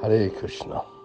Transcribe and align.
Hare 0.00 0.30
Krishna. 0.30 0.96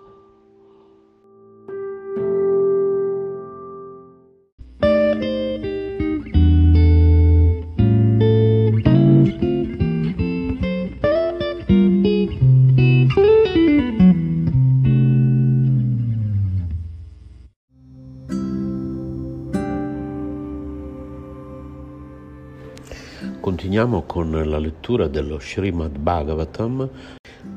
Continuiamo 23.40 24.04
con 24.04 24.32
la 24.32 24.58
lettura 24.58 25.08
dello 25.08 25.40
Srimad 25.40 25.98
Bhagavatam, 25.98 26.90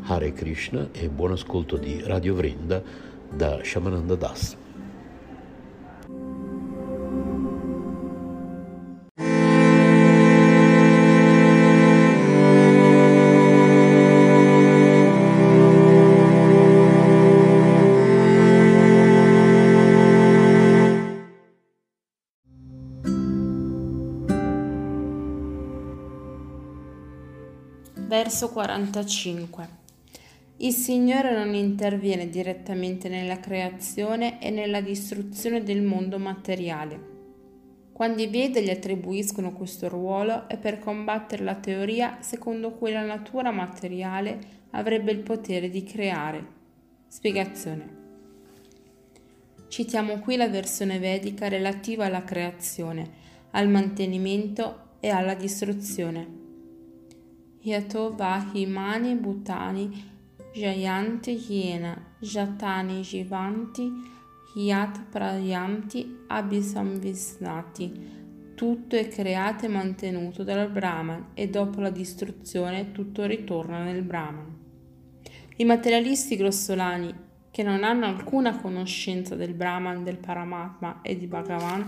Hare 0.09 0.33
Krishna 0.33 0.91
e 0.92 1.08
buon 1.08 1.33
ascolto 1.33 1.77
di 1.77 2.00
Radio 2.05 2.36
Vrinda 2.36 2.80
da 3.28 3.58
Shamananda 3.64 4.14
Das. 4.14 4.56
Verso 28.08 28.48
45. 28.50 29.75
Il 30.58 30.72
Signore 30.72 31.36
non 31.36 31.54
interviene 31.54 32.30
direttamente 32.30 33.10
nella 33.10 33.38
creazione 33.38 34.40
e 34.40 34.48
nella 34.48 34.80
distruzione 34.80 35.62
del 35.62 35.82
mondo 35.82 36.18
materiale. 36.18 37.14
Quando 37.92 38.22
i 38.22 38.26
Veda 38.26 38.60
gli 38.60 38.70
attribuiscono 38.70 39.52
questo 39.52 39.88
ruolo 39.88 40.48
è 40.48 40.56
per 40.56 40.78
combattere 40.78 41.44
la 41.44 41.56
teoria 41.56 42.18
secondo 42.20 42.72
cui 42.72 42.90
la 42.90 43.04
natura 43.04 43.50
materiale 43.50 44.38
avrebbe 44.70 45.12
il 45.12 45.20
potere 45.20 45.68
di 45.68 45.84
creare. 45.84 46.46
Spiegazione. 47.06 48.04
Citiamo 49.68 50.20
qui 50.20 50.36
la 50.36 50.48
versione 50.48 50.98
vedica 50.98 51.48
relativa 51.48 52.06
alla 52.06 52.24
creazione, 52.24 53.10
al 53.50 53.68
mantenimento 53.68 54.94
e 55.00 55.10
alla 55.10 55.34
distruzione. 55.34 56.44
Yato 57.60 58.14
Vahimani 58.14 59.14
Bhutani 59.16 60.14
Jayanti 60.56 61.32
Yena 61.32 61.94
Jatani 62.18 63.02
Jivanti 63.02 63.92
Yat 64.55 65.02
Prayanti 65.11 66.20
Abhisamvisnati 66.28 68.14
tutto 68.55 68.96
è 68.96 69.06
creato 69.06 69.66
e 69.66 69.68
mantenuto 69.68 70.45
dal 70.45 70.70
Brahman 70.70 71.33
e 71.34 71.50
dopo 71.50 71.80
la 71.80 71.90
distruzione 71.90 72.90
tutto 72.92 73.27
ritorna 73.27 73.83
nel 73.83 74.00
Brahman. 74.00 74.56
I 75.56 75.64
materialisti 75.66 76.36
grossolani 76.36 77.14
che 77.50 77.62
non 77.62 77.84
hanno 77.84 78.06
alcuna 78.06 78.58
conoscenza 78.58 79.34
del 79.34 79.52
Brahman, 79.52 80.05
del 80.05 80.16
Paramatma 80.16 81.02
e 81.02 81.18
di 81.18 81.27
Bhagavan 81.27 81.84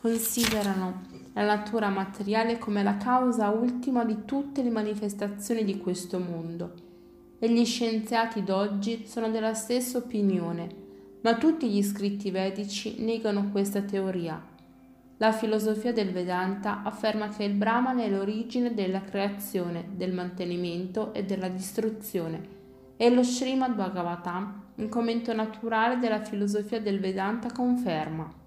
considerano 0.00 1.02
la 1.32 1.42
natura 1.42 1.88
materiale 1.88 2.58
come 2.58 2.84
la 2.84 2.96
causa 2.96 3.48
ultima 3.48 4.04
di 4.04 4.18
tutte 4.24 4.62
le 4.62 4.70
manifestazioni 4.70 5.64
di 5.64 5.78
questo 5.78 6.20
mondo. 6.20 6.83
E 7.38 7.50
gli 7.50 7.64
scienziati 7.64 8.42
d'oggi 8.42 9.06
sono 9.06 9.30
della 9.30 9.54
stessa 9.54 9.98
opinione, 9.98 10.68
ma 11.22 11.36
tutti 11.36 11.68
gli 11.68 11.82
scritti 11.82 12.30
vedici 12.30 13.02
negano 13.02 13.50
questa 13.50 13.82
teoria. 13.82 14.52
La 15.18 15.32
filosofia 15.32 15.92
del 15.92 16.10
Vedanta 16.10 16.82
afferma 16.82 17.28
che 17.28 17.44
il 17.44 17.54
Brahman 17.54 18.00
è 18.00 18.10
l'origine 18.10 18.74
della 18.74 19.00
creazione, 19.00 19.90
del 19.94 20.12
mantenimento 20.12 21.14
e 21.14 21.24
della 21.24 21.48
distruzione, 21.48 22.48
e 22.96 23.10
lo 23.10 23.22
Srimad 23.22 23.74
Bhagavatam, 23.74 24.62
un 24.76 24.88
commento 24.88 25.32
naturale 25.32 25.98
della 25.98 26.20
filosofia 26.20 26.80
del 26.80 26.98
Vedanta, 26.98 27.52
conferma. 27.52 28.42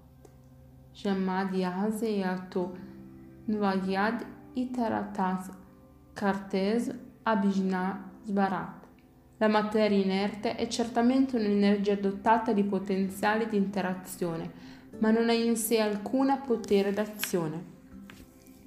Jamadhyasyato 0.92 2.76
Nvayad 3.46 4.26
Itaratas 4.54 5.48
Kartez 6.12 6.92
Abhijna 7.22 8.10
Svarat. 8.24 8.77
La 9.38 9.46
materia 9.48 9.96
inerte 9.96 10.56
è 10.56 10.66
certamente 10.66 11.36
un'energia 11.36 11.94
dotata 11.94 12.52
di 12.52 12.64
potenziale 12.64 13.48
di 13.48 13.56
interazione, 13.56 14.50
ma 14.98 15.12
non 15.12 15.28
ha 15.28 15.32
in 15.32 15.56
sé 15.56 15.78
alcuna 15.78 16.38
potere 16.38 16.92
d'azione. 16.92 17.76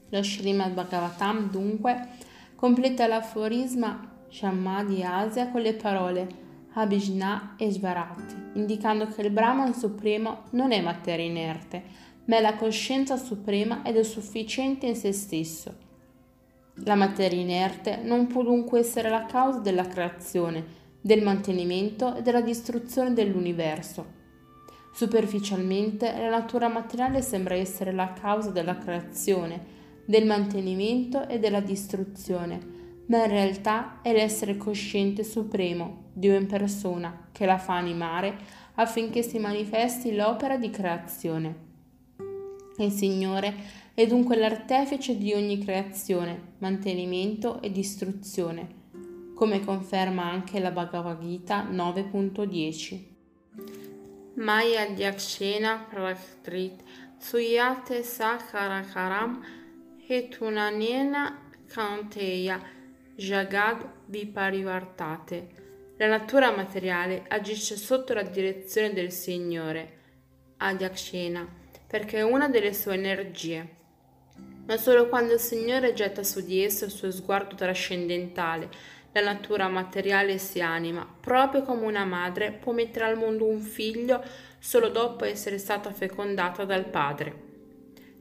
Lo 0.10 0.24
Srimad 0.24 0.74
Bhagavatam 0.74 1.50
dunque 1.50 2.08
completa 2.56 3.06
l'aforisma 3.08 4.10
Shammadi 4.30 5.04
Asia 5.04 5.50
con 5.50 5.60
le 5.60 5.74
parole 5.74 6.28
Abhijna 6.74 7.56
e 7.58 7.70
Svarat, 7.70 8.54
indicando 8.54 9.08
che 9.08 9.24
il 9.24 9.32
Brahman 9.32 9.74
supremo 9.74 10.44
non 10.52 10.72
è 10.72 10.82
materia 10.82 11.26
inerte, 11.26 11.84
ma 12.26 12.38
è 12.38 12.42
la 12.42 12.56
coscienza 12.56 13.18
suprema 13.18 13.84
ed 13.84 13.98
è 13.98 14.04
sufficiente 14.04 14.86
in 14.86 14.96
se 14.96 15.12
stesso. 15.12 15.90
La 16.84 16.96
materia 16.96 17.40
inerte 17.40 18.00
non 18.04 18.28
può 18.28 18.42
dunque 18.44 18.80
essere 18.80 19.10
la 19.10 19.26
causa 19.26 19.60
della 19.60 19.86
creazione, 19.86 20.80
del 21.00 21.22
mantenimento 21.22 22.16
e 22.16 22.22
della 22.22 22.42
distruzione 22.42 23.14
dell'universo. 23.14 24.20
Superficialmente 24.94 26.12
la 26.18 26.30
natura 26.30 26.68
materiale 26.68 27.22
sembra 27.22 27.56
essere 27.56 27.92
la 27.92 28.14
causa 28.14 28.50
della 28.50 28.78
creazione, 28.78 29.80
del 30.06 30.26
mantenimento 30.26 31.28
e 31.28 31.40
della 31.40 31.62
distruzione, 31.62 32.60
ma 33.08 33.24
in 33.24 33.30
realtà 33.30 34.00
è 34.02 34.12
l'essere 34.12 34.58
cosciente 34.58 35.24
supremo, 35.24 36.10
Dio 36.14 36.36
in 36.36 36.48
persona, 36.48 37.28
che 37.32 37.46
la 37.46 37.58
fa 37.58 37.76
animare 37.76 38.36
affinché 38.76 39.22
si 39.22 39.38
manifesti 39.38 40.16
l'opera 40.16 40.58
di 40.58 40.70
creazione. 40.70 41.70
Il 42.78 42.92
Signore 42.92 43.54
è 44.02 44.08
dunque 44.08 44.36
l'artefice 44.36 45.16
di 45.16 45.32
ogni 45.32 45.64
creazione, 45.64 46.54
mantenimento 46.58 47.62
e 47.62 47.72
distruzione, 47.72 48.68
come 49.36 49.64
conferma 49.64 50.24
anche 50.24 50.60
la 50.60 50.72
Bhagavad 50.72 51.20
Gita 51.20 51.70
9.10. 51.70 53.10
Maya 54.36 54.88
Dyakshena 54.88 55.86
Praktrit 55.88 56.82
Suyate 57.20 58.02
Sakarakaram 58.02 59.40
Hetunanena 60.08 61.52
Kanteya 61.68 62.60
Jagad 63.16 63.88
Viparivartate. 64.08 65.60
La 65.98 66.08
natura 66.08 66.56
materiale 66.56 67.26
agisce 67.28 67.76
sotto 67.76 68.16
la 68.16 68.24
direzione 68.24 68.94
del 68.94 69.12
Signore, 69.12 70.00
Adyakshena 70.58 71.60
perché 71.86 72.20
è 72.20 72.24
una 72.24 72.48
delle 72.48 72.74
sue 72.74 72.94
energie. 72.94 73.80
Ma 74.66 74.78
solo 74.78 75.08
quando 75.10 75.34
il 75.34 75.40
Signore 75.40 75.94
getta 75.94 76.24
su 76.24 76.42
di 76.42 76.64
esso 76.64 76.86
il 76.86 76.92
suo 76.92 77.12
sguardo 77.12 77.56
trascendentale, 77.56 78.70
la 79.14 79.22
natura 79.22 79.68
materiale 79.68 80.38
si 80.38 80.62
anima, 80.62 81.06
proprio 81.20 81.64
come 81.64 81.86
una 81.86 82.06
madre 82.06 82.52
può 82.52 82.72
mettere 82.72 83.06
al 83.06 83.18
mondo 83.18 83.46
un 83.46 83.60
figlio 83.60 84.24
solo 84.58 84.90
dopo 84.90 85.26
essere 85.26 85.58
stata 85.58 85.92
fecondata 85.92 86.64
dal 86.64 86.86
padre. 86.86 87.50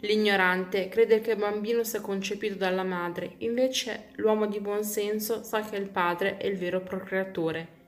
L'ignorante 0.01 0.89
crede 0.89 1.21
che 1.21 1.33
il 1.33 1.37
bambino 1.37 1.85
sia 1.85 2.01
concepito 2.01 2.55
dalla 2.55 2.83
madre, 2.83 3.35
invece 3.39 4.09
l'uomo 4.15 4.47
di 4.47 4.59
buon 4.59 4.83
senso 4.83 5.43
sa 5.43 5.61
che 5.61 5.77
il 5.77 5.91
padre 5.91 6.39
è 6.39 6.47
il 6.47 6.57
vero 6.57 6.81
procreatore. 6.81 7.79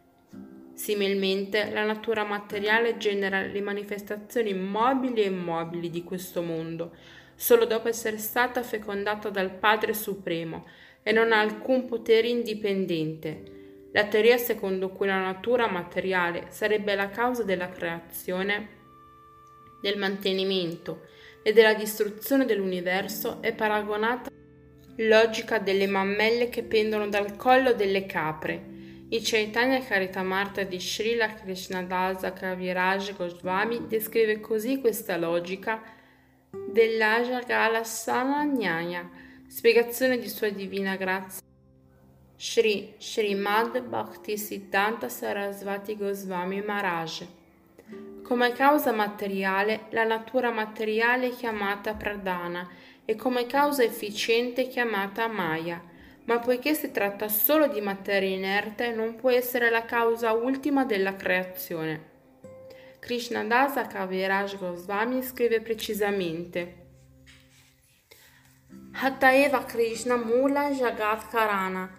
Similmente, 0.75 1.70
la 1.70 1.84
natura 1.84 2.25
materiale 2.25 2.98
genera 2.98 3.40
le 3.40 3.60
manifestazioni 3.60 4.52
mobili 4.52 5.22
e 5.22 5.26
immobili 5.26 5.90
di 5.90 6.05
questo 6.05 6.43
mondo, 6.43 6.93
solo 7.34 7.64
dopo 7.64 7.88
essere 7.88 8.19
stata 8.19 8.62
fecondata 8.62 9.31
dal 9.31 9.50
Padre 9.50 9.94
Supremo 9.94 10.67
e 11.02 11.12
non 11.12 11.32
ha 11.32 11.40
alcun 11.40 11.87
potere 11.87 12.29
indipendente. 12.29 13.88
La 13.93 14.06
teoria 14.06 14.38
secondo 14.38 14.90
cui 14.90 15.06
la 15.06 15.20
natura 15.20 15.69
materiale 15.69 16.46
sarebbe 16.49 16.94
la 16.94 17.11
causa 17.11 17.43
della 17.43 17.69
creazione, 17.69 18.81
del 19.82 19.99
mantenimento 19.99 21.06
e 21.43 21.52
della 21.52 21.75
distruzione 21.75 22.44
dell'universo 22.44 23.43
è 23.43 23.52
paragonata 23.52 24.31
alla 24.31 25.23
logica 25.23 25.58
delle 25.58 25.87
mammelle 25.87 26.49
che 26.49 26.62
pendono 26.62 27.08
dal 27.08 27.37
collo 27.37 27.73
delle 27.73 28.06
capre. 28.06 28.70
I 29.08 29.20
Chaitanya 29.20 29.81
Karitamrta 29.81 30.62
di 30.62 30.81
Srila 30.81 31.34
Krishnadasa 31.34 32.32
Kaviraj 32.32 33.14
Goswami 33.14 33.87
descrive 33.87 34.40
così 34.40 34.81
questa 34.81 35.19
logica 35.19 35.82
dell'Aja 36.72 37.40
Galasana 37.40 38.44
Nyaya, 38.44 39.08
spiegazione 39.46 40.19
di 40.19 40.28
sua 40.28 40.49
divina 40.49 40.96
grazia. 40.96 41.43
Shri 42.34 42.94
Srimad 42.99 43.81
Bhaktisiddhanta 43.82 45.08
Sarasvati 45.10 45.96
Goswami 45.96 46.62
Maharaj. 46.62 47.26
Come 48.22 48.52
causa 48.52 48.90
materiale, 48.90 49.87
la 49.90 50.04
natura 50.04 50.50
materiale 50.50 51.28
è 51.28 51.31
chiamata 51.31 51.93
Pradana 51.93 52.66
e 53.05 53.16
come 53.16 53.46
causa 53.46 53.82
efficiente 53.82 54.66
chiamata 54.66 55.28
Maya, 55.28 55.82
ma 56.25 56.38
poiché 56.38 56.72
si 56.72 56.90
tratta 56.90 57.28
solo 57.28 57.66
di 57.66 57.82
materia 57.82 58.34
inerte, 58.34 58.93
non 58.93 59.16
può 59.16 59.31
essere 59.31 59.69
la 59.69 59.84
causa 59.84 60.32
ultima 60.32 60.84
della 60.84 61.16
creazione. 61.16 62.12
Krishnadasa 63.02 63.88
Kaviraj 63.88 64.56
Goswami 64.58 65.22
scrive 65.22 65.60
precisamente 65.60 66.75
Hataeva 68.93 69.64
Krishna 69.66 70.16
Mula 70.16 70.70
Jagat 70.70 71.28
Karana 71.28 71.90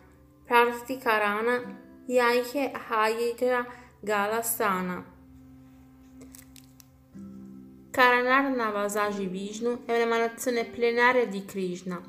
Prarti 0.48 0.98
Karana 0.98 1.60
Yaike 2.08 2.72
Hayitra 2.72 3.66
Galasana 4.02 5.04
Karanar 7.92 8.50
Navasaji 8.56 9.28
Vishnu 9.28 9.84
è 9.86 9.94
un'emanazione 9.94 10.64
plenaria 10.64 11.28
di 11.28 11.44
Krishna 11.44 12.02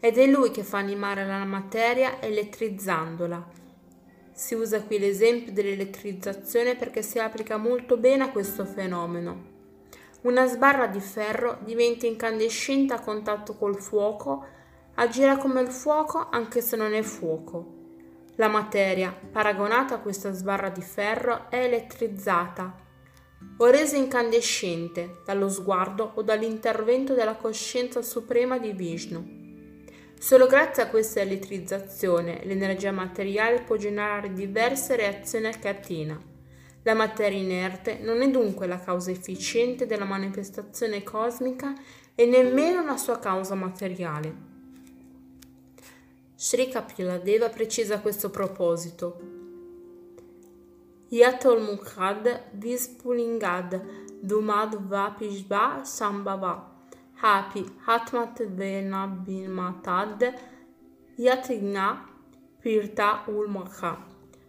ed 0.00 0.18
è 0.18 0.26
lui 0.26 0.50
che 0.50 0.64
fa 0.64 0.78
animare 0.78 1.24
la 1.24 1.44
materia 1.44 2.20
elettrizzandola. 2.20 3.59
Si 4.40 4.54
usa 4.54 4.80
qui 4.80 4.98
l'esempio 4.98 5.52
dell'elettrizzazione 5.52 6.74
perché 6.74 7.02
si 7.02 7.18
applica 7.18 7.58
molto 7.58 7.98
bene 7.98 8.24
a 8.24 8.30
questo 8.30 8.64
fenomeno. 8.64 9.48
Una 10.22 10.46
sbarra 10.46 10.86
di 10.86 10.98
ferro 10.98 11.58
diventa 11.62 12.06
incandescente 12.06 12.94
a 12.94 13.00
contatto 13.00 13.54
col 13.54 13.78
fuoco, 13.78 14.46
agirà 14.94 15.36
come 15.36 15.60
il 15.60 15.68
fuoco 15.68 16.28
anche 16.30 16.62
se 16.62 16.74
non 16.76 16.94
è 16.94 17.02
fuoco. 17.02 17.74
La 18.36 18.48
materia, 18.48 19.14
paragonata 19.30 19.96
a 19.96 20.00
questa 20.00 20.32
sbarra 20.32 20.70
di 20.70 20.80
ferro, 20.80 21.50
è 21.50 21.62
elettrizzata 21.62 22.74
o 23.58 23.66
resa 23.66 23.98
incandescente 23.98 25.20
dallo 25.26 25.50
sguardo 25.50 26.12
o 26.14 26.22
dall'intervento 26.22 27.12
della 27.12 27.36
coscienza 27.36 28.00
suprema 28.00 28.56
di 28.56 28.72
Vishnu. 28.72 29.39
Solo 30.20 30.46
grazie 30.46 30.82
a 30.82 30.88
questa 30.90 31.20
elettrizzazione 31.20 32.42
l'energia 32.44 32.92
materiale 32.92 33.62
può 33.62 33.76
generare 33.76 34.34
diverse 34.34 34.94
reazioni 34.94 35.46
a 35.46 35.58
catena. 35.58 36.20
La 36.82 36.92
materia 36.92 37.38
inerte 37.38 38.00
non 38.02 38.20
è 38.20 38.28
dunque 38.28 38.66
la 38.66 38.78
causa 38.78 39.10
efficiente 39.10 39.86
della 39.86 40.04
manifestazione 40.04 41.02
cosmica 41.02 41.72
e 42.14 42.26
nemmeno 42.26 42.84
la 42.84 42.98
sua 42.98 43.18
causa 43.18 43.54
materiale. 43.54 44.34
Sri 46.34 46.68
Kapiladeva 46.68 47.48
precisa 47.48 48.00
questo 48.00 48.28
proposito. 48.28 49.20
Yatol 51.08 51.62
Mukhad 51.62 52.50
Vispulingad 52.52 54.20
Dumad 54.20 54.86
Vapishva 54.86 55.80
Sambhava 55.82 56.69
Hapi 57.22 57.62
Hatmat 57.84 58.46
Venabhimatad 58.46 60.34
Yatigna 61.16 62.08
Pirta 62.58 63.24
Ulmaka 63.26 64.06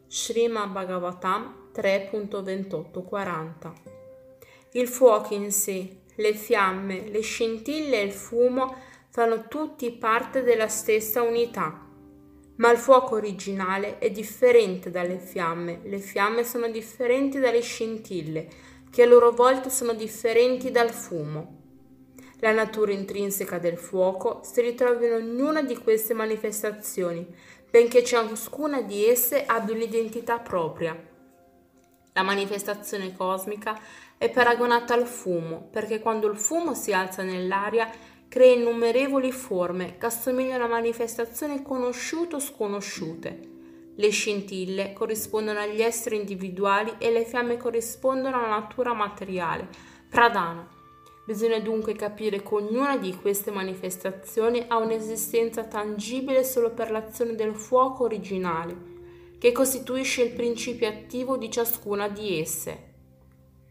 Srima 0.07 0.67
Bhagavatam 0.67 1.71
3.28-40 1.75 3.71
Il 4.71 4.87
fuoco 4.87 5.33
in 5.33 5.51
sé, 5.51 6.03
le 6.15 6.33
fiamme, 6.33 7.09
le 7.09 7.19
scintille 7.19 7.99
e 7.99 8.05
il 8.05 8.13
fumo 8.13 8.73
fanno 9.09 9.49
tutti 9.49 9.91
parte 9.91 10.41
della 10.41 10.69
stessa 10.69 11.21
unità. 11.23 11.77
Ma 12.55 12.71
il 12.71 12.77
fuoco 12.77 13.15
originale 13.15 13.97
è 13.97 14.09
differente 14.11 14.89
dalle 14.89 15.19
fiamme, 15.19 15.81
le 15.83 15.99
fiamme 15.99 16.45
sono 16.45 16.69
differenti 16.69 17.37
dalle 17.37 17.59
scintille, 17.59 18.47
che 18.89 19.03
a 19.03 19.07
loro 19.07 19.31
volta 19.31 19.67
sono 19.67 19.93
differenti 19.93 20.71
dal 20.71 20.91
fumo. 20.91 21.59
La 22.43 22.51
natura 22.51 22.91
intrinseca 22.91 23.59
del 23.59 23.77
fuoco 23.77 24.39
si 24.43 24.61
ritrova 24.61 25.05
in 25.05 25.13
ognuna 25.13 25.61
di 25.61 25.77
queste 25.77 26.15
manifestazioni, 26.15 27.23
benché 27.69 28.03
ciascuna 28.03 28.81
di 28.81 29.05
esse 29.05 29.45
abbia 29.45 29.75
un'identità 29.75 30.39
propria. 30.39 30.99
La 32.13 32.23
manifestazione 32.23 33.15
cosmica 33.15 33.79
è 34.17 34.31
paragonata 34.31 34.95
al 34.95 35.05
fumo, 35.05 35.67
perché 35.71 35.99
quando 35.99 36.31
il 36.31 36.37
fumo 36.39 36.73
si 36.73 36.91
alza 36.93 37.21
nell'aria 37.21 37.87
crea 38.27 38.55
innumerevoli 38.55 39.31
forme 39.31 39.97
che 39.99 40.07
assomigliano 40.07 40.63
a 40.63 40.67
manifestazioni 40.67 41.61
conosciute 41.61 42.37
o 42.37 42.39
sconosciute. 42.39 43.49
Le 43.95 44.09
scintille 44.09 44.93
corrispondono 44.93 45.59
agli 45.59 45.83
esseri 45.83 46.15
individuali 46.15 46.95
e 46.97 47.11
le 47.11 47.23
fiamme 47.23 47.57
corrispondono 47.57 48.35
alla 48.35 48.57
natura 48.57 48.93
materiale, 48.93 49.67
pradana. 50.09 50.80
Bisogna 51.23 51.59
dunque 51.59 51.93
capire 51.93 52.41
che 52.41 52.55
ognuna 52.55 52.97
di 52.97 53.15
queste 53.15 53.51
manifestazioni 53.51 54.65
ha 54.67 54.77
un'esistenza 54.77 55.65
tangibile 55.65 56.43
solo 56.43 56.71
per 56.71 56.89
l'azione 56.89 57.35
del 57.35 57.55
fuoco 57.55 58.03
originale, 58.03 58.89
che 59.37 59.51
costituisce 59.51 60.23
il 60.23 60.33
principio 60.33 60.87
attivo 60.87 61.37
di 61.37 61.51
ciascuna 61.51 62.07
di 62.07 62.39
esse. 62.39 62.89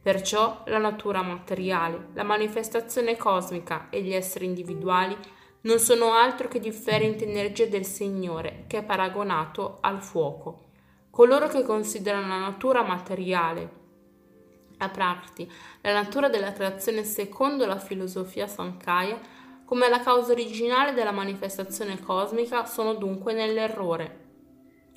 Perciò 0.02 0.62
la 0.66 0.78
natura 0.78 1.22
materiale, 1.22 2.08
la 2.14 2.22
manifestazione 2.22 3.16
cosmica 3.16 3.88
e 3.90 4.00
gli 4.00 4.14
esseri 4.14 4.46
individuali 4.46 5.16
non 5.62 5.78
sono 5.78 6.12
altro 6.14 6.48
che 6.48 6.58
differenti 6.58 7.24
energie 7.24 7.68
del 7.68 7.84
Signore 7.84 8.64
che 8.66 8.78
è 8.78 8.84
paragonato 8.84 9.78
al 9.80 10.00
fuoco. 10.00 10.68
Coloro 11.10 11.48
che 11.48 11.62
considerano 11.62 12.28
la 12.28 12.38
natura 12.38 12.82
materiale 12.82 13.79
a 14.80 14.88
Prakti, 14.88 15.50
la 15.82 15.92
natura 15.92 16.28
della 16.28 16.52
creazione 16.52 17.04
secondo 17.04 17.66
la 17.66 17.78
filosofia 17.78 18.46
Sankaya, 18.46 19.18
come 19.64 19.88
la 19.88 20.00
causa 20.00 20.32
originale 20.32 20.92
della 20.92 21.12
manifestazione 21.12 22.00
cosmica, 22.00 22.66
sono 22.66 22.94
dunque 22.94 23.32
nell'errore. 23.32 24.28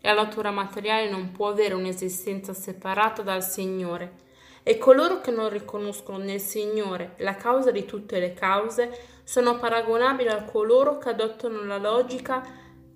La 0.02 0.14
natura 0.14 0.52
materiale 0.52 1.10
non 1.10 1.32
può 1.32 1.50
avere 1.50 1.74
un'esistenza 1.74 2.54
separata 2.54 3.22
dal 3.22 3.44
Signore 3.44 4.22
e 4.64 4.78
coloro 4.78 5.22
che 5.22 5.32
non 5.32 5.50
riconoscono 5.50 6.18
nel 6.18 6.40
Signore 6.40 7.16
la 7.18 7.36
causa 7.36 7.72
di 7.72 7.86
tutte 7.86 8.20
le 8.20 8.34
cause 8.34 9.22
sono 9.24 9.58
paragonabili 9.58 10.30
a 10.30 10.44
coloro 10.44 10.98
che 10.98 11.10
adottano 11.10 11.64
la 11.64 11.78
logica 11.78 12.46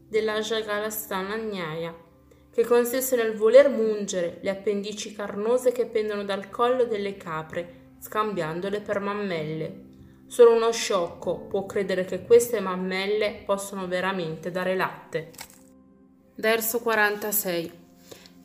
della 0.08 0.40
Jagalastana 0.40 1.36
Nyaya 1.36 2.07
che 2.58 2.66
consiste 2.66 3.16
nel 3.16 3.36
voler 3.36 3.70
mungere 3.70 4.40
le 4.42 4.50
appendici 4.50 5.14
carnose 5.14 5.72
che 5.72 5.86
pendono 5.86 6.24
dal 6.24 6.50
collo 6.50 6.86
delle 6.86 7.16
capre, 7.16 7.92
scambiandole 8.00 8.82
per 8.82 9.00
mammelle. 9.00 9.82
Solo 10.26 10.56
uno 10.56 10.72
sciocco 10.72 11.42
può 11.42 11.68
credere 11.68 12.04
che 12.04 12.24
queste 12.24 12.60
mammelle 12.60 13.44
possono 13.46 13.86
veramente 13.86 14.50
dare 14.50 14.76
latte. 14.76 15.30
Verso 16.38 16.80
46. 16.80 17.72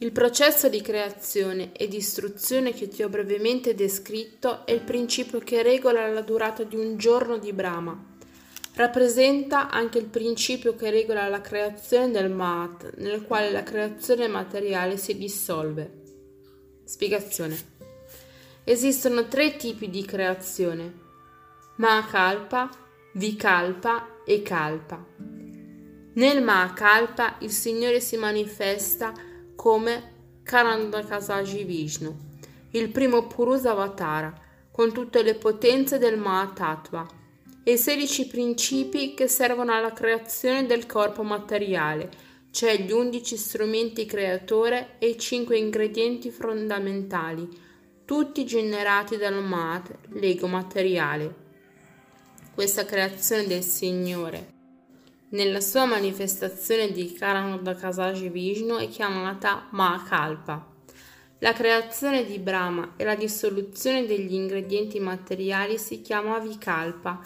Il 0.00 0.12
processo 0.12 0.68
di 0.68 0.82
creazione 0.82 1.72
e 1.72 1.88
distruzione 1.88 2.74
che 2.74 2.88
ti 2.88 3.02
ho 3.02 3.08
brevemente 3.08 3.74
descritto 3.74 4.66
è 4.66 4.72
il 4.72 4.82
principio 4.82 5.38
che 5.38 5.62
regola 5.62 6.06
la 6.08 6.20
durata 6.20 6.64
di 6.64 6.76
un 6.76 6.98
giorno 6.98 7.38
di 7.38 7.54
Brahma 7.54 8.11
rappresenta 8.74 9.68
anche 9.68 9.98
il 9.98 10.06
principio 10.06 10.74
che 10.74 10.90
regola 10.90 11.28
la 11.28 11.40
creazione 11.40 12.10
del 12.10 12.30
Mahat, 12.30 12.94
nel 12.96 13.22
quale 13.22 13.50
la 13.50 13.62
creazione 13.62 14.28
materiale 14.28 14.96
si 14.96 15.16
dissolve. 15.16 16.00
Spiegazione. 16.84 17.70
Esistono 18.64 19.28
tre 19.28 19.56
tipi 19.56 19.90
di 19.90 20.04
creazione: 20.04 20.92
Mahakalpa, 21.76 22.70
Vikalpa 23.14 24.22
e 24.24 24.42
Kalpa. 24.42 25.04
Nel 26.14 26.42
Mahakalpa 26.42 27.36
il 27.40 27.50
Signore 27.50 28.00
si 28.00 28.16
manifesta 28.16 29.12
come 29.54 30.40
Karandakasaji 30.42 31.64
Vishnu, 31.64 32.14
il 32.70 32.90
primo 32.90 33.26
Purusa 33.26 33.72
Avatara, 33.72 34.32
con 34.70 34.92
tutte 34.92 35.22
le 35.22 35.34
potenze 35.34 35.98
del 35.98 36.18
Mahatattva 36.18 37.20
e 37.64 37.72
i 37.72 37.78
sedici 37.78 38.26
principi 38.26 39.14
che 39.14 39.28
servono 39.28 39.72
alla 39.72 39.92
creazione 39.92 40.66
del 40.66 40.86
corpo 40.86 41.22
materiale, 41.22 42.10
cioè 42.50 42.76
gli 42.78 42.92
undici 42.92 43.36
strumenti 43.36 44.04
creatore 44.04 44.96
e 44.98 45.08
i 45.08 45.18
cinque 45.18 45.56
ingredienti 45.56 46.30
fondamentali, 46.30 47.48
tutti 48.04 48.44
generati 48.44 49.16
dal 49.16 49.42
Mat, 49.42 49.94
l'ego 50.10 50.48
materiale. 50.48 51.34
Questa 52.54 52.84
creazione 52.84 53.46
del 53.46 53.62
Signore, 53.62 54.60
nella 55.30 55.60
sua 55.60 55.86
manifestazione 55.86 56.90
di 56.90 57.12
Karanodakasaji 57.14 58.28
Vishnu, 58.28 58.76
è 58.76 58.88
chiamata 58.88 59.68
Mahakalpa. 59.70 60.66
La 61.38 61.54
creazione 61.54 62.26
di 62.26 62.38
Brahma 62.38 62.92
e 62.96 63.04
la 63.04 63.14
dissoluzione 63.14 64.04
degli 64.04 64.34
ingredienti 64.34 65.00
materiali 65.00 65.78
si 65.78 66.02
chiama 66.02 66.38
Vikalpa, 66.38 67.20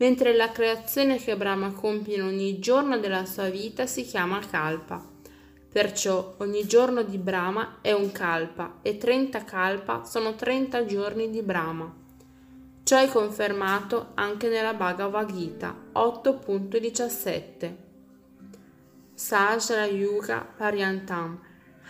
mentre 0.00 0.34
la 0.34 0.50
creazione 0.50 1.18
che 1.18 1.36
Brahma 1.36 1.72
compie 1.72 2.16
in 2.16 2.22
ogni 2.22 2.58
giorno 2.58 2.98
della 2.98 3.26
sua 3.26 3.50
vita 3.50 3.86
si 3.86 4.02
chiama 4.02 4.40
Kalpa. 4.40 5.06
Perciò 5.70 6.36
ogni 6.38 6.66
giorno 6.66 7.02
di 7.02 7.18
Brahma 7.18 7.78
è 7.82 7.92
un 7.92 8.10
Kalpa 8.10 8.78
e 8.82 8.96
30 8.96 9.44
Kalpa 9.44 10.04
sono 10.04 10.34
30 10.34 10.86
giorni 10.86 11.30
di 11.30 11.42
Brahma. 11.42 11.94
Ciò 12.82 12.98
è 12.98 13.08
confermato 13.08 14.12
anche 14.14 14.48
nella 14.48 14.72
Bhagavad 14.72 15.32
Gita 15.32 15.76
8.17. 15.92 17.74
Sajra 19.14 19.84
Yuga 19.84 20.48
Paryantam 20.56 21.38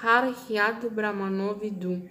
Har 0.01 0.35
Hyad 0.49 0.89
Brahmano 0.89 1.55
Vidu 1.55 2.09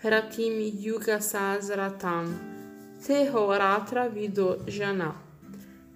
Ratim 0.00 0.58
Yuga 0.58 1.20
Sasratam 1.20 2.57
Tehoratra 3.00 4.08
Vido 4.08 4.56
Jana 4.64 5.14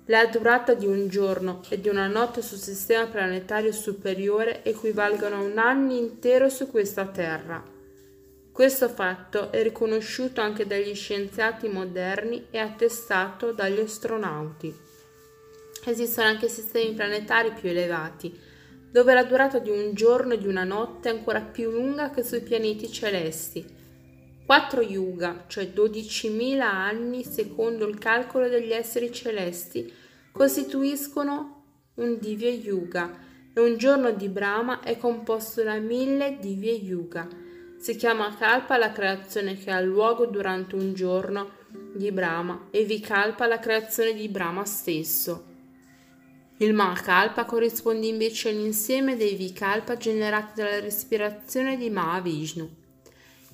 La 0.06 0.26
durata 0.26 0.72
di 0.74 0.86
un 0.86 1.08
giorno 1.08 1.60
e 1.68 1.80
di 1.80 1.88
una 1.88 2.06
notte 2.06 2.42
sul 2.42 2.58
sistema 2.58 3.06
planetario 3.06 3.72
superiore 3.72 4.62
equivalgono 4.62 5.36
a 5.36 5.40
un 5.40 5.58
anno 5.58 5.92
intero 5.92 6.48
su 6.48 6.70
questa 6.70 7.06
Terra. 7.06 7.62
Questo 8.52 8.88
fatto 8.88 9.50
è 9.50 9.62
riconosciuto 9.62 10.40
anche 10.40 10.66
dagli 10.66 10.94
scienziati 10.94 11.68
moderni 11.68 12.46
e 12.50 12.58
attestato 12.58 13.52
dagli 13.52 13.80
astronauti. 13.80 14.72
Esistono 15.84 16.28
anche 16.28 16.48
sistemi 16.48 16.94
planetari 16.94 17.52
più 17.52 17.68
elevati, 17.68 18.38
dove 18.90 19.12
la 19.12 19.24
durata 19.24 19.58
di 19.58 19.70
un 19.70 19.92
giorno 19.92 20.34
e 20.34 20.38
di 20.38 20.46
una 20.46 20.64
notte 20.64 21.10
è 21.10 21.12
ancora 21.12 21.40
più 21.40 21.70
lunga 21.70 22.10
che 22.10 22.22
sui 22.22 22.40
pianeti 22.40 22.90
celesti. 22.90 23.80
Quattro 24.44 24.82
yuga, 24.82 25.44
cioè 25.46 25.70
12.000 25.74 26.60
anni 26.60 27.24
secondo 27.24 27.86
il 27.86 27.98
calcolo 27.98 28.48
degli 28.48 28.72
esseri 28.72 29.12
celesti, 29.12 29.92
costituiscono 30.32 31.64
un 31.94 32.18
Divya 32.18 32.50
Yuga 32.50 33.18
e 33.54 33.60
un 33.60 33.76
giorno 33.76 34.12
di 34.12 34.28
Brahma 34.28 34.80
è 34.80 34.96
composto 34.96 35.62
da 35.62 35.78
mille 35.78 36.38
Divya 36.40 36.72
Yuga. 36.72 37.28
Si 37.78 37.96
chiama 37.96 38.34
Kalpa 38.36 38.78
la 38.78 38.92
creazione 38.92 39.56
che 39.56 39.70
ha 39.70 39.80
luogo 39.80 40.26
durante 40.26 40.74
un 40.74 40.94
giorno 40.94 41.60
di 41.94 42.10
Brahma 42.12 42.68
e 42.70 42.84
Vikalpa 42.84 43.46
la 43.46 43.58
creazione 43.58 44.14
di 44.14 44.28
Brahma 44.28 44.64
stesso. 44.64 45.50
Il 46.58 46.74
Mahakalpa 46.74 47.44
corrisponde 47.44 48.06
invece 48.06 48.50
all'insieme 48.50 49.16
dei 49.16 49.34
Vikalpa 49.34 49.96
generati 49.96 50.60
dalla 50.60 50.80
respirazione 50.80 51.76
di 51.76 51.90
Mahavishnu. 51.90 52.81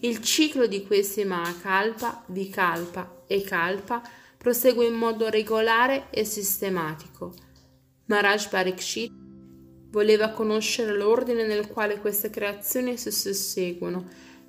Il 0.01 0.23
ciclo 0.23 0.69
di 0.69 0.87
questi 0.87 1.25
Mahakalpa, 1.25 2.23
Vikalpa 2.27 3.25
e 3.27 3.43
Kalpa 3.43 4.01
prosegue 4.37 4.87
in 4.87 4.95
modo 4.95 5.29
regolare 5.29 6.07
e 6.11 6.25
sistematico. 6.25 7.35
Maharaj 8.05 8.49
Parikshit 8.49 9.13
voleva 9.91 10.31
conoscere 10.31 10.97
l'ordine 10.97 11.45
nel 11.45 11.67
quale 11.67 11.99
queste 11.99 12.31
creazioni 12.31 12.97
si 12.97 13.11
susseguono 13.11 14.07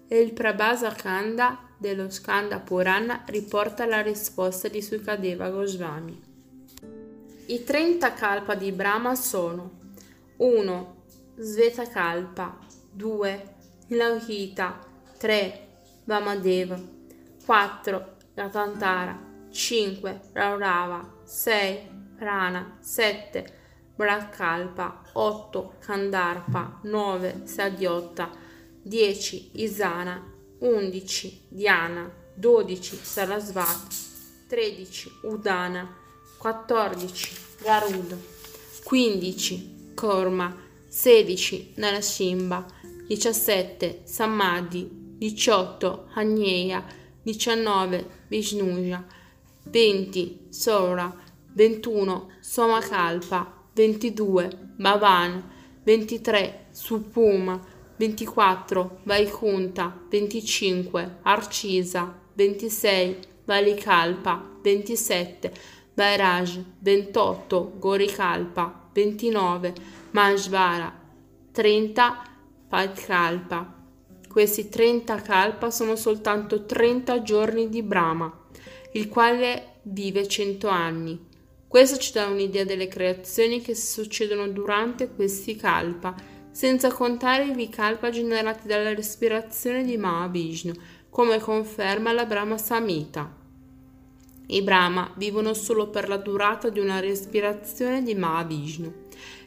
e 0.08 0.20
il 0.20 0.34
Prabhasa 0.34 0.91
Kanda 0.91 1.68
dello 1.79 2.12
Skanda 2.12 2.60
Purana 2.60 3.24
riporta 3.25 3.88
la 3.88 4.01
risposta 4.01 4.68
di 4.68 4.84
Sukadeva 4.84 5.50
Goswami. 5.50 6.22
I 7.48 7.63
30 7.63 8.13
kalpa 8.13 8.53
di 8.53 8.72
Brahma 8.72 9.15
sono 9.15 9.79
1. 10.38 11.03
Svetakalpa 11.38 12.60
2. 12.91 13.56
Lauhita 13.88 14.88
3. 15.19 15.53
Vamadeva 16.05 16.79
4. 17.45 18.05
Gatantara 18.33 19.17
5. 19.51 20.19
Raurava 20.33 21.05
6. 21.25 21.81
Prana 22.17 22.77
7. 22.81 23.43
Brakalpa 23.95 25.03
8. 25.13 25.69
Kandarpa 25.79 26.79
9. 26.83 27.45
Sadiotta 27.45 28.29
10. 28.83 29.51
Isana 29.53 30.23
11. 30.59 31.47
Dhyana 31.51 32.09
12. 32.35 32.95
Sarasvat 33.03 33.93
13. 34.47 35.11
Udana 35.23 35.99
14 36.39 37.38
Garuda, 37.61 38.17
15 38.89 39.93
Korma, 39.93 40.55
16 40.89 41.73
Narasimba, 41.75 42.65
17 43.09 44.01
Samadhi, 44.05 44.89
18 45.19 46.05
Agneya, 46.15 46.83
19 47.25 48.05
Vishnuja, 48.29 49.03
20 49.65 50.47
Sora, 50.49 51.13
21 51.55 52.27
Somakalpa, 52.41 53.47
22 53.75 54.49
Bhavan, 54.77 55.43
23 55.85 56.53
Supuma, 56.71 57.59
24 57.97 58.99
Vaikunta, 59.05 59.93
25 60.09 61.09
Arcisa, 61.23 62.13
26 62.35 63.27
Valikalpa, 63.47 64.41
27 64.63 65.51
Bairaj 65.95 66.59
28, 66.81 67.71
Gorikalpa 67.79 68.89
29, 68.93 69.73
Manjvara 70.13 70.93
30, 71.53 72.15
Patkalpa. 72.69 73.78
Questi 74.29 74.69
30 74.69 75.21
kalpa 75.21 75.71
sono 75.71 75.95
soltanto 75.95 76.65
30 76.65 77.24
giorni 77.24 77.67
di 77.67 77.81
Brahma, 77.81 78.31
il 78.93 79.09
quale 79.09 79.79
vive 79.81 80.27
100 80.27 80.67
anni. 80.67 81.19
Questo 81.67 81.98
ci 81.98 82.12
dà 82.12 82.27
un'idea 82.27 82.63
delle 82.63 82.88
creazioni 82.88 83.59
che 83.59 83.74
succedono 83.74 84.48
durante 84.48 85.09
questi 85.09 85.55
kalpa, 85.55 86.13
senza 86.51 86.91
contare 86.91 87.45
i 87.45 87.55
vikalpa 87.55 88.12
generati 88.12 88.67
dalla 88.67 88.93
respirazione 88.93 89.83
di 89.83 89.98
Mahavishnu, 89.98 90.74
come 91.09 91.39
conferma 91.39 92.12
la 92.12 92.25
Brahma 92.25 92.59
Samhita. 92.59 93.36
I 94.45 94.62
Brahma 94.62 95.12
vivono 95.17 95.55
solo 95.55 95.89
per 95.89 96.07
la 96.07 96.17
durata 96.17 96.69
di 96.69 96.79
una 96.79 97.00
respirazione 97.00 98.03
di 98.03 98.13
Mahavishnu, 98.13 98.93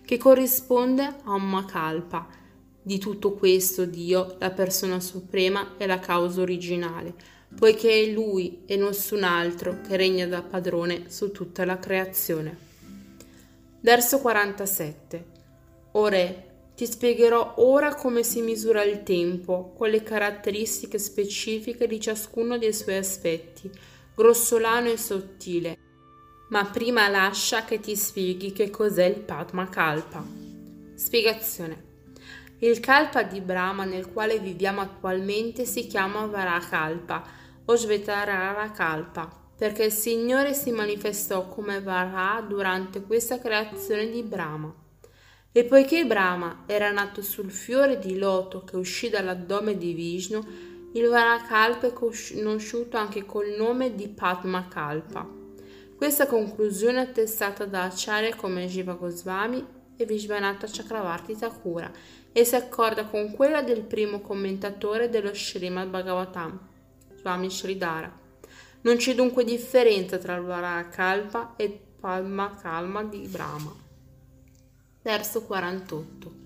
che 0.04 0.18
corrisponde 0.18 1.04
a 1.22 1.34
un 1.34 1.48
Makalpa. 1.48 2.40
Di 2.84 2.98
tutto 2.98 3.34
questo 3.34 3.84
Dio, 3.84 4.34
la 4.40 4.50
persona 4.50 4.98
suprema, 4.98 5.76
è 5.76 5.86
la 5.86 6.00
causa 6.00 6.40
originale, 6.40 7.14
poiché 7.56 8.02
è 8.02 8.10
Lui 8.10 8.62
e 8.66 8.74
nessun 8.74 9.22
altro 9.22 9.80
che 9.86 9.96
regna 9.96 10.26
da 10.26 10.42
padrone 10.42 11.04
su 11.06 11.30
tutta 11.30 11.64
la 11.64 11.78
creazione. 11.78 12.70
Verso 13.80 14.18
47. 14.18 15.24
O 15.92 16.08
Re, 16.08 16.50
ti 16.74 16.84
spiegherò 16.84 17.54
ora 17.58 17.94
come 17.94 18.24
si 18.24 18.40
misura 18.40 18.82
il 18.82 19.04
tempo, 19.04 19.72
con 19.76 19.88
le 19.88 20.02
caratteristiche 20.02 20.98
specifiche 20.98 21.86
di 21.86 22.00
ciascuno 22.00 22.58
dei 22.58 22.72
suoi 22.72 22.96
aspetti, 22.96 23.70
grossolano 24.12 24.88
e 24.88 24.96
sottile. 24.96 25.78
Ma 26.48 26.64
prima 26.64 27.08
lascia 27.08 27.64
che 27.64 27.78
ti 27.78 27.94
spieghi 27.94 28.50
che 28.50 28.70
cos'è 28.70 29.04
il 29.04 29.20
Padma 29.20 29.68
Kalpa. 29.68 30.26
Spiegazione. 30.96 31.91
Il 32.62 32.78
Kalpa 32.78 33.24
di 33.24 33.40
Brahma 33.40 33.84
nel 33.84 34.12
quale 34.12 34.38
viviamo 34.38 34.82
attualmente 34.82 35.64
si 35.64 35.88
chiama 35.88 36.26
Varakalpa 36.26 37.24
o 37.64 37.74
Svetarara 37.74 38.70
Kalpa 38.70 39.28
perché 39.56 39.86
il 39.86 39.90
Signore 39.90 40.54
si 40.54 40.70
manifestò 40.70 41.48
come 41.48 41.80
Varaha 41.80 42.40
durante 42.42 43.02
questa 43.02 43.40
creazione 43.40 44.08
di 44.08 44.22
Brahma. 44.22 44.72
E 45.50 45.64
poiché 45.64 46.06
Brahma 46.06 46.62
era 46.66 46.92
nato 46.92 47.20
sul 47.20 47.50
fiore 47.50 47.98
di 47.98 48.16
loto 48.16 48.62
che 48.62 48.76
uscì 48.76 49.08
dall'addome 49.08 49.76
di 49.76 49.92
Vishnu, 49.92 50.40
il 50.92 51.08
Varakalpa 51.08 51.88
è 51.88 51.92
conosciuto 51.92 52.96
anche 52.96 53.26
col 53.26 53.56
nome 53.58 53.96
di 53.96 54.06
Padmakalpa. 54.06 55.28
Questa 55.96 56.28
conclusione 56.28 56.98
è 56.98 57.02
attestata 57.08 57.64
da 57.64 57.82
acciarie 57.82 58.36
come 58.36 58.66
Jiva 58.66 58.94
Goswami 58.94 59.66
e 59.96 60.04
Vishvanatha 60.04 60.68
Chakravarti 60.70 61.36
Thakura 61.36 61.90
e 62.32 62.44
si 62.44 62.54
accorda 62.54 63.04
con 63.04 63.32
quella 63.32 63.62
del 63.62 63.82
primo 63.82 64.20
commentatore 64.20 65.08
dello 65.08 65.34
Srimad 65.34 65.88
Bhagavatam, 65.88 66.58
Swami 67.16 67.50
Sridhara. 67.50 68.20
Non 68.82 68.96
c'è 68.96 69.14
dunque 69.14 69.44
differenza 69.44 70.18
tra 70.18 70.40
Varakalpa 70.40 71.54
e 71.56 71.64
il 71.64 71.78
Padmakalma 72.00 73.04
di 73.04 73.28
Brahma. 73.28 73.72
Verso 75.02 75.42
48. 75.42 76.40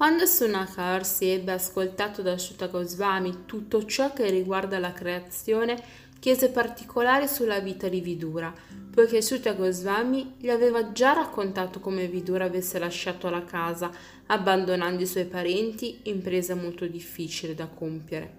Quando 0.00 0.24
Sunakar 0.24 1.06
ebbe 1.18 1.52
ascoltato 1.52 2.22
da 2.22 2.38
Shuta 2.38 2.68
Goswami 2.68 3.44
tutto 3.44 3.84
ciò 3.84 4.14
che 4.14 4.30
riguarda 4.30 4.78
la 4.78 4.94
creazione, 4.94 5.78
chiese 6.20 6.50
particolari 6.50 7.26
sulla 7.26 7.58
vita 7.60 7.88
di 7.88 8.00
Vidura, 8.00 8.54
poiché 8.92 9.22
Shuta 9.22 9.54
Goswami 9.54 10.34
gli 10.36 10.50
aveva 10.50 10.92
già 10.92 11.14
raccontato 11.14 11.80
come 11.80 12.06
Vidura 12.06 12.44
avesse 12.44 12.78
lasciato 12.78 13.30
la 13.30 13.44
casa, 13.44 13.90
abbandonando 14.26 15.02
i 15.02 15.06
suoi 15.06 15.24
parenti, 15.24 16.00
impresa 16.04 16.54
molto 16.54 16.86
difficile 16.86 17.54
da 17.54 17.66
compiere. 17.66 18.38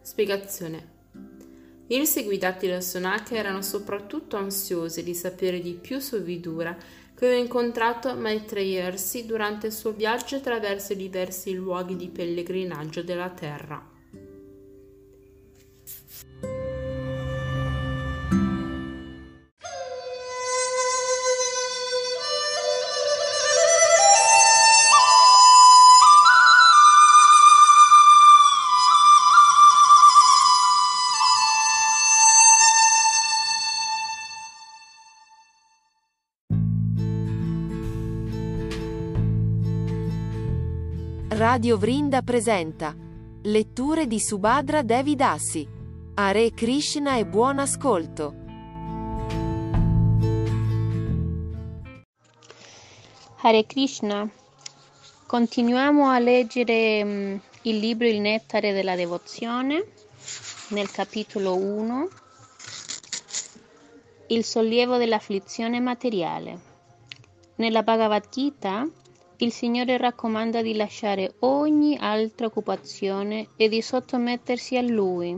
Spiegazione. 0.00 0.90
Gli 1.86 1.94
inseguitati 1.94 2.68
da 2.68 2.80
Sonaka 2.80 3.34
erano 3.34 3.62
soprattutto 3.62 4.36
ansiosi 4.36 5.02
di 5.02 5.14
sapere 5.14 5.60
di 5.60 5.72
più 5.74 5.98
su 5.98 6.22
Vidura, 6.22 6.76
che 7.14 7.26
aveva 7.26 7.40
incontrato 7.40 8.14
Maitreya 8.14 8.94
durante 9.26 9.66
il 9.66 9.72
suo 9.72 9.92
viaggio 9.92 10.36
attraverso 10.36 10.92
i 10.92 10.96
diversi 10.96 11.52
luoghi 11.52 11.96
di 11.96 12.08
pellegrinaggio 12.08 13.02
della 13.02 13.30
terra. 13.30 13.91
Radio 41.62 41.78
Vrinda 41.78 42.22
presenta 42.22 42.92
Letture 43.42 44.08
di 44.08 44.18
Subhadra 44.18 44.82
Devidassi. 44.82 45.64
Hare 46.14 46.50
Krishna 46.50 47.18
e 47.18 47.24
buon 47.24 47.60
ascolto. 47.60 48.34
Hare 53.42 53.64
Krishna. 53.66 54.28
Continuiamo 55.24 56.08
a 56.08 56.18
leggere 56.18 57.00
um, 57.04 57.40
il 57.62 57.78
libro 57.78 58.08
Il 58.08 58.18
nettare 58.18 58.72
della 58.72 58.96
devozione 58.96 59.86
nel 60.70 60.90
capitolo 60.90 61.54
1. 61.54 62.08
Il 64.26 64.42
sollievo 64.42 64.96
dell'afflizione 64.96 65.78
materiale. 65.78 66.58
Nella 67.54 67.84
Bhagavad 67.84 68.28
Gita 68.30 68.84
il 69.42 69.50
Signore 69.52 69.96
raccomanda 69.96 70.62
di 70.62 70.72
lasciare 70.76 71.34
ogni 71.40 71.98
altra 71.98 72.46
occupazione 72.46 73.48
e 73.56 73.68
di 73.68 73.82
sottomettersi 73.82 74.76
a 74.76 74.82
Lui. 74.82 75.36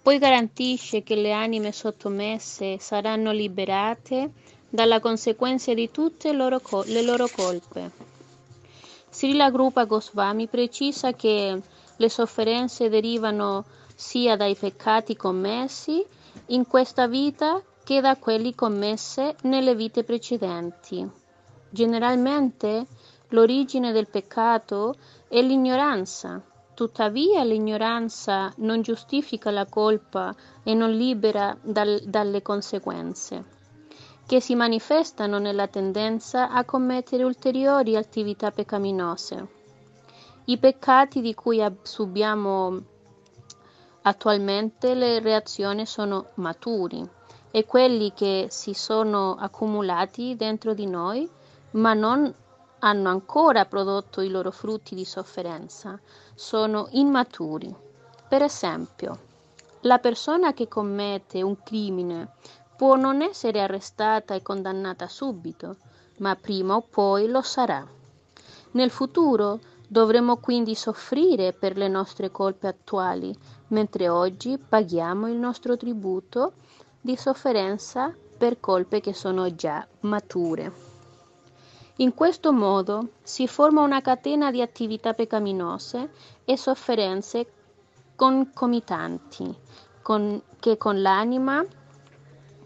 Poi 0.00 0.16
garantisce 0.18 1.02
che 1.02 1.16
le 1.16 1.32
anime 1.32 1.70
sottomesse 1.70 2.78
saranno 2.78 3.32
liberate 3.32 4.32
dalla 4.70 5.00
conseguenza 5.00 5.74
di 5.74 5.90
tutte 5.90 6.32
loro, 6.32 6.60
col- 6.60 6.86
le 6.88 7.02
loro 7.02 7.28
colpe. 7.28 7.90
Srila 9.10 9.50
Grupa 9.50 9.84
Goswami 9.84 10.46
precisa 10.46 11.12
che 11.12 11.60
le 11.94 12.08
sofferenze 12.08 12.88
derivano 12.88 13.66
sia 13.94 14.36
dai 14.36 14.54
peccati 14.54 15.14
commessi 15.14 16.02
in 16.46 16.66
questa 16.66 17.06
vita 17.06 17.62
che 17.84 18.00
da 18.00 18.16
quelli 18.16 18.54
commessi 18.54 19.22
nelle 19.42 19.74
vite 19.74 20.04
precedenti. 20.04 21.06
Generalmente 21.68 22.86
L'origine 23.30 23.90
del 23.90 24.08
peccato 24.08 24.94
è 25.26 25.40
l'ignoranza. 25.42 26.40
Tuttavia 26.74 27.42
l'ignoranza 27.42 28.52
non 28.58 28.82
giustifica 28.82 29.50
la 29.50 29.66
colpa 29.66 30.34
e 30.62 30.74
non 30.74 30.92
libera 30.92 31.56
dal, 31.60 32.00
dalle 32.04 32.42
conseguenze, 32.42 33.44
che 34.26 34.40
si 34.40 34.54
manifestano 34.54 35.38
nella 35.38 35.66
tendenza 35.66 36.50
a 36.50 36.64
commettere 36.64 37.24
ulteriori 37.24 37.96
attività 37.96 38.50
peccaminose. 38.50 39.48
I 40.44 40.58
peccati 40.58 41.20
di 41.20 41.34
cui 41.34 41.64
subiamo 41.82 42.80
attualmente 44.02 44.94
le 44.94 45.18
reazioni 45.18 45.84
sono 45.84 46.28
maturi 46.34 47.04
e 47.50 47.64
quelli 47.64 48.12
che 48.12 48.46
si 48.50 48.72
sono 48.72 49.34
accumulati 49.34 50.36
dentro 50.36 50.74
di 50.74 50.86
noi 50.86 51.28
ma 51.72 51.92
non 51.92 52.32
hanno 52.80 53.08
ancora 53.08 53.64
prodotto 53.64 54.20
i 54.20 54.28
loro 54.28 54.50
frutti 54.50 54.94
di 54.94 55.04
sofferenza, 55.04 55.98
sono 56.34 56.88
immaturi. 56.90 57.74
Per 58.28 58.42
esempio, 58.42 59.18
la 59.82 59.98
persona 59.98 60.52
che 60.52 60.68
commette 60.68 61.42
un 61.42 61.62
crimine 61.62 62.32
può 62.76 62.96
non 62.96 63.22
essere 63.22 63.60
arrestata 63.60 64.34
e 64.34 64.42
condannata 64.42 65.08
subito, 65.08 65.76
ma 66.18 66.34
prima 66.36 66.76
o 66.76 66.82
poi 66.82 67.28
lo 67.28 67.42
sarà. 67.42 67.86
Nel 68.72 68.90
futuro 68.90 69.60
dovremo 69.88 70.36
quindi 70.36 70.74
soffrire 70.74 71.52
per 71.52 71.76
le 71.76 71.88
nostre 71.88 72.30
colpe 72.30 72.66
attuali, 72.66 73.34
mentre 73.68 74.08
oggi 74.08 74.58
paghiamo 74.58 75.28
il 75.28 75.36
nostro 75.36 75.76
tributo 75.76 76.54
di 77.00 77.16
sofferenza 77.16 78.14
per 78.36 78.60
colpe 78.60 79.00
che 79.00 79.14
sono 79.14 79.54
già 79.54 79.86
mature. 80.00 80.85
In 81.98 82.12
questo 82.12 82.52
modo 82.52 83.12
si 83.22 83.48
forma 83.48 83.80
una 83.80 84.02
catena 84.02 84.50
di 84.50 84.60
attività 84.60 85.14
peccaminose 85.14 86.10
e 86.44 86.58
sofferenze 86.58 87.46
concomitanti 88.14 89.56
con, 90.02 90.42
che 90.60 90.76
con 90.76 91.00
l'anima 91.00 91.64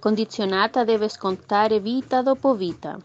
condizionata 0.00 0.82
deve 0.82 1.08
scontare 1.08 1.78
vita 1.78 2.22
dopo 2.22 2.56
vita. 2.56 2.98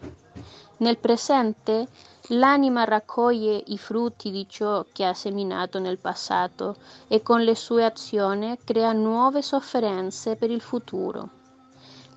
Nel 0.78 0.98
presente 0.98 1.86
l'anima 2.30 2.82
raccoglie 2.82 3.62
i 3.66 3.78
frutti 3.78 4.32
di 4.32 4.48
ciò 4.48 4.84
che 4.92 5.04
ha 5.04 5.14
seminato 5.14 5.78
nel 5.78 5.98
passato 5.98 6.74
e 7.06 7.22
con 7.22 7.42
le 7.42 7.54
sue 7.54 7.84
azioni 7.84 8.58
crea 8.64 8.92
nuove 8.92 9.42
sofferenze 9.42 10.34
per 10.34 10.50
il 10.50 10.60
futuro. 10.60 11.35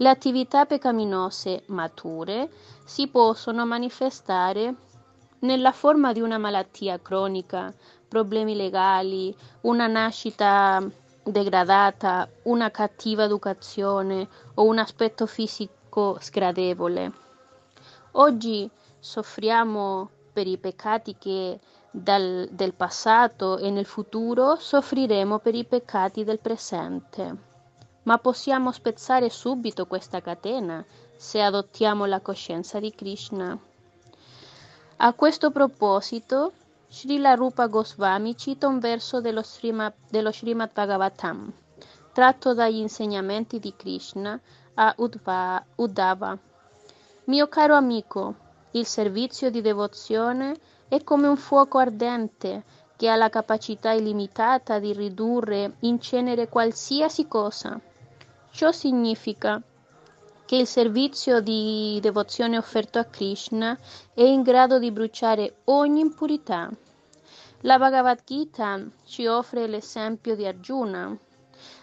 Le 0.02 0.08
attività 0.08 0.66
peccaminose 0.66 1.64
mature 1.66 2.50
si 2.86 3.10
possono 3.10 3.66
manifestare 3.66 4.74
nella 5.40 5.74
forma 5.74 6.14
di 6.14 6.22
una 6.22 6.38
malattia 6.38 7.02
cronica, 7.02 7.74
problemi 8.08 8.56
legali, 8.56 9.36
una 9.64 9.88
nascita 9.88 10.82
degradata, 11.22 12.30
una 12.44 12.72
cattiva 12.72 13.26
educazione 13.26 14.26
o 14.54 14.64
un 14.64 14.78
aspetto 14.78 15.26
fisico 15.26 16.16
sgradevole. 16.22 17.12
Oggi 18.12 18.70
soffriamo 19.00 20.10
per 20.32 20.48
i 20.48 20.58
peccati 20.58 21.18
che 21.20 21.60
dal, 21.92 22.48
del 22.50 22.74
passato 22.74 23.58
e 23.58 23.70
nel 23.70 23.86
futuro 23.86 24.56
soffriremo 24.56 25.40
per 25.40 25.56
i 25.56 25.66
peccati 25.66 26.24
del 26.24 26.40
presente. 26.40 27.49
Ma 28.04 28.18
possiamo 28.18 28.72
spezzare 28.72 29.30
subito 29.30 29.86
questa 29.86 30.22
catena 30.22 30.84
se 31.16 31.42
adottiamo 31.42 32.06
la 32.06 32.22
coscienza 32.22 32.80
di 32.80 32.94
Krishna. 32.96 33.58
A 34.98 35.14
questo 35.14 35.52
proposito, 35.52 36.54
Srila 36.90 37.36
Rupa 37.36 37.68
Goswami 37.68 38.36
cita 38.36 38.68
un 38.68 38.80
verso 38.80 39.22
dello 39.22 39.44
Srimad, 39.44 39.94
dello 40.10 40.32
Srimad 40.32 40.72
Bhagavatam, 40.74 41.52
tratto 42.12 42.54
dagli 42.54 42.78
insegnamenti 42.78 43.60
di 43.60 43.74
Krishna 43.76 44.40
a 44.74 44.96
Uddhava. 45.76 46.38
Mio 47.26 47.48
caro 47.48 47.76
amico, 47.76 48.36
il 48.72 48.86
servizio 48.86 49.50
di 49.50 49.62
devozione 49.62 50.56
è 50.88 51.04
come 51.04 51.28
un 51.28 51.38
fuoco 51.38 51.78
ardente 51.78 52.64
che 52.96 53.10
ha 53.10 53.16
la 53.16 53.30
capacità 53.30 53.92
illimitata 53.92 54.80
di 54.80 54.92
ridurre 54.94 55.76
in 55.82 56.02
cenere 56.02 56.50
qualsiasi 56.50 57.28
cosa. 57.28 57.80
Ciò 58.52 58.72
significa 58.72 59.62
che 60.46 60.56
il 60.56 60.66
servizio 60.66 61.42
di 61.42 62.00
devozione 62.02 62.58
offerto 62.58 62.98
a 62.98 63.04
Krishna 63.04 63.78
è 64.14 64.24
in 64.24 64.42
grado 64.42 64.80
di 64.80 64.92
bruciare 64.92 65.58
ogni 65.66 66.02
impurità. 66.02 66.70
La 67.62 67.78
Bhagavad 67.78 68.22
Gita 68.26 68.82
ci 69.06 69.28
offre 69.28 69.68
l'esempio 69.68 70.36
di 70.36 70.48
Arjuna. 70.48 71.16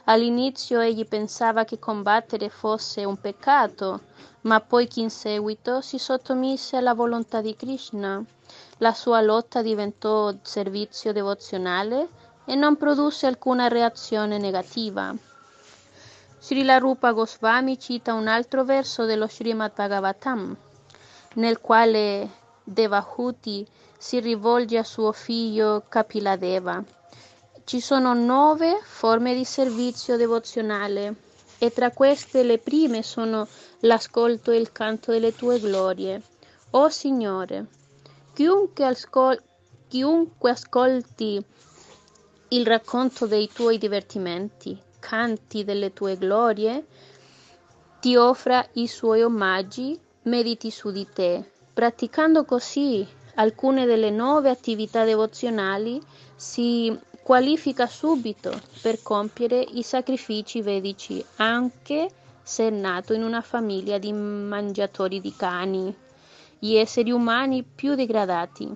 All'inizio 0.04 0.80
egli 0.80 1.06
pensava 1.06 1.64
che 1.64 1.78
combattere 1.78 2.48
fosse 2.48 3.04
un 3.04 3.20
peccato, 3.20 4.00
ma 4.42 4.60
poi 4.60 4.88
in 4.94 5.10
seguito 5.10 5.80
si 5.80 5.98
sottomise 5.98 6.76
alla 6.76 6.94
volontà 6.94 7.40
di 7.40 7.54
Krishna. 7.54 8.24
La 8.78 8.92
sua 8.94 9.20
lotta 9.20 9.62
diventò 9.62 10.34
servizio 10.42 11.12
devozionale 11.12 12.08
e 12.44 12.54
non 12.54 12.76
produsse 12.76 13.26
alcuna 13.26 13.68
reazione 13.68 14.38
negativa. 14.38 15.14
Srila 16.46 16.78
Rupa 16.78 17.10
Goswami 17.10 17.76
cita 17.76 18.14
un 18.14 18.28
altro 18.28 18.62
verso 18.62 19.04
dello 19.04 19.26
Srimad 19.26 19.72
Bhagavatam, 19.74 20.56
nel 21.34 21.60
quale 21.60 22.30
Devahuti 22.62 23.66
si 23.98 24.20
rivolge 24.20 24.78
a 24.78 24.84
suo 24.84 25.10
figlio 25.10 25.82
Kapiladeva. 25.88 26.84
Ci 27.64 27.80
sono 27.80 28.14
nove 28.14 28.78
forme 28.80 29.34
di 29.34 29.44
servizio 29.44 30.16
devozionale 30.16 31.16
e 31.58 31.72
tra 31.72 31.90
queste 31.90 32.44
le 32.44 32.58
prime 32.58 33.02
sono 33.02 33.48
l'ascolto 33.80 34.52
e 34.52 34.58
il 34.58 34.70
canto 34.70 35.10
delle 35.10 35.34
tue 35.34 35.58
glorie. 35.58 36.22
O 36.70 36.88
Signore, 36.90 37.66
chiunque, 38.34 38.84
ascol- 38.84 39.42
chiunque 39.88 40.50
ascolti 40.50 41.44
il 42.50 42.64
racconto 42.64 43.26
dei 43.26 43.50
tuoi 43.52 43.78
divertimenti, 43.78 44.84
canti 44.98 45.64
delle 45.64 45.92
tue 45.92 46.16
glorie, 46.16 46.84
ti 48.00 48.16
offra 48.16 48.66
i 48.74 48.86
suoi 48.86 49.22
omaggi, 49.22 49.98
mediti 50.22 50.70
su 50.70 50.90
di 50.90 51.06
te. 51.12 51.42
Praticando 51.72 52.44
così 52.44 53.06
alcune 53.34 53.84
delle 53.86 54.10
nove 54.10 54.50
attività 54.50 55.04
devozionali, 55.04 56.00
si 56.34 56.96
qualifica 57.22 57.86
subito 57.86 58.60
per 58.80 59.02
compiere 59.02 59.60
i 59.60 59.82
sacrifici 59.82 60.62
vedici, 60.62 61.24
anche 61.36 62.08
se 62.42 62.68
è 62.68 62.70
nato 62.70 63.12
in 63.12 63.24
una 63.24 63.40
famiglia 63.40 63.98
di 63.98 64.12
mangiatori 64.12 65.20
di 65.20 65.34
cani, 65.34 65.92
gli 66.58 66.74
esseri 66.74 67.10
umani 67.10 67.64
più 67.64 67.94
degradati. 67.94 68.72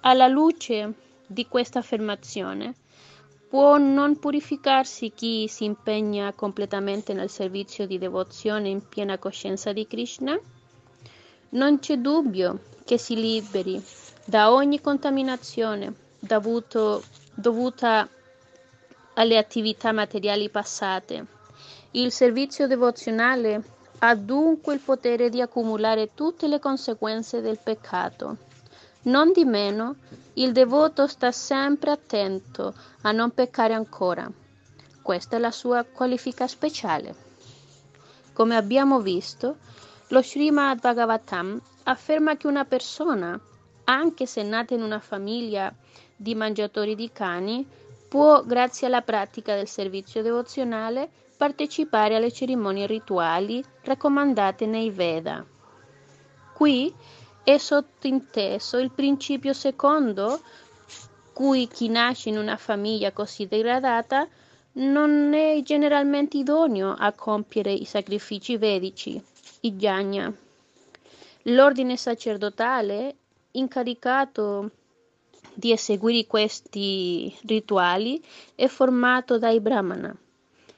Alla 0.00 0.26
luce 0.26 0.94
di 1.26 1.46
questa 1.46 1.80
affermazione, 1.80 2.74
può 3.50 3.78
non 3.78 4.16
purificarsi 4.20 5.10
chi 5.10 5.48
si 5.48 5.64
impegna 5.64 6.32
completamente 6.32 7.12
nel 7.12 7.28
servizio 7.28 7.84
di 7.84 7.98
devozione 7.98 8.68
in 8.68 8.88
piena 8.88 9.18
coscienza 9.18 9.72
di 9.72 9.88
Krishna? 9.88 10.38
Non 11.50 11.80
c'è 11.80 11.96
dubbio 11.96 12.60
che 12.84 12.96
si 12.96 13.16
liberi 13.16 13.82
da 14.24 14.52
ogni 14.52 14.80
contaminazione 14.80 15.92
dovuto, 16.20 17.02
dovuta 17.34 18.08
alle 19.14 19.36
attività 19.36 19.90
materiali 19.90 20.48
passate. 20.48 21.26
Il 21.90 22.12
servizio 22.12 22.68
devozionale 22.68 23.64
ha 23.98 24.14
dunque 24.14 24.74
il 24.74 24.80
potere 24.80 25.28
di 25.28 25.40
accumulare 25.40 26.14
tutte 26.14 26.46
le 26.46 26.60
conseguenze 26.60 27.40
del 27.40 27.58
peccato. 27.60 28.36
Non 29.02 29.32
di 29.32 29.44
meno, 29.44 29.96
il 30.34 30.52
devoto 30.52 31.06
sta 31.06 31.32
sempre 31.32 31.90
attento 31.90 32.74
a 33.02 33.12
non 33.12 33.30
peccare 33.30 33.72
ancora. 33.72 34.30
Questa 35.00 35.36
è 35.36 35.38
la 35.38 35.50
sua 35.50 35.84
qualifica 35.84 36.46
speciale. 36.46 37.14
Come 38.34 38.56
abbiamo 38.56 39.00
visto, 39.00 39.56
lo 40.08 40.22
Srimad 40.22 40.80
Bhagavatam 40.80 41.60
afferma 41.84 42.36
che 42.36 42.46
una 42.46 42.66
persona, 42.66 43.40
anche 43.84 44.26
se 44.26 44.42
nata 44.42 44.74
in 44.74 44.82
una 44.82 45.00
famiglia 45.00 45.74
di 46.14 46.34
mangiatori 46.34 46.94
di 46.94 47.10
cani, 47.10 47.66
può, 48.06 48.42
grazie 48.44 48.86
alla 48.86 49.00
pratica 49.00 49.54
del 49.54 49.68
servizio 49.68 50.20
devozionale, 50.20 51.08
partecipare 51.38 52.16
alle 52.16 52.30
cerimonie 52.30 52.86
rituali 52.86 53.64
raccomandate 53.82 54.66
nei 54.66 54.90
Veda. 54.90 55.42
Qui 56.52 56.94
è 57.52 57.58
sottinteso 57.58 58.78
il 58.78 58.92
principio 58.92 59.52
secondo 59.52 60.40
cui 61.32 61.66
chi 61.66 61.88
nasce 61.88 62.28
in 62.28 62.38
una 62.38 62.56
famiglia 62.56 63.12
così 63.12 63.46
degradata 63.46 64.28
non 64.72 65.34
è 65.34 65.60
generalmente 65.62 66.36
idoneo 66.36 66.94
a 66.96 67.12
compiere 67.12 67.72
i 67.72 67.84
sacrifici 67.84 68.56
vedici, 68.56 69.20
i 69.62 69.72
jnana. 69.72 70.32
L'ordine 71.44 71.96
sacerdotale 71.96 73.16
incaricato 73.52 74.70
di 75.52 75.72
eseguire 75.72 76.26
questi 76.26 77.34
rituali 77.46 78.22
è 78.54 78.68
formato 78.68 79.38
dai 79.38 79.58
brahmana 79.58 80.14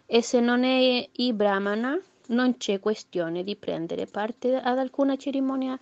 e 0.07 0.23
se 0.23 0.41
non 0.41 0.65
è 0.65 1.07
i 1.11 1.33
brahmana 1.35 2.01
non 2.29 2.57
c'è 2.57 2.81
questione 2.81 3.45
di 3.45 3.57
prendere 3.57 4.07
parte 4.07 4.57
ad 4.57 4.79
alcuna 4.79 5.17
cerimonia 5.17 5.79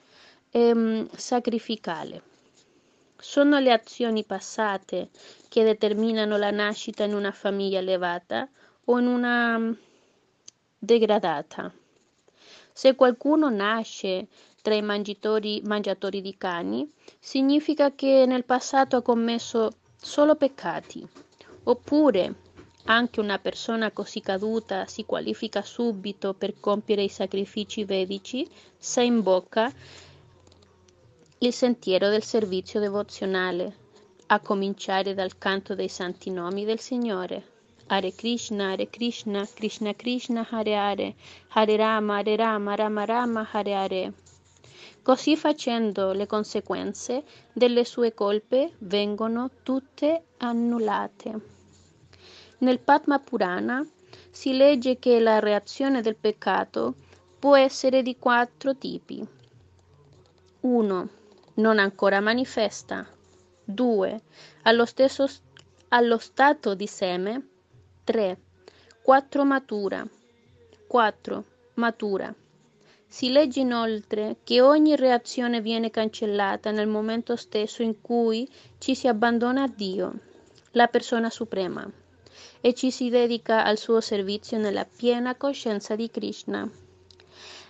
ehm, 0.51 1.09
sacrificale. 1.15 2.23
Sono 3.17 3.59
le 3.59 3.73
azioni 3.73 4.25
passate 4.25 5.11
che 5.49 5.63
determinano 5.63 6.37
la 6.37 6.51
nascita 6.51 7.05
in 7.05 7.15
una 7.15 7.33
famiglia 7.33 7.79
elevata 7.79 8.49
o 8.87 8.99
in 8.99 9.07
una 9.07 9.59
mm, 9.59 9.73
degradata. 10.79 11.73
Se 12.73 12.95
qualcuno 12.95 13.51
nasce 13.51 14.29
tra 14.63 14.75
i 14.75 14.83
mangiatori, 14.83 15.61
mangiatori 15.65 16.21
di 16.21 16.37
cani, 16.37 16.91
significa 17.19 17.95
che 17.95 18.25
nel 18.27 18.45
passato 18.45 18.97
ha 18.97 19.03
commesso 19.03 19.73
solo 19.97 20.35
peccati. 20.35 21.07
Oppure 21.65 22.35
anche 22.85 23.21
una 23.21 23.39
persona 23.39 23.91
così 23.91 24.21
caduta 24.21 24.87
si 24.87 25.05
qualifica 25.05 25.63
subito 25.63 26.33
per 26.33 26.59
compiere 26.59 27.03
i 27.03 27.09
sacrifici 27.09 27.85
vedici 27.85 28.49
se 28.79 29.03
in 29.03 29.23
bocca 29.23 29.71
il 31.42 31.55
sentiero 31.55 32.11
del 32.11 32.22
servizio 32.22 32.81
devozionale, 32.81 33.74
a 34.26 34.40
cominciare 34.40 35.14
dal 35.14 35.38
canto 35.38 35.74
dei 35.74 35.88
santi 35.88 36.29
nomi 36.31 36.66
del 36.66 36.81
Signore. 36.81 37.42
Hare 37.87 38.12
Krishna, 38.14 38.72
Hare 38.72 38.90
Krishna, 38.90 39.48
Krishna 39.55 39.94
Krishna, 39.94 40.46
Hare 40.50 40.76
Hare, 40.76 41.14
Hare 41.48 41.76
Rama, 41.76 42.18
Hare 42.18 42.37
Rama, 42.37 42.74
Rama 42.74 43.05
Rama, 43.07 43.48
Hare 43.53 43.74
Hare. 43.74 44.12
Così 45.00 45.35
facendo 45.35 46.12
le 46.12 46.26
conseguenze 46.26 47.24
delle 47.55 47.87
sue 47.87 48.12
colpe 48.12 48.72
vengono 48.81 49.48
tutte 49.62 50.24
annullate. 50.37 51.40
Nel 52.59 52.81
Padma 52.81 53.18
Purana 53.18 53.83
si 54.31 54.55
legge 54.55 54.98
che 54.98 55.18
la 55.18 55.38
reazione 55.38 56.03
del 56.03 56.16
peccato 56.16 56.96
può 57.38 57.57
essere 57.57 58.03
di 58.03 58.18
quattro 58.18 58.76
tipi. 58.76 59.26
1. 60.61 61.09
Non 61.55 61.79
ancora 61.79 62.21
manifesta. 62.21 63.07
2. 63.65 64.21
Allo, 64.63 64.85
stesso, 64.85 65.27
allo 65.89 66.19
stato 66.19 66.75
di 66.75 66.87
seme. 66.87 67.49
3. 68.05 68.39
4. 69.03 69.45
Matura. 69.45 70.07
4. 70.87 71.45
Matura. 71.75 72.35
Si 73.07 73.33
legge 73.33 73.61
inoltre 73.61 74.37
che 74.45 74.61
ogni 74.61 74.95
reazione 74.95 75.61
viene 75.61 75.91
cancellata 75.91 76.71
nel 76.71 76.87
momento 76.87 77.35
stesso 77.35 77.83
in 77.83 78.01
cui 78.01 78.49
ci 78.79 78.95
si 78.95 79.09
abbandona 79.09 79.65
a 79.65 79.69
Dio, 79.69 80.13
la 80.73 80.87
persona 80.87 81.29
suprema 81.29 81.91
e 82.61 82.75
ci 82.75 82.91
si 82.91 83.09
dedica 83.09 83.65
al 83.65 83.79
suo 83.79 84.01
servizio 84.01 84.59
nella 84.59 84.85
piena 84.85 85.35
coscienza 85.35 85.97
di 85.97 86.09
Krishna. 86.11 86.71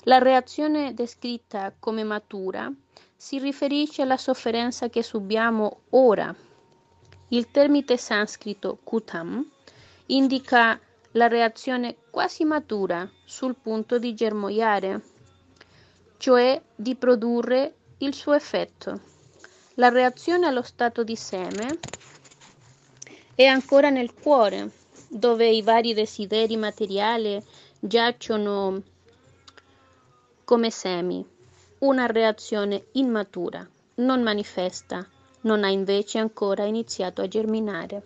La 0.05 0.19
reazione 0.19 0.93
descritta 0.95 1.73
come 1.79 2.05
matura 2.05 2.71
si 3.21 3.39
riferisce 3.39 4.01
alla 4.01 4.17
sofferenza 4.17 4.89
che 4.89 5.03
subiamo 5.03 5.81
ora. 5.91 6.35
Il 7.29 7.51
termine 7.51 7.99
sanscrito 7.99 8.79
kutam 8.83 9.47
indica 10.07 10.81
la 11.13 11.29
reazione 11.29 11.97
quasi 12.09 12.45
matura 12.45 13.07
sul 13.27 13.57
punto 13.57 13.99
di 13.99 14.15
germogliare, 14.15 15.03
cioè 16.17 16.63
di 16.75 16.95
produrre 16.95 17.75
il 17.99 18.15
suo 18.15 18.33
effetto. 18.33 18.99
La 19.75 19.91
reazione 19.91 20.47
allo 20.47 20.63
stato 20.63 21.05
di 21.05 21.15
seme 21.15 21.79
è 23.35 23.45
ancora 23.45 23.91
nel 23.91 24.15
cuore 24.15 24.71
dove 25.09 25.47
i 25.47 25.61
vari 25.61 25.93
desideri 25.93 26.57
materiali 26.57 27.39
giacciono 27.79 28.83
come 30.43 30.71
semi, 30.71 31.30
una 31.81 32.05
reazione 32.05 32.89
immatura, 32.93 33.67
non 33.97 34.23
manifesta, 34.23 35.07
non 35.43 35.65
ha 35.65 35.69
invece 35.69 36.19
ancora 36.19 36.65
iniziato 36.65 37.23
a 37.23 37.29
germinare. 37.29 38.03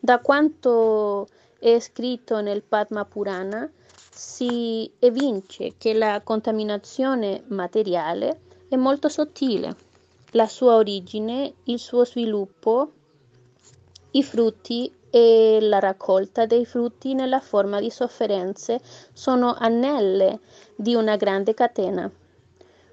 Da 0.00 0.18
quanto 0.18 1.28
è 1.60 1.78
scritto 1.78 2.40
nel 2.40 2.62
Padma 2.62 3.04
Purana, 3.04 3.70
si 4.10 4.90
evince 4.98 5.74
che 5.78 5.94
la 5.94 6.20
contaminazione 6.24 7.44
materiale 7.48 8.40
è 8.68 8.74
molto 8.74 9.08
sottile. 9.08 9.76
La 10.32 10.46
sua 10.46 10.74
origine, 10.74 11.54
il 11.64 11.78
suo 11.78 12.04
sviluppo, 12.04 12.90
i 14.12 14.24
frutti 14.24 14.92
e 15.08 15.58
la 15.60 15.78
raccolta 15.78 16.46
dei 16.46 16.66
frutti 16.66 17.14
nella 17.14 17.40
forma 17.40 17.78
di 17.78 17.90
sofferenze 17.90 18.80
sono 19.12 19.54
anelle 19.54 20.40
di 20.74 20.96
una 20.96 21.14
grande 21.14 21.54
catena. 21.54 22.10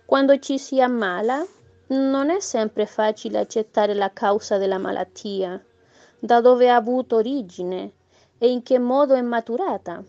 Quando 0.07 0.39
ci 0.39 0.57
si 0.57 0.79
ammala, 0.79 1.45
non 1.87 2.29
è 2.29 2.39
sempre 2.39 2.85
facile 2.85 3.39
accettare 3.39 3.93
la 3.93 4.13
causa 4.13 4.57
della 4.57 4.77
malattia, 4.77 5.61
da 6.17 6.39
dove 6.39 6.69
ha 6.69 6.77
avuto 6.77 7.17
origine 7.17 7.91
e 8.37 8.49
in 8.49 8.63
che 8.63 8.79
modo 8.79 9.15
è 9.15 9.21
maturata, 9.21 10.01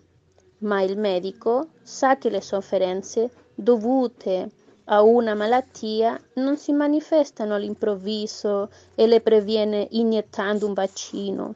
ma 0.58 0.82
il 0.82 0.96
medico 0.96 1.70
sa 1.82 2.16
che 2.16 2.30
le 2.30 2.40
sofferenze 2.40 3.28
dovute 3.56 4.48
a 4.84 5.02
una 5.02 5.34
malattia 5.34 6.16
non 6.34 6.56
si 6.56 6.72
manifestano 6.72 7.56
all'improvviso 7.56 8.70
e 8.94 9.04
le 9.08 9.20
previene 9.20 9.88
iniettando 9.90 10.64
un 10.64 10.74
vaccino. 10.74 11.54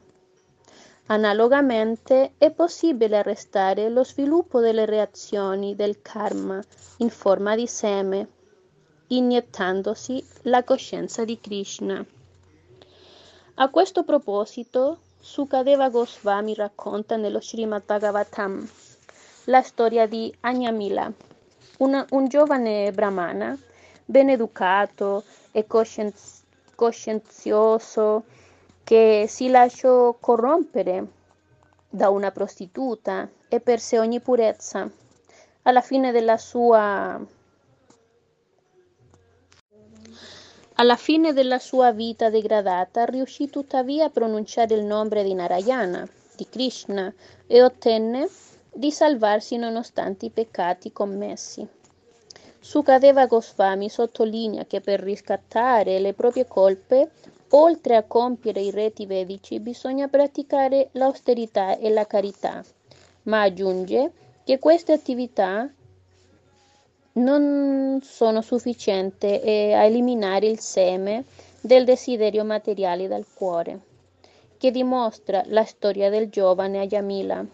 Analogamente 1.07 2.33
è 2.37 2.49
possibile 2.51 3.17
arrestare 3.17 3.89
lo 3.89 4.03
sviluppo 4.05 4.61
delle 4.61 4.85
reazioni 4.85 5.75
del 5.75 6.01
karma 6.01 6.63
in 6.97 7.09
forma 7.09 7.55
di 7.55 7.67
seme, 7.67 8.27
iniettandosi 9.07 10.25
la 10.43 10.63
coscienza 10.63 11.25
di 11.25 11.39
Krishna. 11.39 12.03
A 13.55 13.69
questo 13.69 14.03
proposito, 14.03 14.99
Sukadeva 15.19 15.89
Goswami 15.89 16.53
racconta 16.53 17.17
nello 17.17 17.41
Srimad 17.41 17.83
Bhagavatam 17.85 18.67
la 19.45 19.61
storia 19.61 20.07
di 20.07 20.33
Agnamila, 20.39 21.11
un, 21.79 22.05
un 22.09 22.27
giovane 22.29 22.91
brahmana 22.93 23.57
ben 24.05 24.29
educato 24.29 25.23
e 25.51 25.67
coscienz- 25.67 26.43
coscienzioso 26.75 28.23
che 28.83 29.25
si 29.27 29.49
lasciò 29.49 30.15
corrompere 30.19 31.07
da 31.89 32.09
una 32.09 32.31
prostituta 32.31 33.29
e 33.47 33.59
perse 33.59 33.99
ogni 33.99 34.19
purezza. 34.19 34.89
Alla 35.63 35.81
fine 35.81 36.11
della 36.11 36.37
sua 36.37 37.19
alla 40.75 40.95
fine 40.95 41.33
della 41.33 41.59
sua 41.59 41.91
vita 41.91 42.29
degradata 42.29 43.05
riuscì 43.05 43.49
tuttavia 43.49 44.05
a 44.05 44.09
pronunciare 44.09 44.73
il 44.73 44.83
nome 44.83 45.23
di 45.23 45.33
Narayana, 45.33 46.07
di 46.35 46.47
Krishna, 46.49 47.13
e 47.45 47.61
ottenne 47.61 48.27
di 48.73 48.91
salvarsi 48.91 49.55
nonostante 49.57 50.25
i 50.25 50.31
peccati 50.31 50.91
commessi. 50.91 51.65
Sukadeva 52.59 53.27
Goswami 53.27 53.89
sottolinea 53.89 54.65
che 54.65 54.81
per 54.81 54.99
riscattare 55.01 55.99
le 55.99 56.13
proprie 56.13 56.47
colpe, 56.47 57.11
oltre 57.55 57.95
a 57.95 58.03
compiere 58.03 58.61
i 58.61 58.71
reti 58.71 59.05
vedici, 59.05 59.59
bisogna 59.59 60.07
praticare 60.07 60.89
l'austerità 60.93 61.77
e 61.77 61.89
la 61.89 62.07
carità, 62.07 62.63
ma 63.23 63.41
aggiunge 63.41 64.11
che 64.43 64.59
queste 64.59 64.91
attività 64.91 65.71
non 67.13 67.99
sono 68.01 68.41
sufficienti 68.41 69.27
a 69.27 69.83
eliminare 69.83 70.47
il 70.47 70.59
seme 70.59 71.25
del 71.61 71.85
desiderio 71.85 72.43
materiale 72.43 73.07
dal 73.07 73.25
cuore, 73.31 73.79
che 74.57 74.71
dimostra 74.71 75.43
la 75.47 75.63
storia 75.63 76.09
del 76.09 76.29
giovane 76.29 76.79
Ayamila. 76.79 77.45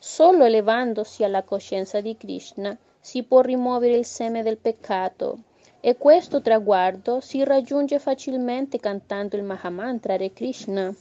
Solo 0.00 0.44
elevandosi 0.44 1.22
alla 1.22 1.42
coscienza 1.42 2.00
di 2.00 2.16
Krishna 2.16 2.76
si 2.98 3.24
può 3.24 3.40
rimuovere 3.42 3.96
il 3.96 4.06
seme 4.06 4.42
del 4.42 4.56
peccato 4.56 5.40
e 5.80 5.96
questo 5.96 6.40
traguardo 6.40 7.20
si 7.20 7.44
raggiunge 7.44 7.98
facilmente 7.98 8.78
cantando 8.78 9.36
il 9.36 9.44
Mahamantra 9.44 10.14
Hare 10.14 10.32
Krishna 10.32 10.94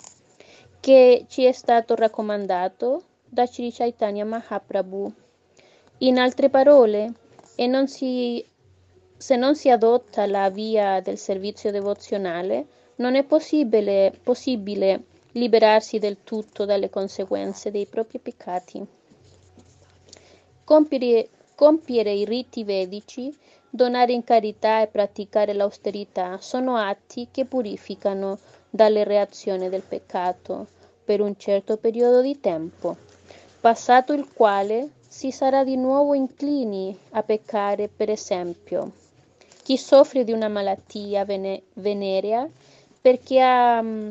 che 0.80 1.26
ci 1.28 1.44
è 1.44 1.52
stato 1.52 1.96
raccomandato 1.96 3.04
da 3.26 3.46
Sri 3.46 3.72
Chaitanya 3.72 4.26
Mahaprabhu. 4.26 5.12
In 6.00 6.18
altre 6.18 6.50
parole, 6.50 7.12
non 7.58 7.88
si, 7.88 8.46
se 9.18 9.36
non 9.36 9.56
si 9.56 9.70
adotta 9.70 10.26
la 10.28 10.50
via 10.50 11.02
del 11.02 11.18
servizio 11.18 11.72
devozionale, 11.72 12.68
non 12.98 13.16
è 13.16 13.24
possibile, 13.24 14.14
possibile 14.24 15.04
liberarsi 15.34 16.00
del 16.00 16.18
tutto 16.24 16.66
dalle 16.66 16.90
conseguenze 16.90 17.72
dei 17.72 17.86
propri 17.86 18.20
peccati. 18.20 18.86
Compiere, 20.64 21.30
compiere 21.56 22.12
i 22.12 22.26
riti 22.26 22.64
vedici, 22.64 23.36
donare 23.78 24.12
in 24.12 24.24
carità 24.24 24.82
e 24.82 24.88
praticare 24.88 25.54
l'austerità 25.54 26.40
sono 26.42 26.76
atti 26.76 27.28
che 27.32 27.46
purificano 27.46 28.40
dalle 28.70 29.04
reazioni 29.04 29.70
del 29.70 29.84
peccato 29.84 30.66
per 31.06 31.22
un 31.22 31.38
certo 31.38 31.78
periodo 31.78 32.22
di 32.22 32.40
tempo, 32.40 32.98
passato 33.62 34.14
il 34.14 34.28
quale 34.34 34.90
si 35.08 35.32
sarà 35.32 35.64
di 35.64 35.78
nuovo 35.78 36.16
inclini 36.16 36.98
a 37.12 37.22
peccare, 37.22 37.88
per 37.88 38.10
esempio. 38.10 38.92
Chi 39.64 39.78
soffre 39.78 40.24
di 40.24 40.32
una 40.32 40.48
malattia 40.48 41.24
vene- 41.24 41.64
venerea 41.74 42.50
perché 43.00 43.40
ha 43.42 43.82
mm, 43.82 44.10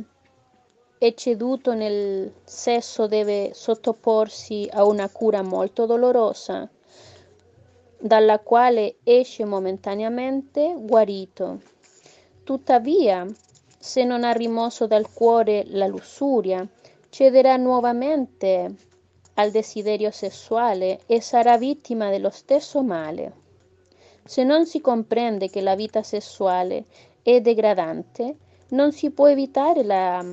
ecceduto 0.98 1.74
nel 1.74 2.32
sesso 2.44 3.06
deve 3.06 3.50
sottoporsi 3.52 4.68
a 4.72 4.84
una 4.84 5.08
cura 5.08 5.42
molto 5.42 5.86
dolorosa, 5.86 6.68
dalla 7.98 8.38
quale 8.38 8.96
esce 9.02 9.44
momentaneamente 9.44 10.74
guarito. 10.78 11.60
Tuttavia, 12.44 13.26
se 13.78 14.04
non 14.04 14.24
ha 14.24 14.32
rimosso 14.32 14.86
dal 14.86 15.12
cuore 15.12 15.64
la 15.66 15.86
lussuria, 15.86 16.66
cederà 17.08 17.56
nuovamente 17.56 18.74
al 19.34 19.50
desiderio 19.50 20.10
sessuale 20.10 21.00
e 21.06 21.20
sarà 21.20 21.58
vittima 21.58 22.10
dello 22.10 22.30
stesso 22.30 22.82
male. 22.82 23.44
Se 24.24 24.42
non 24.42 24.66
si 24.66 24.80
comprende 24.80 25.48
che 25.48 25.60
la 25.60 25.76
vita 25.76 26.02
sessuale 26.02 26.84
è 27.22 27.40
degradante, 27.40 28.36
non 28.68 28.92
si 28.92 29.10
può 29.10 29.28
evitare 29.28 29.84
la 29.84 30.24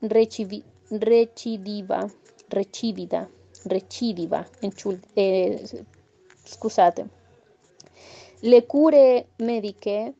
recivi, 0.00 0.62
recidiva, 0.90 2.08
recivida, 2.48 3.28
recidiva, 3.64 4.46
eh, 5.14 5.84
scusate. 6.50 7.08
Le 8.40 8.66
cure 8.66 9.28
mediche 9.36 10.14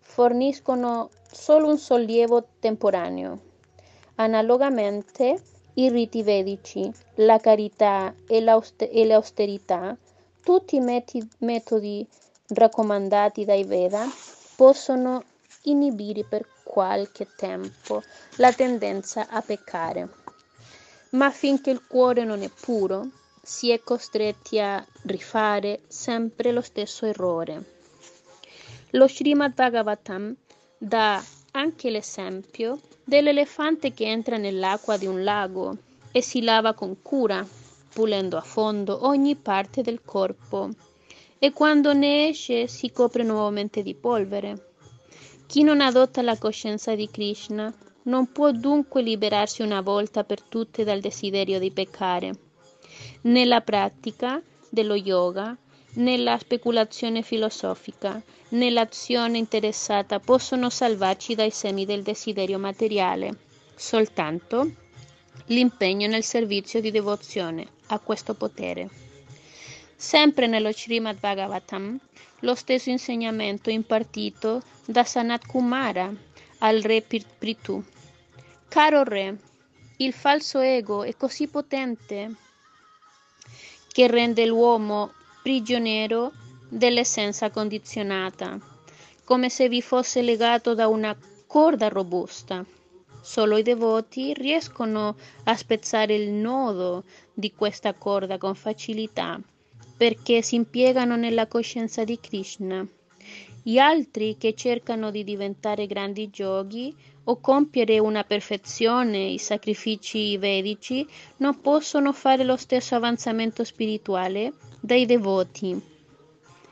forniscono 0.00 1.10
solo 1.30 1.68
un 1.68 1.78
sollievo 1.78 2.46
temporaneo. 2.58 3.40
Analogamente, 4.16 5.42
i 5.74 5.90
riti 5.90 6.22
vedici, 6.22 6.90
la 7.16 7.38
carità 7.38 8.14
e, 8.26 8.40
l'austerità, 8.40 9.96
tutti 10.42 10.76
i 10.76 11.20
metodi 11.38 12.06
raccomandati 12.48 13.44
dai 13.44 13.64
Veda, 13.64 14.06
possono 14.56 15.22
inibire 15.64 16.24
per 16.24 16.46
qualche 16.62 17.28
tempo 17.36 18.02
la 18.36 18.52
tendenza 18.52 19.28
a 19.28 19.42
peccare. 19.42 20.08
Ma 21.10 21.30
finché 21.30 21.70
il 21.70 21.86
cuore 21.86 22.24
non 22.24 22.42
è 22.42 22.48
puro, 22.48 23.06
si 23.46 23.70
è 23.70 23.80
costretti 23.80 24.58
a 24.58 24.84
rifare 25.02 25.82
sempre 25.86 26.50
lo 26.50 26.60
stesso 26.60 27.06
errore. 27.06 27.74
Lo 28.90 29.06
Srimad 29.06 29.54
Bhagavatam 29.54 30.34
dà 30.76 31.22
anche 31.52 31.90
l'esempio 31.90 32.80
dell'elefante 33.04 33.94
che 33.94 34.06
entra 34.06 34.36
nell'acqua 34.36 34.96
di 34.96 35.06
un 35.06 35.22
lago 35.22 35.76
e 36.10 36.22
si 36.22 36.42
lava 36.42 36.74
con 36.74 37.00
cura, 37.02 37.46
pulendo 37.94 38.36
a 38.36 38.40
fondo 38.40 39.06
ogni 39.06 39.36
parte 39.36 39.80
del 39.80 40.02
corpo, 40.04 40.68
e 41.38 41.52
quando 41.52 41.92
ne 41.92 42.26
esce 42.26 42.66
si 42.66 42.90
copre 42.90 43.22
nuovamente 43.22 43.84
di 43.84 43.94
polvere. 43.94 44.72
Chi 45.46 45.62
non 45.62 45.80
adotta 45.80 46.20
la 46.20 46.36
coscienza 46.36 46.96
di 46.96 47.08
Krishna 47.08 47.72
non 48.02 48.32
può 48.32 48.50
dunque 48.50 49.02
liberarsi 49.02 49.62
una 49.62 49.82
volta 49.82 50.24
per 50.24 50.42
tutte 50.42 50.82
dal 50.82 50.98
desiderio 50.98 51.60
di 51.60 51.70
peccare. 51.70 52.45
Nella 53.26 53.60
pratica 53.60 54.40
dello 54.68 54.94
yoga, 54.94 55.56
nella 55.94 56.38
speculazione 56.38 57.22
filosofica, 57.22 58.22
nell'azione 58.50 59.36
interessata 59.36 60.20
possono 60.20 60.70
salvarci 60.70 61.34
dai 61.34 61.50
semi 61.50 61.84
del 61.84 62.04
desiderio 62.04 62.60
materiale. 62.60 63.36
Soltanto 63.74 64.70
l'impegno 65.46 66.06
nel 66.06 66.22
servizio 66.22 66.80
di 66.80 66.92
devozione 66.92 67.66
ha 67.86 67.98
questo 67.98 68.34
potere. 68.34 68.88
Sempre 69.96 70.46
nello 70.46 70.70
Srimad 70.70 71.18
Bhagavatam, 71.18 71.98
lo 72.40 72.54
stesso 72.54 72.90
insegnamento 72.90 73.70
impartito 73.70 74.62
da 74.84 75.02
Sanat 75.02 75.46
Kumara 75.48 76.14
al 76.58 76.80
re 76.80 77.02
Prithu. 77.02 77.82
Caro 78.68 79.02
re, 79.02 79.36
il 79.96 80.12
falso 80.12 80.60
ego 80.60 81.02
è 81.02 81.16
così 81.16 81.48
potente 81.48 82.44
che 83.96 84.08
rende 84.08 84.44
l'uomo 84.44 85.14
prigioniero 85.42 86.30
dell'essenza 86.68 87.48
condizionata, 87.48 88.58
come 89.24 89.48
se 89.48 89.70
vi 89.70 89.80
fosse 89.80 90.20
legato 90.20 90.74
da 90.74 90.86
una 90.86 91.16
corda 91.46 91.88
robusta. 91.88 92.62
Solo 93.22 93.56
i 93.56 93.62
devoti 93.62 94.34
riescono 94.34 95.16
a 95.44 95.56
spezzare 95.56 96.14
il 96.14 96.28
nodo 96.28 97.04
di 97.32 97.54
questa 97.54 97.94
corda 97.94 98.36
con 98.36 98.54
facilità, 98.54 99.40
perché 99.96 100.42
si 100.42 100.56
impiegano 100.56 101.16
nella 101.16 101.46
coscienza 101.46 102.04
di 102.04 102.20
Krishna. 102.20 102.86
Gli 103.62 103.78
altri 103.78 104.36
che 104.36 104.52
cercano 104.54 105.10
di 105.10 105.24
diventare 105.24 105.86
grandi 105.86 106.28
giochi 106.28 106.94
o 107.28 107.40
compiere 107.40 107.98
una 107.98 108.24
perfezione, 108.24 109.18
i 109.18 109.38
sacrifici 109.38 110.36
vedici, 110.38 111.06
non 111.38 111.60
possono 111.60 112.12
fare 112.12 112.44
lo 112.44 112.56
stesso 112.56 112.94
avanzamento 112.94 113.64
spirituale 113.64 114.52
dai 114.80 115.06
devoti. 115.06 115.80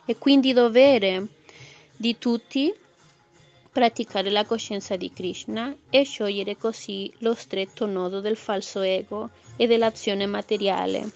È 0.04 0.16
quindi 0.16 0.52
dovere 0.52 1.26
di 1.96 2.18
tutti 2.18 2.72
praticare 3.72 4.30
la 4.30 4.44
coscienza 4.44 4.94
di 4.94 5.12
Krishna 5.12 5.74
e 5.90 6.04
sciogliere 6.04 6.56
così 6.56 7.12
lo 7.18 7.34
stretto 7.34 7.86
nodo 7.86 8.20
del 8.20 8.36
falso 8.36 8.82
ego 8.82 9.30
e 9.56 9.66
dell'azione 9.66 10.26
materiale. 10.26 11.10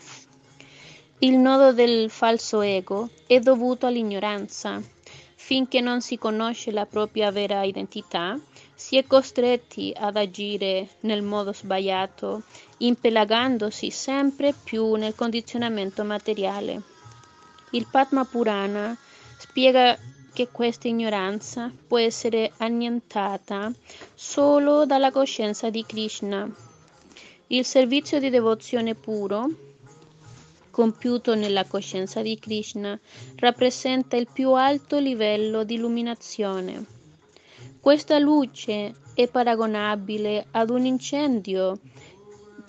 Il 1.20 1.36
nodo 1.36 1.72
del 1.72 2.10
falso 2.10 2.60
ego 2.60 3.10
è 3.26 3.38
dovuto 3.38 3.86
all'ignoranza. 3.86 4.82
Finché 5.40 5.80
non 5.80 6.02
si 6.02 6.18
conosce 6.18 6.72
la 6.72 6.84
propria 6.84 7.30
vera 7.30 7.62
identità, 7.62 8.38
si 8.74 8.98
è 8.98 9.06
costretti 9.06 9.94
ad 9.96 10.16
agire 10.16 10.88
nel 11.00 11.22
modo 11.22 11.52
sbagliato, 11.52 12.42
impelagandosi 12.78 13.88
sempre 13.90 14.52
più 14.52 14.94
nel 14.94 15.14
condizionamento 15.14 16.04
materiale. 16.04 16.82
Il 17.70 17.86
Padma 17.90 18.24
Purana 18.24 18.94
spiega 19.38 19.96
che 20.34 20.48
questa 20.50 20.88
ignoranza 20.88 21.72
può 21.86 21.98
essere 21.98 22.52
annientata 22.58 23.72
solo 24.14 24.86
dalla 24.86 25.12
coscienza 25.12 25.70
di 25.70 25.84
Krishna. 25.86 26.46
Il 27.46 27.64
servizio 27.64 28.18
di 28.18 28.28
devozione 28.28 28.94
puro, 28.94 29.48
compiuto 30.78 31.34
nella 31.34 31.64
coscienza 31.64 32.22
di 32.22 32.38
Krishna, 32.38 32.96
rappresenta 33.38 34.14
il 34.14 34.28
più 34.32 34.52
alto 34.52 35.00
livello 35.00 35.64
di 35.64 35.74
illuminazione. 35.74 36.84
Questa 37.80 38.16
luce 38.20 38.94
è 39.12 39.26
paragonabile 39.26 40.46
ad 40.52 40.70
un 40.70 40.86
incendio 40.86 41.80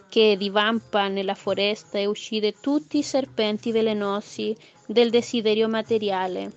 che 0.09 0.35
divampa 0.39 1.07
nella 1.07 1.35
foresta 1.35 1.99
e 1.99 2.07
uccide 2.07 2.55
tutti 2.59 2.97
i 2.97 3.03
serpenti 3.03 3.71
velenosi 3.71 4.57
del 4.87 5.11
desiderio 5.11 5.67
materiale. 5.67 6.51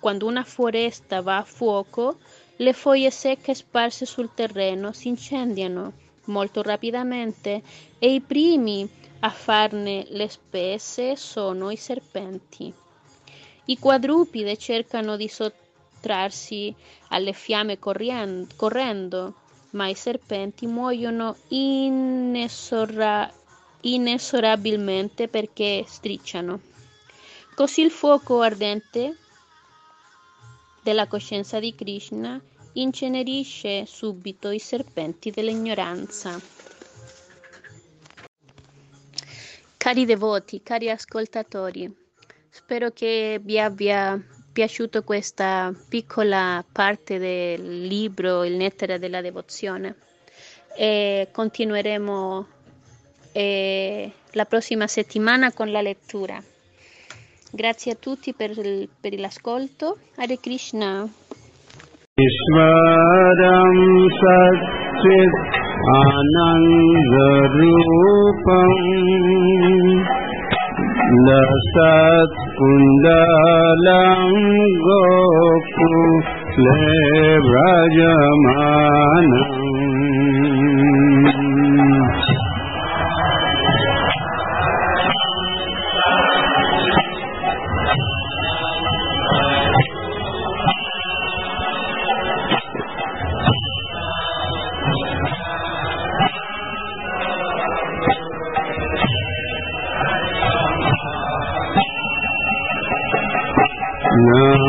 Quando 0.00 0.26
una 0.26 0.44
foresta 0.44 1.22
va 1.22 1.38
a 1.38 1.44
fuoco, 1.44 2.18
le 2.56 2.74
foglie 2.74 3.10
secche 3.10 3.54
sparse 3.54 4.04
sul 4.04 4.34
terreno 4.34 4.92
si 4.92 5.08
incendiano 5.08 5.94
molto 6.26 6.60
rapidamente 6.60 7.62
e 7.98 8.12
i 8.12 8.20
primi 8.20 8.86
a 9.24 9.30
farne 9.30 10.04
le 10.10 10.28
spese 10.28 11.16
sono 11.16 11.70
i 11.70 11.76
serpenti. 11.76 12.70
I 13.66 13.78
quadrupide 13.78 14.58
cercano 14.58 15.16
di 15.16 15.28
sottrarsi 15.28 16.74
alle 17.08 17.32
fiamme 17.32 17.78
correndo, 17.78 19.34
ma 19.70 19.88
i 19.88 19.94
serpenti 19.94 20.66
muoiono 20.66 21.36
inesora- 21.48 23.32
inesorabilmente 23.80 25.28
perché 25.28 25.84
strisciano. 25.86 26.60
Così 27.54 27.80
il 27.80 27.90
fuoco 27.90 28.42
ardente 28.42 29.16
della 30.82 31.06
coscienza 31.06 31.58
di 31.58 31.74
Krishna 31.74 32.38
incenerisce 32.74 33.86
subito 33.86 34.50
i 34.50 34.58
serpenti 34.58 35.30
dell'ignoranza. 35.30 36.53
Cari 39.84 40.06
devoti, 40.06 40.62
cari 40.62 40.88
ascoltatori, 40.88 41.94
spero 42.48 42.88
che 42.88 43.38
vi 43.42 43.60
abbia 43.60 44.18
piaciuto 44.50 45.02
questa 45.02 45.74
piccola 45.90 46.64
parte 46.72 47.18
del 47.18 47.86
libro 47.86 48.44
Il 48.44 48.54
Nettere 48.54 48.98
della 48.98 49.20
Devozione 49.20 49.96
e 50.74 51.28
continueremo 51.30 52.46
eh, 53.32 54.10
la 54.30 54.44
prossima 54.46 54.86
settimana 54.86 55.52
con 55.52 55.70
la 55.70 55.82
lettura. 55.82 56.42
Grazie 57.52 57.92
a 57.92 57.96
tutti 57.96 58.32
per, 58.32 58.52
il, 58.52 58.88
per 58.98 59.18
l'ascolto. 59.18 59.98
Hare 60.16 60.40
Krishna. 60.40 61.06
Ishvaram 62.14 63.74
आनन्दरूपम् 65.95 67.49
लसत्कुण्डलं 72.59 73.09
गोकुले 74.85 76.77
व्रजमानम् 77.47 78.99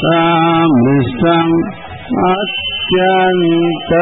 सामृष्टम् 0.00 1.54
अत्यन्त 2.30 3.92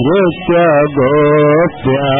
धृत्य 0.00 0.66
गोप्या 0.98 2.10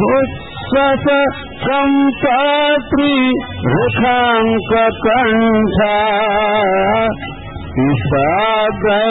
भूत्वस 0.00 1.06
संपात्री 1.62 3.14
रुखांक 3.72 4.70
कंठा 5.06 5.96
इसागै 7.86 9.10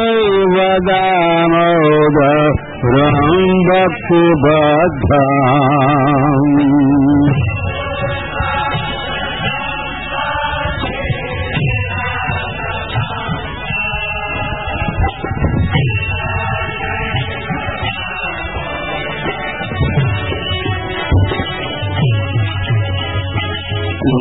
वदामोद 0.55 2.17
रहं 2.95 3.53
बक्ति 3.69 4.23
ी 24.10 24.14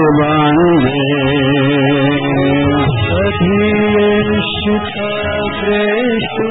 तदीयेषु 3.09 4.75
तद्येषु 4.97 6.51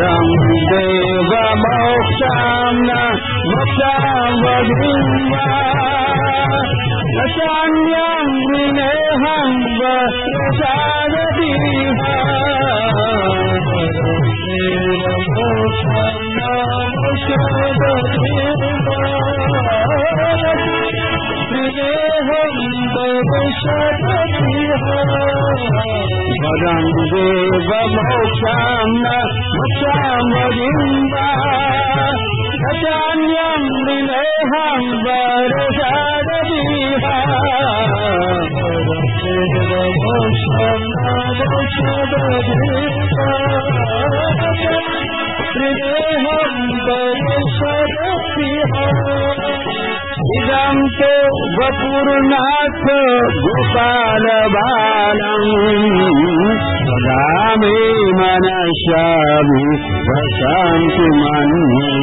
रंगदेव 0.00 1.30
बहुचान 1.64 2.86
देवी 4.46 4.94
ह 28.98 29.27
ಮುರಿಂಬಾ 30.30 31.26
ಗಜಾನ್ಯಂ 32.62 33.64
ವಿನಯಂ 33.86 34.84
ವರಸಾದೀಹ 35.06 37.04
ತ್ರಿದೇಹಂ 45.48 46.54
ಬಯಸದೀಹ 46.86 48.72
ಇದಂತೆ 50.32 51.07
గోపురునాథ 51.50 52.86
గోపాల 53.38 54.26
బాలం 54.54 55.44
సదా 56.88 57.20
మే 57.60 57.74
మనశామి 58.18 59.62
ప్రశాంతి 60.08 61.06
మన్యే 61.20 61.94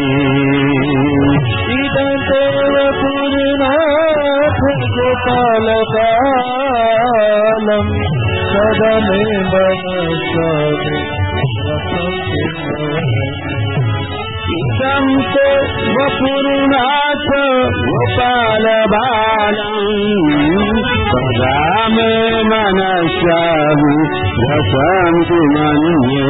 ఇదంతేపురునాథ 1.78 3.02
గోపాల 4.96 5.68
బాలం 5.93 7.88
సదా 8.52 8.93
శ్రీకాంత 14.88 15.36
వపురునాథ 15.96 17.30
గోపాల 17.80 18.66
బాలం 18.94 19.78
సదా 21.12 21.54
మే 21.96 22.10
మనసాము 22.52 23.90
దశాంతి 24.42 25.40
మన్యే 25.56 26.28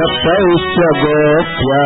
रक्तैश्च 0.01 0.79
गोप्या 1.03 1.85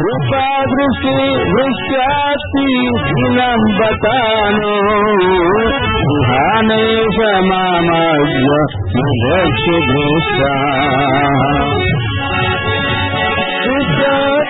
कृपा 0.00 0.46
दृष्टि 0.72 1.14
वृष्याति 1.52 2.66
विलम्बतानो 3.10 4.74
गृहाणेश 6.10 7.18
मामज्य 7.50 8.58
मदक्ष 8.96 9.66
दृष्टा 9.90 10.54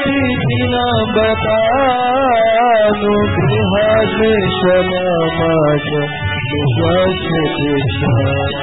بيتنا 0.05 0.85
بطان 1.15 3.01
في 3.33 3.47
هذه 3.73 4.21
السماوات 4.43 5.87
بوجهك 6.77 7.59
الشام 7.77 8.53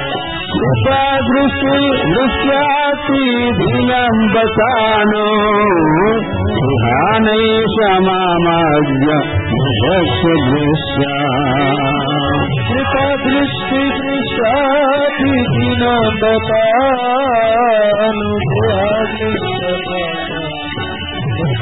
دೃಷ್ಟಿ 1.27 1.77
ದೃಶ್ಯಾತಿ 2.09 3.23
ದಿನಂ 3.59 4.17
ಬಸಾನೋ 4.33 5.27
ಧ್ಯಾನೈಷ 6.73 7.77
ಮಾಮಾಜ್ಯ 8.07 9.07
ದೃಶ್ಯ 9.53 10.27
ದೃಶ್ಯ 10.47 11.03
ದೃಷ್ಟಿ 13.25 13.83
ದೃಶ್ಯಾತಿ 13.99 15.33
ದಿನ 15.53 15.83
ಬಸಾನು 16.21 18.29
ಧ್ಯಾನ 18.51 19.11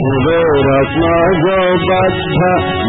कुबेरत्मजो 0.00 1.58
बद्ध 1.86 2.40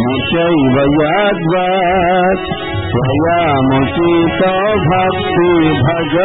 मुचैव 0.02 0.76
याद्वात् 0.96 2.50
स्वयमुचित 2.92 4.44
भक्ति 4.90 5.50
भज 5.86 6.16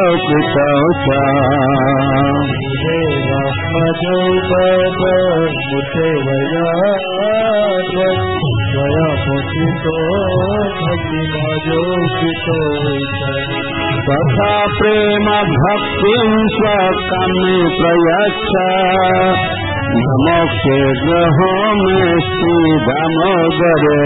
वया 6.27 6.69
स्वयमुचितो 8.75 9.97
भक्ति 10.83 11.23
भजौ 11.35 11.83
तथा 14.07 14.53
प्रेम 14.79 15.29
भक्तिं 15.51 16.33
स्वकर्मे 16.55 17.55
प्रयच्छ 17.79 18.55
मोक्षे 20.24 20.78
ग्रहो 21.00 21.50
मे 21.80 22.10
श्री 22.26 22.76
दामोदरे 22.88 23.98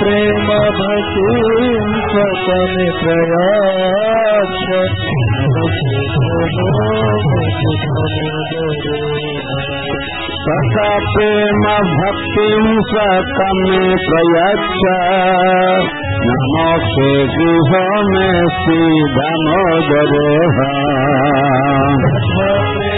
प्रेम 0.00 0.48
भक्ति 0.76 1.24
स्वतमे 2.10 2.86
प्रयास 3.00 4.54
तथा 10.44 10.88
प्रेम 11.08 11.64
भक्तिं 11.90 12.64
स्वकर्मे 12.90 13.82
प्रयच्छ 14.06 14.82
मोक्षे 16.54 17.10
गृह 17.34 17.74
मे 18.10 18.28
श्री 18.56 18.88
दामोदरे 19.18 20.30
प्रेम 22.72 22.93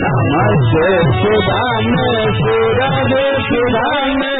नमस्ते 0.00 0.88
सुधामे 1.18 2.08
सूरज 2.40 3.12
सुधामे 3.46 4.34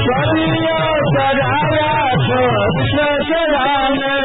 स्वर्य 0.00 0.72
सजाया 1.14 1.92
कृष्ण 2.26 3.06
सदामे 3.30 4.16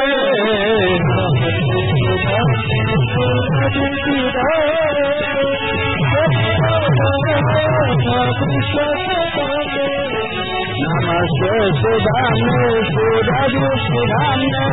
नमस्ते 10.24 11.54
सुधामे 11.80 12.62
सूरज 12.92 13.58
सुधामे 13.86 14.66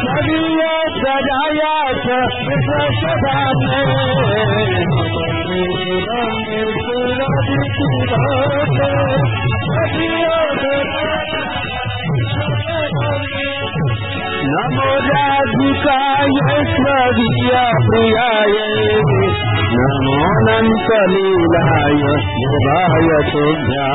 स्वर्य 0.00 0.67
ప్రదాయాచ 1.09 2.07
నమో 14.51 14.89
రాధికాయ 15.07 16.37
స్వవిద్యా 16.73 17.63
ప్రియాయ 17.87 18.57
నమో 19.75 20.17
నంతలీలాయ 20.47 22.03
శివాయ 22.29 23.09
తుభ్యా 23.31 23.87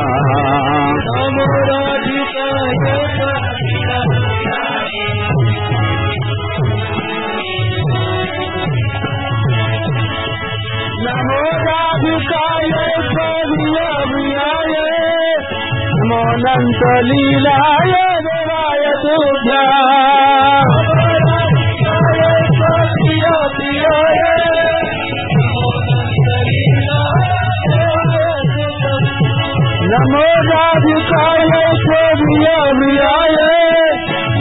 నమో 1.08 1.48
नमो 11.05 11.39
राधिकाय 11.67 12.71
स्वरिया 13.09 13.87
प्रियाय 14.11 14.73
नमोऽनन्तलीलाय 15.97 17.93
देवाय 18.27 18.83
तुभ्याम् 19.03 20.77
नमो 29.91 30.23
राधिकाय 30.49 31.51
स्वरिया 31.83 32.55
प्रियाय 32.79 33.37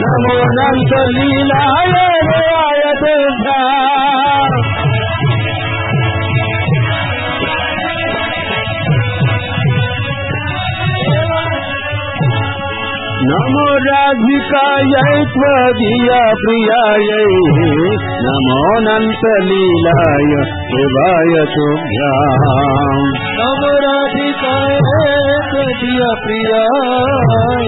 नमोऽनन्तलीलाय 0.02 1.94
देवाय 2.30 2.82
तुभ्याम् 3.02 3.41
नमो 13.25 13.67
राधिकायै 13.75 15.11
त्वदीया 15.33 16.21
प्रियायै। 16.41 17.27
नमोऽनन्तलीलाय 18.25 19.11
शिवाय 20.63 21.33
तुभ्याम् 21.53 23.05
नमो 23.39 23.71
राधिकाय 23.85 24.79
त्वदीय 25.51 26.01
प्रियाय। 26.23 27.67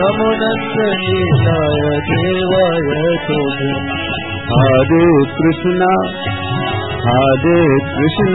नमो 0.00 0.28
नन्दनीलाय 0.42 1.82
देवाय 2.10 3.16
तुभ्य। 3.28 3.72
हरे 4.52 5.06
कृष्ण 5.36 5.80
हरे 7.06 7.60
कृष्ण 7.94 8.34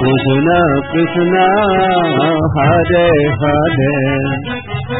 कृष्ण 0.00 0.48
कृष्ण 0.92 1.34
हरे 2.58 3.08
हरे। 3.42 4.37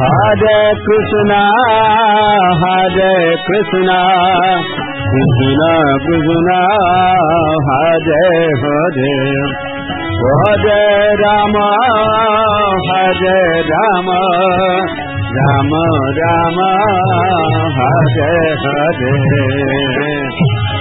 हरे 0.00 0.58
कृष्णा 0.86 1.42
हरे 2.62 3.36
कृष्णा 3.36 4.00
कृष्णा 5.12 5.70
कृष्णा 6.06 6.58
हरे 7.68 8.28
हरे। 8.62 9.16
हरे 10.40 10.82
राम 11.14 11.56
हरे 12.88 13.60
राम 13.70 14.10
राम 15.36 15.72
राम 16.18 16.60
हरे 17.78 18.34
हरे। 18.66 20.15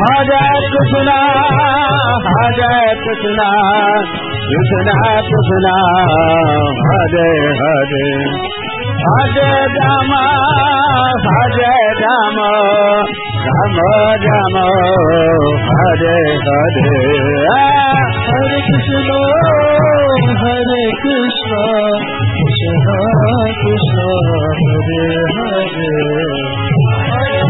Hare 0.00 0.44
Krishna, 0.72 1.18
Hare 2.24 2.72
Krishna, 3.04 3.48
Krishna 4.48 4.96
Krishna, 5.28 5.76
Hare 6.88 7.28
Hare, 7.60 8.08
Hare 9.04 9.52
Rama, 9.76 10.24
Hare 11.26 11.74
Rama, 12.00 12.50
Rama 13.44 13.90
Rama, 14.24 14.66
Hare 15.68 16.16
Hare, 16.48 16.96
Hare 18.30 18.58
Krishna, 18.68 19.20
Hare 20.40 20.84
Krishna, 21.02 21.62
Krishna 22.40 22.96
Krishna, 23.60 24.08
Hare 24.40 25.12
Hare. 27.20 27.49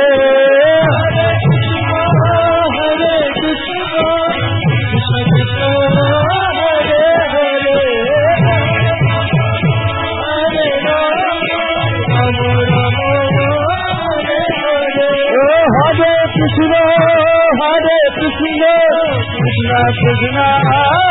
कृष्णा 19.71 19.89
कृष्णा 19.99 20.47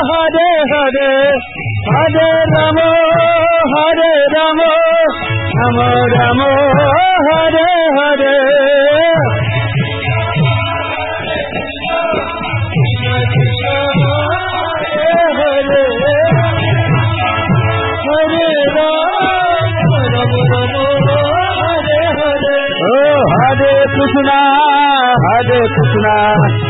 हरे 0.09 0.49
हरे 0.73 1.11
हरे 1.95 2.29
राम 2.53 2.79
हरे 3.75 4.13
राम 4.35 4.61
राम 5.59 5.79
राम 6.15 6.43
हरे 7.29 7.69
हरे। 7.99 8.39
Krishna, 23.93 24.41
Hare 25.25 25.61
Krishna, 25.75 26.70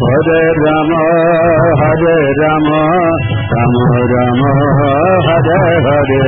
హరే 0.00 0.40
రామ 0.58 0.92
హరే 1.80 2.16
రామ 2.40 2.68
రామ 3.52 3.76
రామ 4.12 4.42
హరే 5.26 5.58
హరే। 5.86 6.20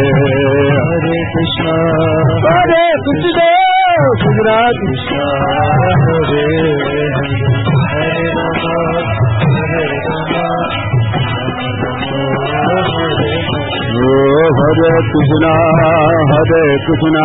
హరే 0.81 1.19
కృష్ణ। 1.35 1.67
హరే 2.47 2.85
కృష్ణ 3.05 3.39
కృష్ణ 4.23 4.49
కృష్ణ 4.81 5.19
హరే 6.03 6.47
హరే 7.17 8.09
రామ 8.37 8.65
హరే 9.43 9.85
రామ 10.07 10.35
హరే 14.59 14.93
కృష్ణ 15.11 15.45
హరే 16.31 16.65
కృష్ణ 16.87 17.17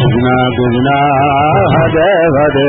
కృష్ణ 0.00 0.28
కృష్ణ 0.56 0.88
హరే 1.74 2.10
హరే। 2.36 2.68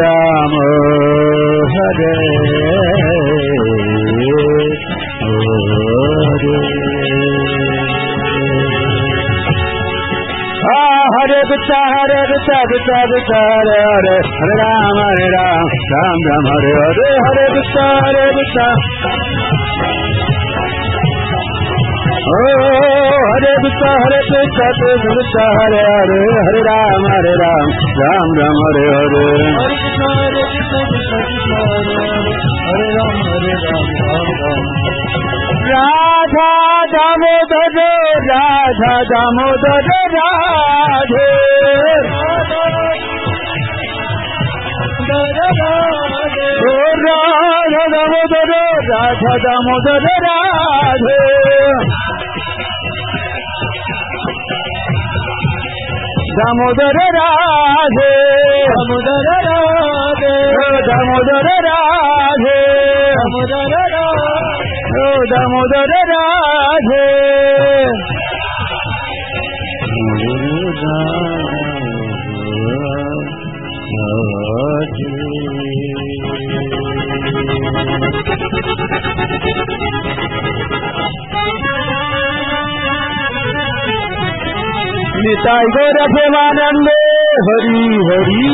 हरे 11.69 12.21
तब 12.45 12.71
तब 12.85 13.11
तारे 13.29 13.75
हरे 13.87 14.15
हरे 14.37 14.55
राम 14.61 14.97
हरे 15.01 15.27
राम 15.33 15.73
राम 15.91 16.23
राम 16.29 16.47
हरे 16.53 16.71
हरे 16.81 17.09
हरे 17.25 17.45
बुता 17.55 17.85
हरे 18.05 18.25
बुता 18.37 18.65
हरे 22.31 23.53
दुता 23.63 23.91
हरे 24.01 24.19
दुता 24.27 24.67
तो 24.79 24.91
दुता 25.03 25.45
हरे 25.55 25.81
हरे 25.87 26.19
हरे 26.35 26.61
राम 26.67 27.07
हरे 27.13 27.33
राम 27.41 27.73
राम 28.01 28.35
राम 28.39 28.61
हरे 28.65 28.85
हरे 28.91 29.23
हरे 29.31 29.81
राम 30.01 30.21
हरे 30.21 30.45
राम 31.31 31.71
राधा 35.71 36.47
दामोदर 36.93 37.77
राधा 38.29 38.93
दामोदर 39.11 39.91
राधे 40.15 41.27
राधा 47.51 47.83
दामोदर 47.91 48.51
राधा 48.91 49.33
दामोदर 49.45 50.05
राधे 50.25 51.19
দামোদর 56.41 56.97
রাধে। 57.17 58.13
দামোদর 58.69 59.27
রাধে। 59.47 60.35
দামোদর 60.87 61.47
রাধে। 61.67 62.61
দামোদর 63.11 63.73
রাধে। 63.83 65.11
দামোদর 65.31 65.91
রাধে। 66.11 67.07
निताय 85.23 85.65
गौर 85.75 85.97
देवानंद 86.13 86.87
हरि 87.47 87.81
हरी 88.07 88.47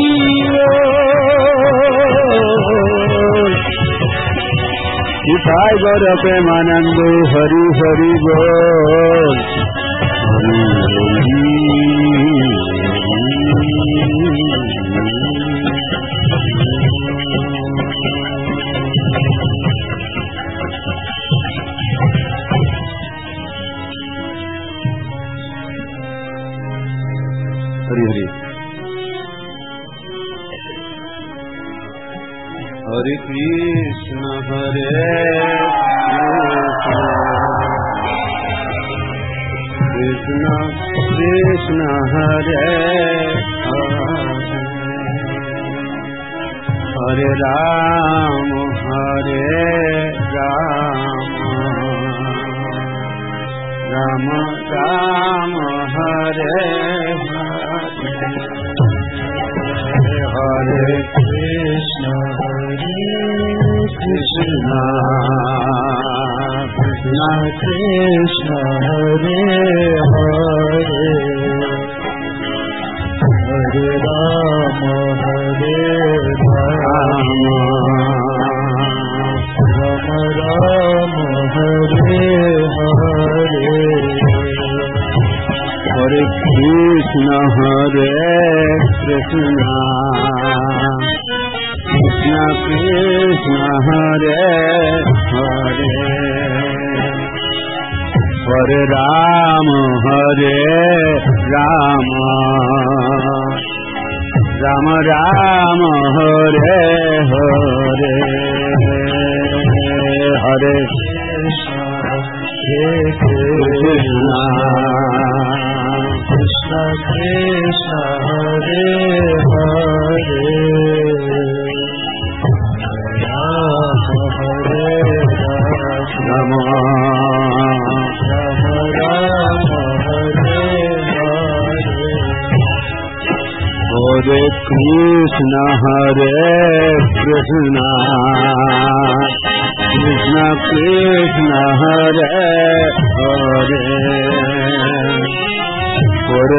निताय 5.27 5.73
गौर 5.83 6.05
प्रेमानंद 6.21 6.99
हरि 7.33 7.63
हरि 7.79 8.11
बोल। 8.25 9.35
في 33.27 33.56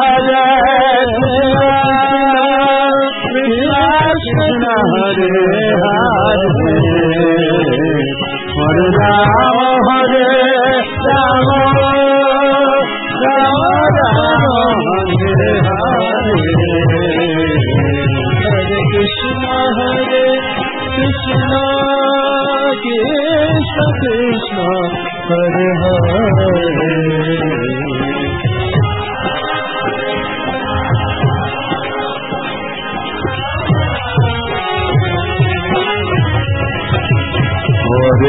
हर 0.00 0.28
सु 1.16 1.32
कृष्ण 3.32 4.38
हरे 4.92 5.42
हला 8.56 9.14
हरे 9.86 10.30
सो 11.02 11.18
से 15.32 15.50
हरे 15.68 16.38
कृष्ण 18.92 19.44
हरे 19.76 20.24
कृष्ण 22.84 23.78
के 24.00 24.16
सर 25.28 25.46
हे 25.56 25.68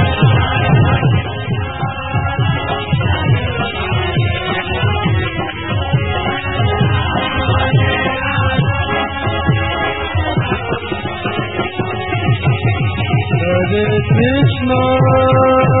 Krishna 13.81 15.80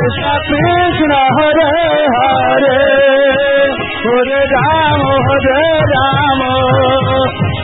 Krishna 0.00 1.12
Hare 1.36 1.70
Hare. 2.14 2.76
Hare 4.04 4.40
Ram 4.44 5.02
Hare 5.26 5.60
Ram. 5.94 6.40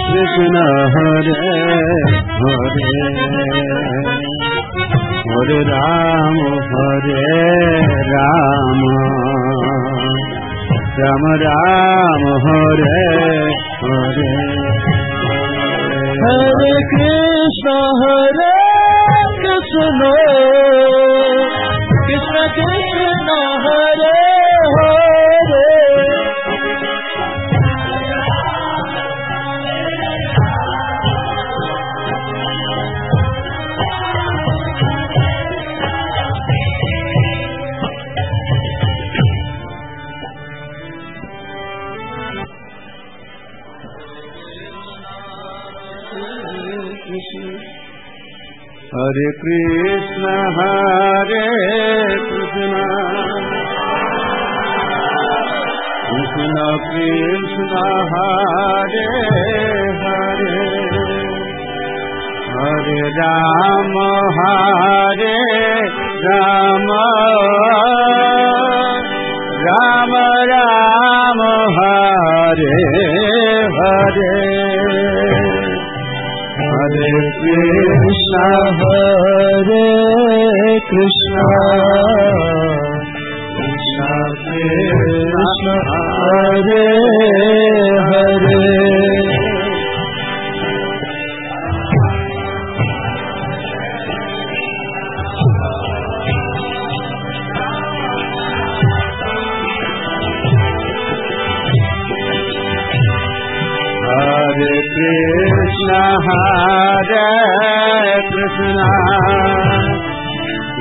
কৃষ্ণ 0.11 0.55
হরে 0.93 1.41
হরে 2.39 2.91
হরে 5.27 5.59
রাম 5.69 6.35
হরে 6.71 7.25
রাম 8.13 8.79
রাম 10.99 11.23
রাম 11.43 12.21
হরে 12.45 12.99
হরে 13.81 14.33
হরে 16.21 16.73
কৃষ্ণ 16.91 17.67
হরে 18.01 18.55
কৃষ্ণ 19.41 19.99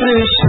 कृष्ण 0.00 0.39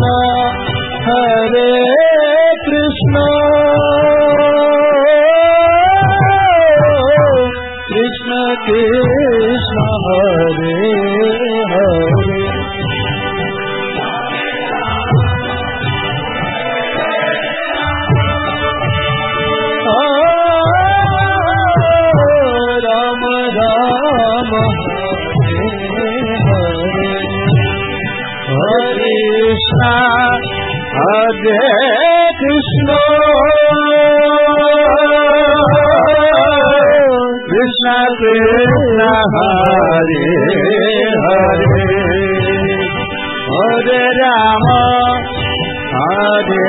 कृष्ण 38.22 39.06
हरे 39.34 40.26
हरे 41.24 41.78
हरे 43.54 44.02
राम 44.18 44.68
हरे 45.94 46.68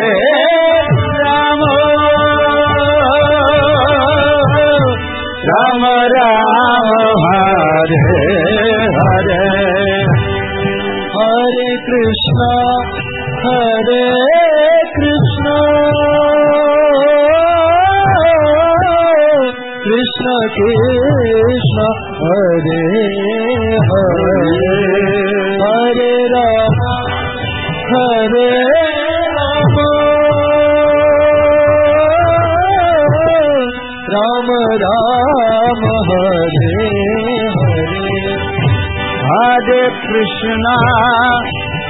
कृष्ण 40.01 40.74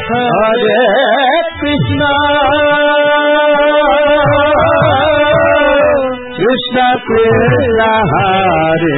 हरे 0.08 0.76
कृष्ण 1.60 2.08
कृष्ण 6.38 6.86
कृष्णा 7.08 7.90
हरे 8.12 8.96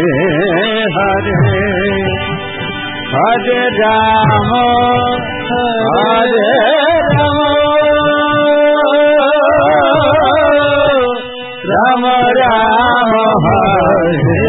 हज 3.14 3.48
राम 3.80 4.50
हरे 5.50 6.46
रम 7.10 7.44
रम 11.70 12.06
राम 12.38 13.12
हरे 13.46 14.44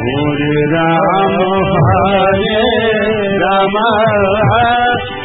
हरे 0.00 0.56
राम 0.74 1.34
हरे 1.88 2.62
राम 3.38 3.76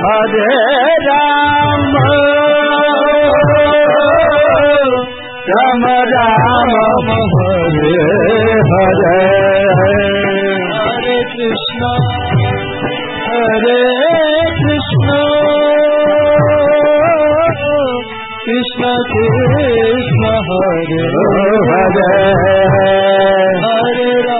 Hare 0.00 0.48
Rama 1.06 2.06
Rama 5.50 5.96
Rama 6.12 7.18
Hare 7.34 7.98
Hare 8.70 9.18
Hare 10.80 11.18
Krishna 11.32 11.92
Hare 13.28 13.82
Krishna 14.60 15.20
Krishna 18.44 18.92
Krishna 19.12 20.32
Hare 20.48 21.04
Hare 21.70 22.12
Hare 23.64 24.12
Rama 24.28 24.39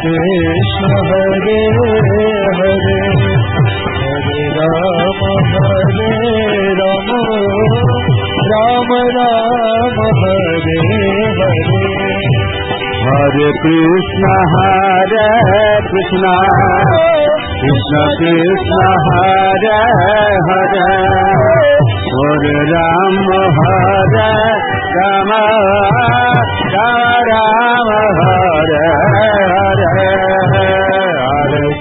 कृष्ण 0.00 0.88
हरे 1.08 1.60
हरे 1.76 2.24
हरे 2.58 2.96
राम 4.56 5.20
हरे 5.52 6.10
राम 6.80 7.08
राम 8.50 8.90
राम 9.16 9.96
हरे 10.20 10.76
हरे। 10.88 11.30
हरे 13.06 13.48
कृष्ण 13.62 14.32
हरे 14.52 15.26
कृष्ण 15.88 16.34
कृष्ण 17.62 18.04
कृष्ण 18.20 18.78
हरे 19.06 19.80
हरे। 20.48 20.86
हरे 22.16 22.56
राम 22.72 23.28
हरे 23.58 24.30
राम 24.96 25.30
राम 26.76 27.90
हरे। 28.18 29.65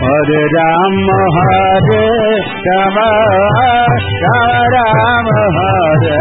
हरे 0.00 0.40
राम 0.54 0.96
हरे 1.36 2.02
राम 2.66 2.98
राम 4.74 5.30
हरे 5.56 6.18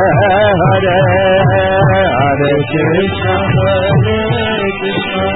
हरे 0.61 0.95
हरे 2.21 2.53
कृष्ण 2.71 3.35
हरे 3.57 4.19
कृष्ण 4.81 5.29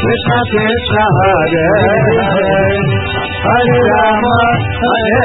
के 0.00 0.64
सहार 0.88 1.54
हरे 3.44 3.78
राम 3.88 4.26
हरे 4.82 5.16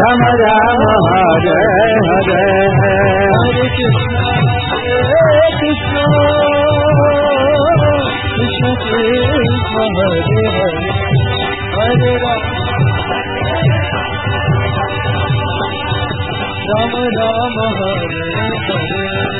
राम 0.00 0.22
राम 0.40 0.82
हरे 1.06 1.56
हरे 2.08 2.42
हरे 2.80 3.06
कृष्ण 5.60 6.04
कृष्ण 8.36 8.74
कृष्ण 8.82 9.86
हरे 9.96 10.42
हरे 10.56 10.84
हरे 11.76 12.12
राम 12.24 12.44
राम 16.70 16.94
राम 17.18 17.56
हरे 17.80 18.22
हरे 18.68 19.39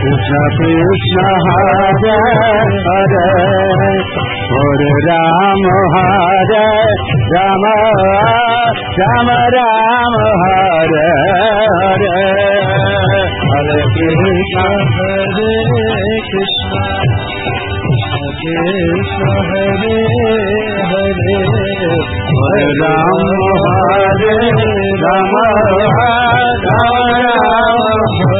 Krishna, 0.00 0.42
Krishna 0.56 1.28
Hare 1.46 2.20
Hare, 2.80 3.26
Hare 4.50 4.88
Rama, 5.08 5.76
Hare 5.94 6.64
Rama, 7.34 7.74
Rama 9.00 9.38
Rama, 9.54 10.24
Hare 10.40 11.08
Hare, 11.80 12.16
Hare 13.50 13.80
Krishna, 13.94 14.66
Hare 14.96 15.56
Krishna, 16.30 16.80
Krishna 18.40 19.32
Hare 19.50 19.94
Hare, 20.90 21.28
Hare 22.40 22.68
Rama, 22.80 23.28
Hare 23.68 24.36
Rama, 25.04 25.44
Rama 26.66 27.04
Hare 28.20 28.39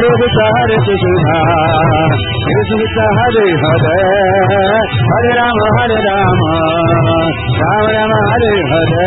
Hare, 0.00 0.48
Hare 0.56 0.76
Krishna, 0.80 1.36
Krishna, 2.70 3.04
Hare 3.20 3.44
Hare, 3.60 4.00
Hare 5.10 5.32
Rama, 5.36 5.66
Hare 5.76 5.98
Hare 7.60 8.56
Hare. 8.70 9.04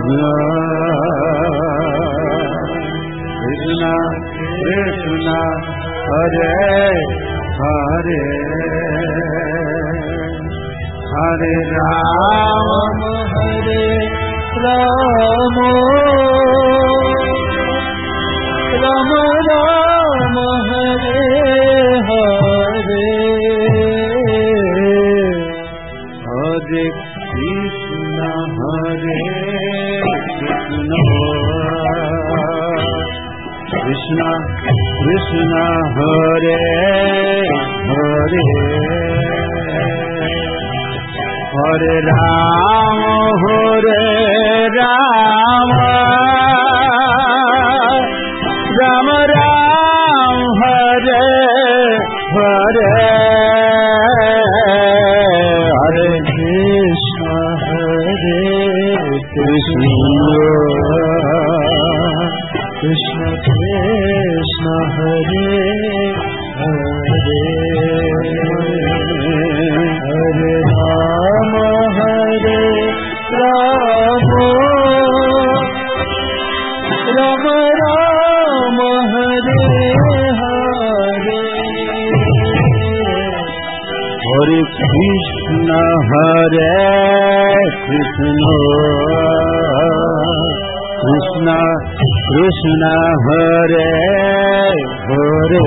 Krishna 0.00 0.32
Krishna 3.40 3.92
Krishna 4.62 5.40
Hare 6.08 6.48
Hare 7.60 8.22
Hare 11.12 11.54
Ram 11.76 12.68
Hare 13.34 13.84
Ram 14.64 16.09
Krishna 35.10 35.66
Hare 35.96 36.58
Hare 37.90 38.46
Hare 41.50 41.94
Ram 42.08 43.00
Hare 43.42 44.39
Krishna 92.50 92.82
হরে 93.24 93.90
হরে। 95.08 95.66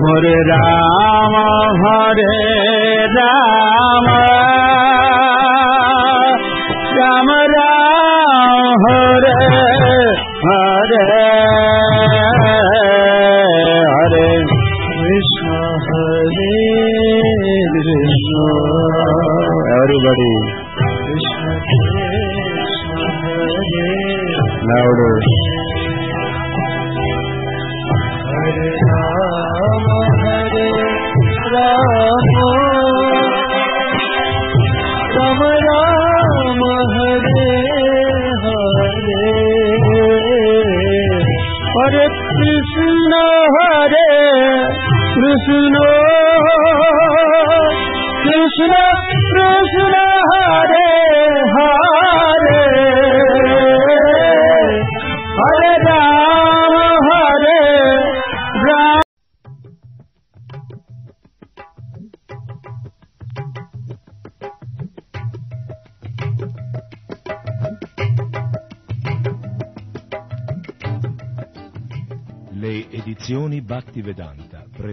Hare 0.00 0.36
রাম 0.42 1.34
Hare 1.82 2.34
রাম। 3.16 3.35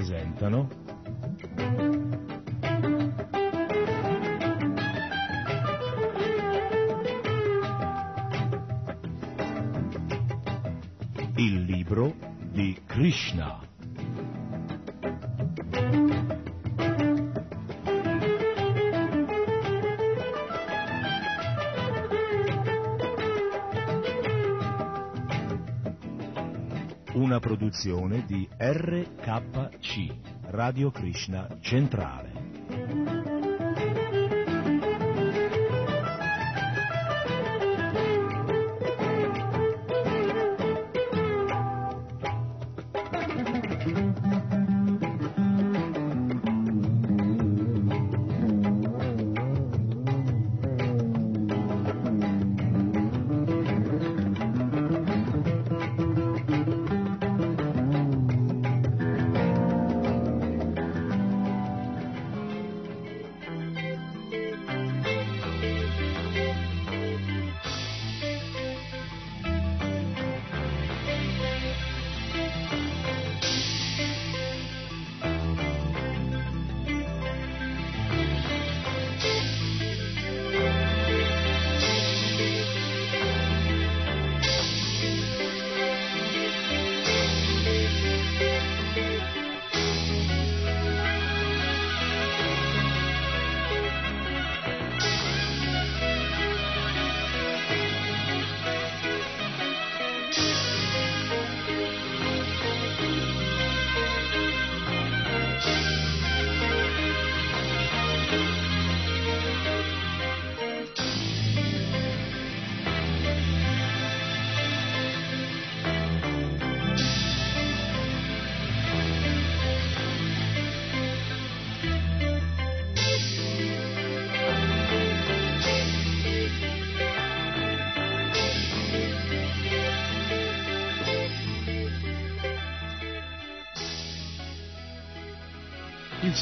Presentano 0.03 0.67
Il 11.35 11.63
libro 11.63 12.13
di 12.51 12.77
Krishna. 12.85 13.61
Una 27.13 27.39
produzione 27.39 28.25
di 28.25 28.42
Radio 30.73 30.89
Krishna 30.89 31.47
Centrale. 31.61 32.82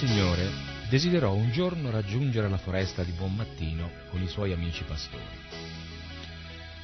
Signore 0.01 0.49
desiderò 0.89 1.31
un 1.31 1.51
giorno 1.51 1.91
raggiungere 1.91 2.49
la 2.49 2.57
foresta 2.57 3.03
di 3.03 3.11
buon 3.11 3.35
mattino 3.35 3.87
con 4.09 4.19
i 4.19 4.27
suoi 4.27 4.51
amici 4.51 4.83
pastori. 4.83 5.21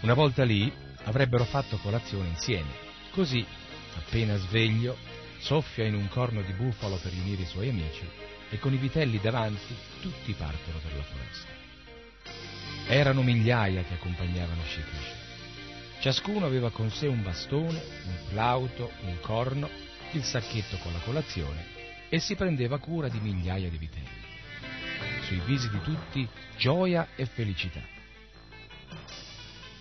Una 0.01 0.13
volta 0.13 0.43
lì 0.43 0.71
avrebbero 1.05 1.43
fatto 1.43 1.77
colazione 1.77 2.27
insieme. 2.27 2.69
Così, 3.09 3.43
appena 3.95 4.37
sveglio, 4.37 4.95
soffia 5.39 5.85
in 5.85 5.95
un 5.95 6.07
corno 6.09 6.43
di 6.43 6.53
bufalo 6.53 6.97
per 6.97 7.11
riunire 7.11 7.41
i 7.41 7.47
suoi 7.47 7.69
amici 7.69 8.07
e 8.51 8.59
con 8.59 8.71
i 8.71 8.77
vitelli 8.77 9.19
davanti 9.19 9.75
tutti 9.99 10.33
partono 10.33 10.77
per 10.77 10.95
la 10.95 11.03
foresta. 11.03 11.49
Erano 12.85 13.23
migliaia 13.23 13.81
che 13.81 13.95
accompagnavano 13.95 14.61
Shri 14.63 14.83
Krishna. 14.83 15.15
Ciascuno 16.01 16.45
aveva 16.45 16.69
con 16.69 16.91
sé 16.91 17.07
un 17.07 17.23
bastone, 17.23 17.83
un 18.05 18.17
flauto, 18.29 18.91
un 19.05 19.19
corno, 19.21 19.67
il 20.11 20.21
sacchetto 20.21 20.77
con 20.77 20.93
la 20.93 20.99
colazione 20.99 21.76
e 22.09 22.19
si 22.19 22.35
prendeva 22.35 22.79
cura 22.79 23.09
di 23.09 23.19
migliaia 23.19 23.69
di 23.69 23.77
vitelli. 23.77 24.25
Sui 25.23 25.41
visi 25.45 25.69
di 25.69 25.81
tutti 25.81 26.27
gioia 26.57 27.09
e 27.15 27.25
felicità. 27.25 27.81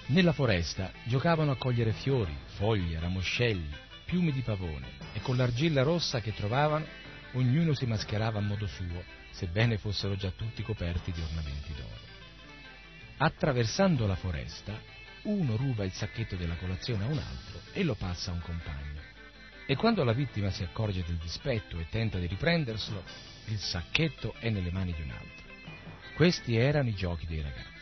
Nella 0.07 0.33
foresta 0.33 0.93
giocavano 1.05 1.53
a 1.53 1.57
cogliere 1.57 1.93
fiori, 1.93 2.37
foglie, 2.57 2.99
ramoscelli, 3.01 3.75
piumi 4.05 4.33
di 4.33 4.41
pavone 4.41 4.87
e 5.13 5.21
con 5.21 5.37
l'argilla 5.37 5.83
rossa 5.83 6.21
che 6.21 6.33
trovavano 6.33 6.87
ognuno 7.33 7.75
si 7.75 7.87
mascherava 7.87 8.39
a 8.39 8.43
modo 8.43 8.67
suo, 8.67 9.03
sebbene 9.31 9.79
fossero 9.79 10.17
già 10.17 10.31
tutti 10.31 10.63
coperti 10.63 11.13
di 11.13 11.21
ornamenti 11.21 11.73
d'oro. 11.75 12.05
Attraversando 13.19 14.07
la 14.07 14.17
foresta, 14.17 14.79
uno 15.23 15.57
ruba 15.57 15.85
il 15.85 15.93
sacchetto 15.93 16.37
della 16.37 16.57
colazione 16.57 17.05
a 17.05 17.09
un 17.09 17.19
altro 17.19 17.61
e 17.73 17.83
lo 17.83 17.95
passa 17.95 18.31
a 18.31 18.35
un 18.35 18.41
compagno. 18.41 18.96
E 19.69 19.75
quando 19.75 20.05
la 20.05 20.13
vittima 20.13 20.51
si 20.51 20.63
accorge 20.63 21.03
del 21.05 21.17
dispetto 21.17 21.77
e 21.79 21.89
tenta 21.91 22.19
di 22.19 22.27
riprenderselo, 22.27 23.03
il 23.47 23.59
sacchetto 23.59 24.35
è 24.39 24.49
nelle 24.49 24.71
mani 24.71 24.93
di 24.93 25.03
un 25.03 25.11
altro. 25.11 25.45
Questi 26.15 26.57
erano 26.57 26.89
i 26.89 26.95
giochi 26.95 27.27
dei 27.27 27.43
ragazzi. 27.43 27.75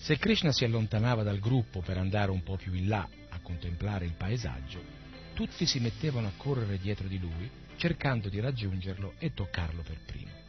Se 0.00 0.18
Krishna 0.18 0.52
si 0.52 0.64
allontanava 0.64 1.22
dal 1.22 1.38
gruppo 1.38 1.80
per 1.80 1.98
andare 1.98 2.32
un 2.32 2.42
po' 2.42 2.56
più 2.56 2.74
in 2.74 2.88
là 2.88 3.08
a 3.28 3.38
contemplare 3.40 4.04
il 4.04 4.14
paesaggio, 4.14 4.82
tutti 5.34 5.66
si 5.66 5.78
mettevano 5.78 6.26
a 6.26 6.32
correre 6.36 6.78
dietro 6.78 7.06
di 7.06 7.18
lui, 7.18 7.48
cercando 7.76 8.28
di 8.28 8.40
raggiungerlo 8.40 9.14
e 9.18 9.32
toccarlo 9.32 9.82
per 9.82 9.98
primo. 10.04 10.42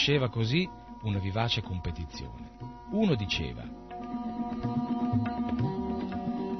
Nasceva 0.00 0.30
così 0.30 0.66
una 1.02 1.18
vivace 1.18 1.60
competizione. 1.60 2.52
Uno 2.92 3.14
diceva 3.16 3.62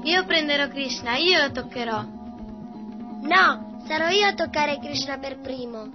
Io 0.03 0.25
prenderò 0.27 0.67
Krishna, 0.67 1.17
io 1.17 1.41
lo 1.41 1.51
toccherò. 1.51 2.03
No, 2.03 3.81
sarò 3.87 4.09
io 4.09 4.27
a 4.27 4.35
toccare 4.35 4.77
Krishna 4.77 5.17
per 5.17 5.39
primo. 5.39 5.89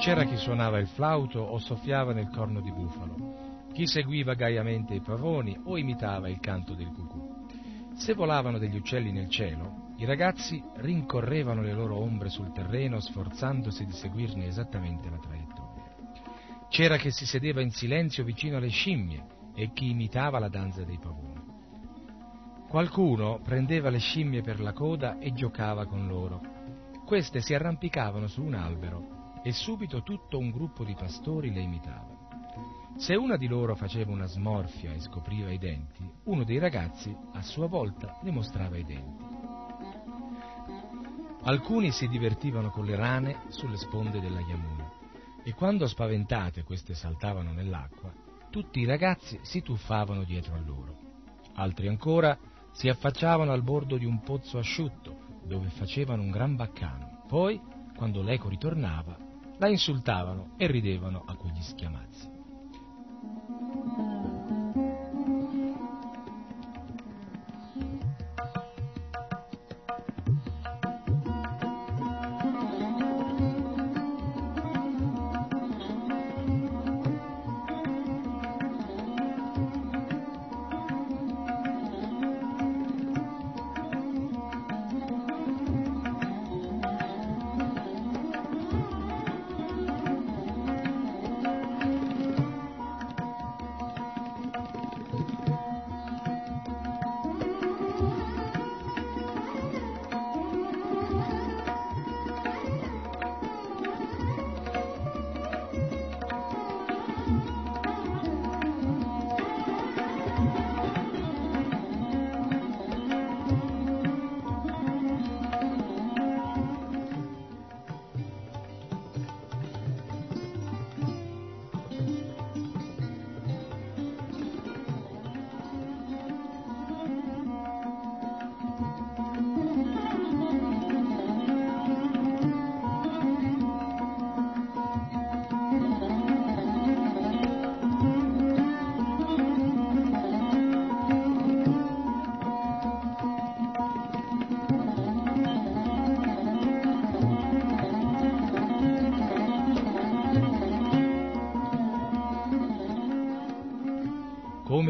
C'era 0.00 0.24
chi 0.24 0.36
suonava 0.38 0.80
il 0.80 0.88
flauto 0.88 1.38
o 1.38 1.56
soffiava 1.58 2.12
nel 2.12 2.30
corno 2.30 2.60
di 2.60 2.72
bufalo, 2.72 3.68
chi 3.72 3.86
seguiva 3.86 4.34
gaiamente 4.34 4.94
i 4.94 5.00
pavoni 5.00 5.56
o 5.66 5.78
imitava 5.78 6.28
il 6.28 6.40
canto 6.40 6.74
del 6.74 6.90
cucù. 6.92 7.46
Se 7.94 8.14
volavano 8.14 8.58
degli 8.58 8.74
uccelli 8.74 9.12
nel 9.12 9.30
cielo, 9.30 9.92
i 9.98 10.04
ragazzi 10.04 10.60
rincorrevano 10.78 11.62
le 11.62 11.74
loro 11.74 11.96
ombre 11.96 12.28
sul 12.28 12.50
terreno 12.50 12.98
sforzandosi 12.98 13.84
di 13.84 13.92
seguirne 13.92 14.46
esattamente 14.46 15.08
la 15.08 15.18
traiettoria. 15.18 15.39
C'era 16.70 16.98
chi 16.98 17.10
si 17.10 17.26
sedeva 17.26 17.60
in 17.60 17.72
silenzio 17.72 18.22
vicino 18.22 18.56
alle 18.56 18.68
scimmie 18.68 19.26
e 19.56 19.72
chi 19.72 19.90
imitava 19.90 20.38
la 20.38 20.48
danza 20.48 20.84
dei 20.84 20.98
pavoni. 20.98 21.42
Qualcuno 22.68 23.40
prendeva 23.42 23.90
le 23.90 23.98
scimmie 23.98 24.40
per 24.40 24.60
la 24.60 24.72
coda 24.72 25.18
e 25.18 25.32
giocava 25.32 25.84
con 25.86 26.06
loro. 26.06 26.40
Queste 27.04 27.40
si 27.40 27.54
arrampicavano 27.54 28.28
su 28.28 28.44
un 28.44 28.54
albero 28.54 29.40
e 29.42 29.50
subito 29.50 30.04
tutto 30.04 30.38
un 30.38 30.50
gruppo 30.50 30.84
di 30.84 30.94
pastori 30.94 31.52
le 31.52 31.60
imitava. 31.60 32.06
Se 32.98 33.16
una 33.16 33.36
di 33.36 33.48
loro 33.48 33.74
faceva 33.74 34.12
una 34.12 34.26
smorfia 34.26 34.92
e 34.92 35.00
scopriva 35.00 35.50
i 35.50 35.58
denti, 35.58 36.08
uno 36.26 36.44
dei 36.44 36.58
ragazzi 36.58 37.12
a 37.32 37.42
sua 37.42 37.66
volta 37.66 38.20
le 38.22 38.30
mostrava 38.30 38.76
i 38.76 38.84
denti. 38.84 39.24
Alcuni 41.42 41.90
si 41.90 42.06
divertivano 42.06 42.70
con 42.70 42.84
le 42.84 42.94
rane 42.94 43.40
sulle 43.48 43.76
sponde 43.76 44.20
della 44.20 44.38
Yamuna 44.38 44.79
e 45.42 45.54
quando 45.54 45.86
spaventate 45.86 46.62
queste 46.62 46.94
saltavano 46.94 47.52
nell'acqua, 47.52 48.12
tutti 48.50 48.80
i 48.80 48.84
ragazzi 48.84 49.38
si 49.42 49.62
tuffavano 49.62 50.24
dietro 50.24 50.54
a 50.54 50.60
loro. 50.64 50.98
Altri 51.54 51.88
ancora 51.88 52.36
si 52.72 52.88
affacciavano 52.88 53.52
al 53.52 53.62
bordo 53.62 53.96
di 53.96 54.04
un 54.04 54.20
pozzo 54.20 54.58
asciutto 54.58 55.28
dove 55.44 55.68
facevano 55.68 56.22
un 56.22 56.30
gran 56.30 56.56
baccano. 56.56 57.24
Poi, 57.26 57.60
quando 57.96 58.22
l'eco 58.22 58.48
ritornava, 58.48 59.16
la 59.58 59.68
insultavano 59.68 60.54
e 60.56 60.66
ridevano 60.66 61.24
a 61.26 61.34
quegli 61.34 61.60
schiamazzi. 61.60 62.39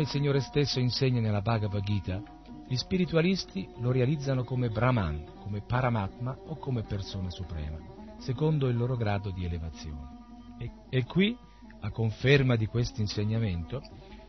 Come 0.01 0.13
il 0.13 0.19
Signore 0.19 0.41
stesso 0.41 0.81
insegna 0.81 1.21
nella 1.21 1.43
Bhagavad 1.43 1.83
Gita, 1.83 2.23
gli 2.67 2.75
spiritualisti 2.75 3.69
lo 3.81 3.93
realizzano 3.93 4.45
come 4.45 4.71
Brahman, 4.71 5.27
come 5.43 5.61
Paramatma 5.61 6.35
o 6.47 6.57
come 6.57 6.85
persona 6.85 7.29
suprema, 7.29 7.77
secondo 8.17 8.69
il 8.69 8.79
loro 8.79 8.97
grado 8.97 9.29
di 9.29 9.45
elevazione. 9.45 10.57
E, 10.59 10.71
e 10.89 11.05
qui, 11.05 11.37
a 11.81 11.91
conferma 11.91 12.57
di 12.57 12.65
questo 12.65 13.03
insegnamento, 13.03 13.83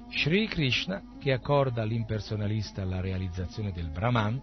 Sri 0.10 0.46
Krishna, 0.50 1.02
che 1.18 1.32
accorda 1.32 1.84
all'impersonalista 1.84 2.84
la 2.84 3.00
realizzazione 3.00 3.72
del 3.72 3.92
Brahman, 3.92 4.42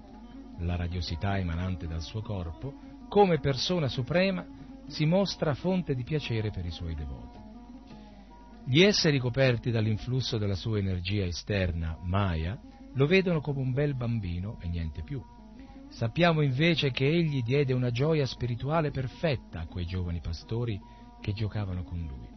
la 0.60 0.76
radiosità 0.76 1.36
emanante 1.36 1.86
dal 1.86 2.00
suo 2.00 2.22
corpo, 2.22 2.72
come 3.06 3.38
persona 3.38 3.88
suprema 3.88 4.46
si 4.86 5.05
mostra 5.05 5.52
fonte 5.52 5.94
di 5.94 6.05
piacere 6.05 6.50
per 6.50 6.64
i 6.64 6.70
suoi 6.70 6.94
devoti. 6.94 7.38
Gli 8.70 8.82
esseri 8.82 9.19
coperti 9.19 9.70
dall'influsso 9.70 10.36
della 10.36 10.55
sua 10.55 10.77
energia 10.77 11.24
esterna, 11.24 11.97
Maya, 12.03 12.61
lo 12.97 13.07
vedono 13.07 13.40
come 13.40 13.61
un 13.61 13.73
bel 13.73 13.95
bambino 13.95 14.59
e 14.61 14.69
niente 14.69 15.03
più. 15.03 15.24
Sappiamo 15.89 16.43
invece 16.43 16.90
che 16.90 17.07
egli 17.07 17.43
diede 17.43 17.73
una 17.73 17.90
gioia 17.90 18.27
spirituale 18.27 18.90
perfetta 18.90 19.61
a 19.61 19.66
quei 19.66 19.86
giovani 19.86 20.20
pastori 20.20 20.78
che 21.23 21.32
giocavano 21.32 21.82
con 21.82 21.99
lui. 22.07 22.28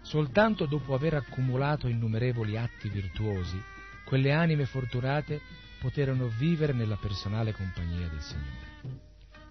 Soltanto 0.00 0.64
dopo 0.64 0.94
aver 0.94 1.16
accumulato 1.16 1.86
innumerevoli 1.86 2.56
atti 2.56 2.88
virtuosi, 2.88 3.60
quelle 4.06 4.32
anime 4.32 4.64
fortunate 4.64 5.38
poterono 5.82 6.28
vivere 6.28 6.72
nella 6.72 6.96
personale 6.96 7.52
compagnia 7.52 8.08
del 8.08 8.22
Signore. 8.22 9.02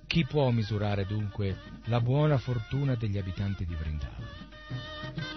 Chi 0.07 0.26
può 0.26 0.49
misurare 0.49 1.05
dunque 1.05 1.55
la 1.85 2.01
buona 2.01 2.39
fortuna 2.39 2.95
degli 2.95 3.19
abitanti 3.19 3.68
di 3.68 3.76
Vrindavan? 3.76 4.52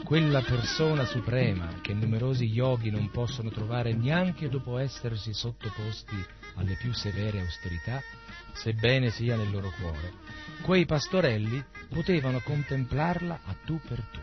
Quella 0.05 0.41
persona 0.43 1.05
suprema 1.05 1.81
che 1.81 1.93
numerosi 1.93 2.45
yogi 2.45 2.91
non 2.91 3.11
possono 3.11 3.51
trovare 3.51 3.93
neanche 3.93 4.49
dopo 4.49 4.79
essersi 4.79 5.33
sottoposti 5.33 6.25
alle 6.55 6.75
più 6.75 6.93
severe 6.93 7.41
austerità, 7.41 8.01
sebbene 8.53 9.11
sia 9.11 9.37
nel 9.37 9.51
loro 9.51 9.71
cuore, 9.81 10.13
quei 10.63 10.87
pastorelli 10.87 11.63
potevano 11.89 12.41
contemplarla 12.41 13.41
a 13.45 13.57
tu 13.65 13.81
per 13.81 14.01
tu. 14.13 14.21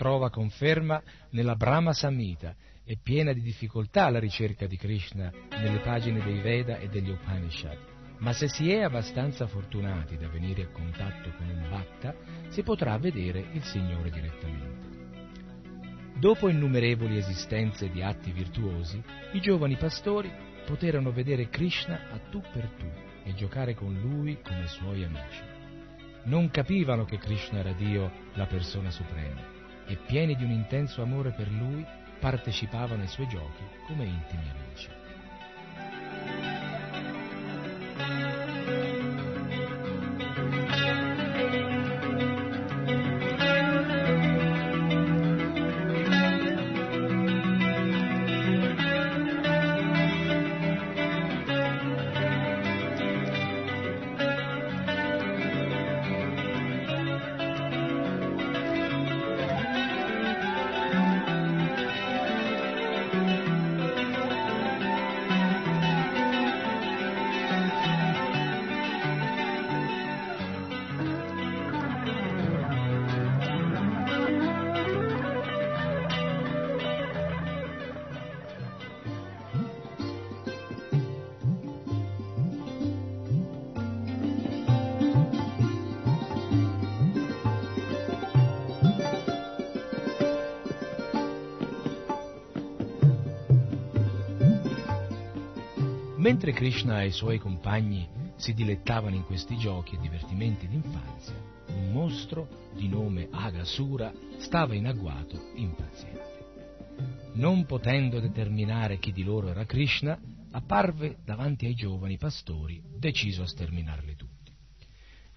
Trova 0.00 0.30
conferma 0.30 1.02
nella 1.32 1.56
Brahma 1.56 1.92
Samhita 1.92 2.54
e 2.86 2.96
piena 3.02 3.34
di 3.34 3.42
difficoltà 3.42 4.08
la 4.08 4.18
ricerca 4.18 4.66
di 4.66 4.78
Krishna 4.78 5.30
nelle 5.58 5.80
pagine 5.80 6.24
dei 6.24 6.40
Veda 6.40 6.78
e 6.78 6.88
degli 6.88 7.10
Upanishad. 7.10 7.76
Ma 8.20 8.32
se 8.32 8.48
si 8.48 8.72
è 8.72 8.80
abbastanza 8.80 9.46
fortunati 9.46 10.16
da 10.16 10.26
venire 10.28 10.62
a 10.62 10.68
contatto 10.68 11.30
con 11.36 11.46
un 11.50 11.68
Bhatta, 11.68 12.14
si 12.48 12.62
potrà 12.62 12.96
vedere 12.96 13.44
il 13.52 13.62
Signore 13.62 14.08
direttamente. 14.08 14.88
Dopo 16.18 16.48
innumerevoli 16.48 17.18
esistenze 17.18 17.90
di 17.90 18.02
atti 18.02 18.32
virtuosi, 18.32 19.02
i 19.32 19.40
giovani 19.40 19.76
pastori 19.76 20.32
poterono 20.64 21.12
vedere 21.12 21.50
Krishna 21.50 22.08
a 22.10 22.18
tu 22.30 22.40
per 22.40 22.70
tu 22.78 22.90
e 23.22 23.34
giocare 23.34 23.74
con 23.74 23.92
lui 24.00 24.40
come 24.40 24.66
suoi 24.66 25.04
amici. 25.04 25.42
Non 26.24 26.48
capivano 26.48 27.04
che 27.04 27.18
Krishna 27.18 27.58
era 27.58 27.72
Dio, 27.72 28.10
la 28.32 28.46
persona 28.46 28.90
suprema, 28.90 29.59
e 29.90 29.96
pieni 29.96 30.36
di 30.36 30.44
un 30.44 30.52
intenso 30.52 31.02
amore 31.02 31.32
per 31.32 31.50
lui, 31.50 31.84
partecipavano 32.20 33.02
ai 33.02 33.08
suoi 33.08 33.26
giochi 33.26 33.64
come 33.88 34.04
intimi 34.04 34.48
amici. 34.48 34.88
Krishna 96.60 97.00
e 97.00 97.06
i 97.06 97.10
suoi 97.10 97.38
compagni 97.38 98.06
si 98.36 98.52
dilettavano 98.52 99.16
in 99.16 99.24
questi 99.24 99.56
giochi 99.56 99.94
e 99.94 99.98
divertimenti 99.98 100.68
d'infanzia, 100.68 101.32
un 101.68 101.90
mostro 101.90 102.68
di 102.74 102.86
nome 102.86 103.28
Agasura 103.30 104.12
stava 104.36 104.74
in 104.74 104.86
agguato 104.86 105.52
impaziente. 105.54 107.32
Non 107.32 107.64
potendo 107.64 108.20
determinare 108.20 108.98
chi 108.98 109.10
di 109.10 109.22
loro 109.22 109.48
era 109.48 109.64
Krishna, 109.64 110.20
apparve 110.50 111.20
davanti 111.24 111.64
ai 111.64 111.72
giovani 111.72 112.18
pastori, 112.18 112.82
deciso 112.94 113.40
a 113.40 113.46
sterminarli 113.46 114.14
tutti. 114.14 114.52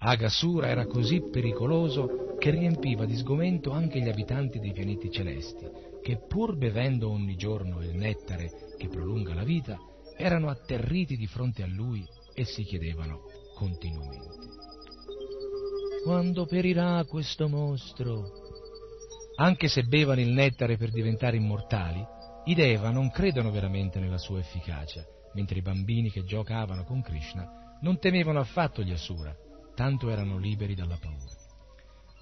Agasura 0.00 0.68
era 0.68 0.84
così 0.84 1.22
pericoloso 1.22 2.36
che 2.38 2.50
riempiva 2.50 3.06
di 3.06 3.16
sgomento 3.16 3.70
anche 3.70 3.98
gli 3.98 4.10
abitanti 4.10 4.58
dei 4.58 4.74
pianeti 4.74 5.10
celesti, 5.10 5.66
che 6.02 6.18
pur 6.18 6.54
bevendo 6.54 7.08
ogni 7.08 7.34
giorno 7.34 7.80
il 7.80 7.94
nettare 7.94 8.74
che 8.76 8.88
prolunga 8.88 9.32
la 9.32 9.44
vita, 9.44 9.80
erano 10.16 10.48
atterriti 10.48 11.16
di 11.16 11.26
fronte 11.26 11.62
a 11.62 11.66
lui 11.66 12.06
e 12.34 12.44
si 12.44 12.62
chiedevano 12.64 13.22
continuamente. 13.54 14.52
Quando 16.04 16.44
perirà 16.46 17.04
questo 17.04 17.48
mostro? 17.48 18.42
Anche 19.36 19.68
se 19.68 19.84
bevano 19.84 20.20
il 20.20 20.28
nettare 20.28 20.76
per 20.76 20.90
diventare 20.90 21.36
immortali, 21.36 22.04
i 22.44 22.54
Deva 22.54 22.90
non 22.90 23.10
credono 23.10 23.50
veramente 23.50 23.98
nella 23.98 24.18
sua 24.18 24.38
efficacia, 24.38 25.04
mentre 25.32 25.58
i 25.58 25.62
bambini 25.62 26.10
che 26.10 26.24
giocavano 26.24 26.84
con 26.84 27.00
Krishna 27.00 27.78
non 27.80 27.98
temevano 27.98 28.38
affatto 28.38 28.82
gli 28.82 28.92
Asura, 28.92 29.34
tanto 29.74 30.10
erano 30.10 30.38
liberi 30.38 30.74
dalla 30.74 30.98
paura. 31.00 31.32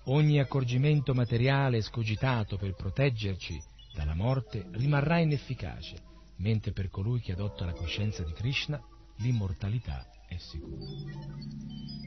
Ogni 0.06 0.40
accorgimento 0.40 1.12
materiale 1.12 1.78
escogitato 1.78 2.56
per 2.56 2.74
proteggerci 2.74 3.60
dalla 3.94 4.14
morte 4.14 4.66
rimarrà 4.73 5.19
inefficace 5.19 6.10
mentre 6.37 6.73
per 6.73 6.89
colui 6.89 7.21
che 7.21 7.33
adotta 7.33 7.65
la 7.65 7.73
coscienza 7.73 8.23
di 8.23 8.33
Krishna 8.33 8.81
l'immortalità 9.19 10.07
è 10.29 10.37
sicura. 10.37 10.85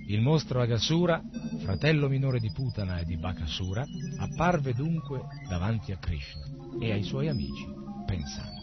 Il 0.07 0.21
mostro 0.21 0.61
Agasura, 0.61 1.21
fratello 1.63 2.07
minore 2.07 2.39
di 2.39 2.51
Putana 2.51 2.99
e 2.99 3.05
di 3.05 3.17
Bakasura, 3.17 3.83
apparve 4.19 4.73
dunque 4.73 5.21
davanti 5.47 5.91
a 5.91 5.97
Krishna 5.97 6.45
e 6.79 6.91
ai 6.91 7.03
suoi 7.03 7.27
amici, 7.27 7.65
pensando. 8.05 8.61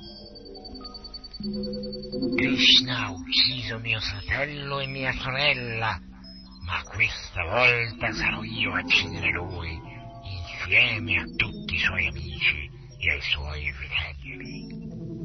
Krishna 2.36 3.06
ha 3.06 3.10
ucciso 3.10 3.78
mio 3.80 3.98
fratello 3.98 4.78
e 4.78 4.86
mia 4.86 5.12
sorella, 5.12 5.98
ma 6.64 6.82
questa 6.84 7.42
volta 7.42 8.12
sarò 8.12 8.44
io 8.44 8.72
a 8.72 8.80
uccidere 8.80 9.32
lui 9.32 9.80
insieme 10.22 11.18
a 11.18 11.24
tutti 11.34 11.74
i 11.74 11.78
suoi 11.78 12.06
amici 12.06 12.70
e 12.98 13.10
ai 13.10 13.20
suoi 13.20 13.72
fratelli. 13.72 15.21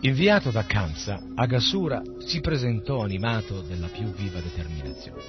Inviato 0.00 0.50
da 0.50 0.64
Kamsa, 0.64 1.20
Agasura 1.34 2.02
si 2.18 2.40
presentò 2.40 3.02
animato 3.02 3.60
della 3.62 3.88
più 3.88 4.12
viva 4.12 4.40
determinazione. 4.40 5.22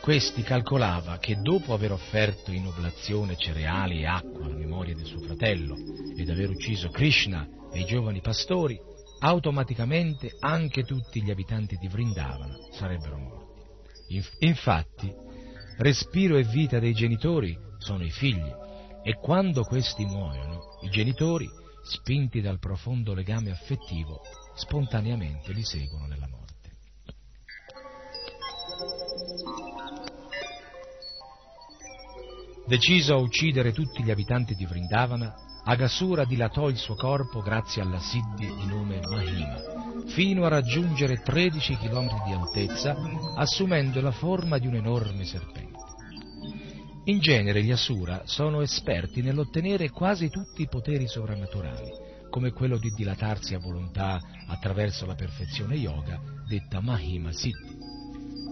Questi 0.00 0.42
calcolava 0.42 1.18
che 1.18 1.36
dopo 1.40 1.72
aver 1.72 1.92
offerto 1.92 2.50
in 2.50 2.66
oblazione 2.66 3.36
cereali 3.36 4.00
e 4.00 4.06
acqua 4.06 4.44
alla 4.44 4.56
memoria 4.56 4.94
del 4.94 5.06
suo 5.06 5.20
fratello 5.20 5.76
ed 6.16 6.28
aver 6.28 6.50
ucciso 6.50 6.88
Krishna 6.88 7.48
e 7.72 7.80
i 7.80 7.84
giovani 7.86 8.20
pastori, 8.20 8.78
automaticamente 9.20 10.36
anche 10.40 10.82
tutti 10.82 11.22
gli 11.22 11.30
abitanti 11.30 11.76
di 11.76 11.88
Vrindavana 11.88 12.56
sarebbero 12.72 13.16
morti. 13.16 13.62
Infatti, 14.40 15.10
respiro 15.78 16.36
e 16.36 16.42
vita 16.42 16.78
dei 16.78 16.92
genitori 16.92 17.56
sono 17.78 18.04
i 18.04 18.10
figli 18.10 18.52
e 19.02 19.14
quando 19.14 19.62
questi 19.62 20.04
muoiono, 20.04 20.78
i 20.82 20.90
genitori 20.90 21.48
spinti 21.84 22.40
dal 22.40 22.58
profondo 22.58 23.14
legame 23.14 23.50
affettivo, 23.50 24.20
spontaneamente 24.54 25.52
li 25.52 25.62
seguono 25.62 26.06
nella 26.06 26.28
morte. 26.28 26.42
Deciso 32.66 33.14
a 33.14 33.18
uccidere 33.18 33.72
tutti 33.72 34.02
gli 34.02 34.10
abitanti 34.10 34.54
di 34.54 34.64
Vrindavana, 34.64 35.34
Agasura 35.66 36.24
dilatò 36.24 36.68
il 36.68 36.76
suo 36.76 36.94
corpo 36.94 37.40
grazie 37.40 37.80
alla 37.80 37.98
Siddhi 37.98 38.54
di 38.54 38.66
nome 38.66 39.00
Mahima, 39.00 40.04
fino 40.08 40.44
a 40.44 40.48
raggiungere 40.48 41.22
13 41.22 41.76
km 41.76 42.24
di 42.24 42.32
altezza, 42.32 42.94
assumendo 43.36 44.00
la 44.00 44.10
forma 44.10 44.58
di 44.58 44.66
un 44.66 44.74
enorme 44.74 45.24
serpente. 45.24 45.83
In 47.06 47.18
genere 47.18 47.62
gli 47.62 47.70
Asura 47.70 48.22
sono 48.24 48.62
esperti 48.62 49.20
nell'ottenere 49.20 49.90
quasi 49.90 50.30
tutti 50.30 50.62
i 50.62 50.68
poteri 50.68 51.06
sovrannaturali, 51.06 51.90
come 52.30 52.50
quello 52.52 52.78
di 52.78 52.88
dilatarsi 52.96 53.54
a 53.54 53.58
volontà 53.58 54.18
attraverso 54.46 55.04
la 55.04 55.14
perfezione 55.14 55.74
yoga, 55.74 56.18
detta 56.48 56.80
Mahima 56.80 57.30
Siddhi. 57.30 57.76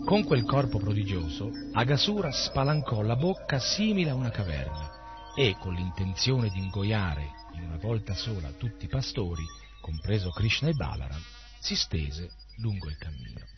Con 0.05 0.25
quel 0.25 0.45
corpo 0.45 0.79
prodigioso, 0.79 1.51
Agasura 1.73 2.31
spalancò 2.31 3.01
la 3.01 3.17
bocca 3.17 3.59
simile 3.59 4.11
a 4.11 4.15
una 4.15 4.31
caverna 4.31 5.33
e, 5.35 5.57
con 5.59 5.73
l'intenzione 5.73 6.51
di 6.51 6.59
ingoiare 6.59 7.31
in 7.55 7.63
una 7.63 7.79
volta 7.79 8.13
sola 8.13 8.53
tutti 8.59 8.85
i 8.85 8.89
pastori, 8.89 9.45
compreso 9.81 10.29
Krishna 10.29 10.69
e 10.69 10.75
Balaram, 10.75 11.23
si 11.59 11.75
stese 11.75 12.29
lungo 12.59 12.91
il 12.91 12.99
cammino. 12.99 13.52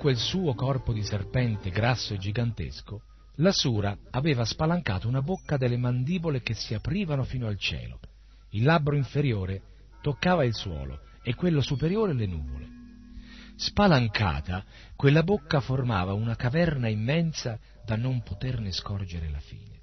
Quel 0.00 0.16
suo 0.16 0.54
corpo 0.54 0.94
di 0.94 1.02
serpente 1.02 1.68
grasso 1.68 2.14
e 2.14 2.16
gigantesco, 2.16 3.02
la 3.34 3.52
Sura 3.52 3.94
aveva 4.12 4.46
spalancato 4.46 5.06
una 5.06 5.20
bocca 5.20 5.58
delle 5.58 5.76
mandibole 5.76 6.40
che 6.40 6.54
si 6.54 6.72
aprivano 6.72 7.22
fino 7.22 7.46
al 7.46 7.58
cielo. 7.58 8.00
Il 8.52 8.64
labbro 8.64 8.96
inferiore 8.96 9.60
toccava 10.00 10.44
il 10.44 10.54
suolo 10.54 11.00
e 11.22 11.34
quello 11.34 11.60
superiore 11.60 12.14
le 12.14 12.24
nuvole. 12.24 12.68
Spalancata, 13.56 14.64
quella 14.96 15.22
bocca 15.22 15.60
formava 15.60 16.14
una 16.14 16.34
caverna 16.34 16.88
immensa 16.88 17.58
da 17.84 17.94
non 17.94 18.22
poterne 18.22 18.72
scorgere 18.72 19.28
la 19.28 19.40
fine, 19.40 19.82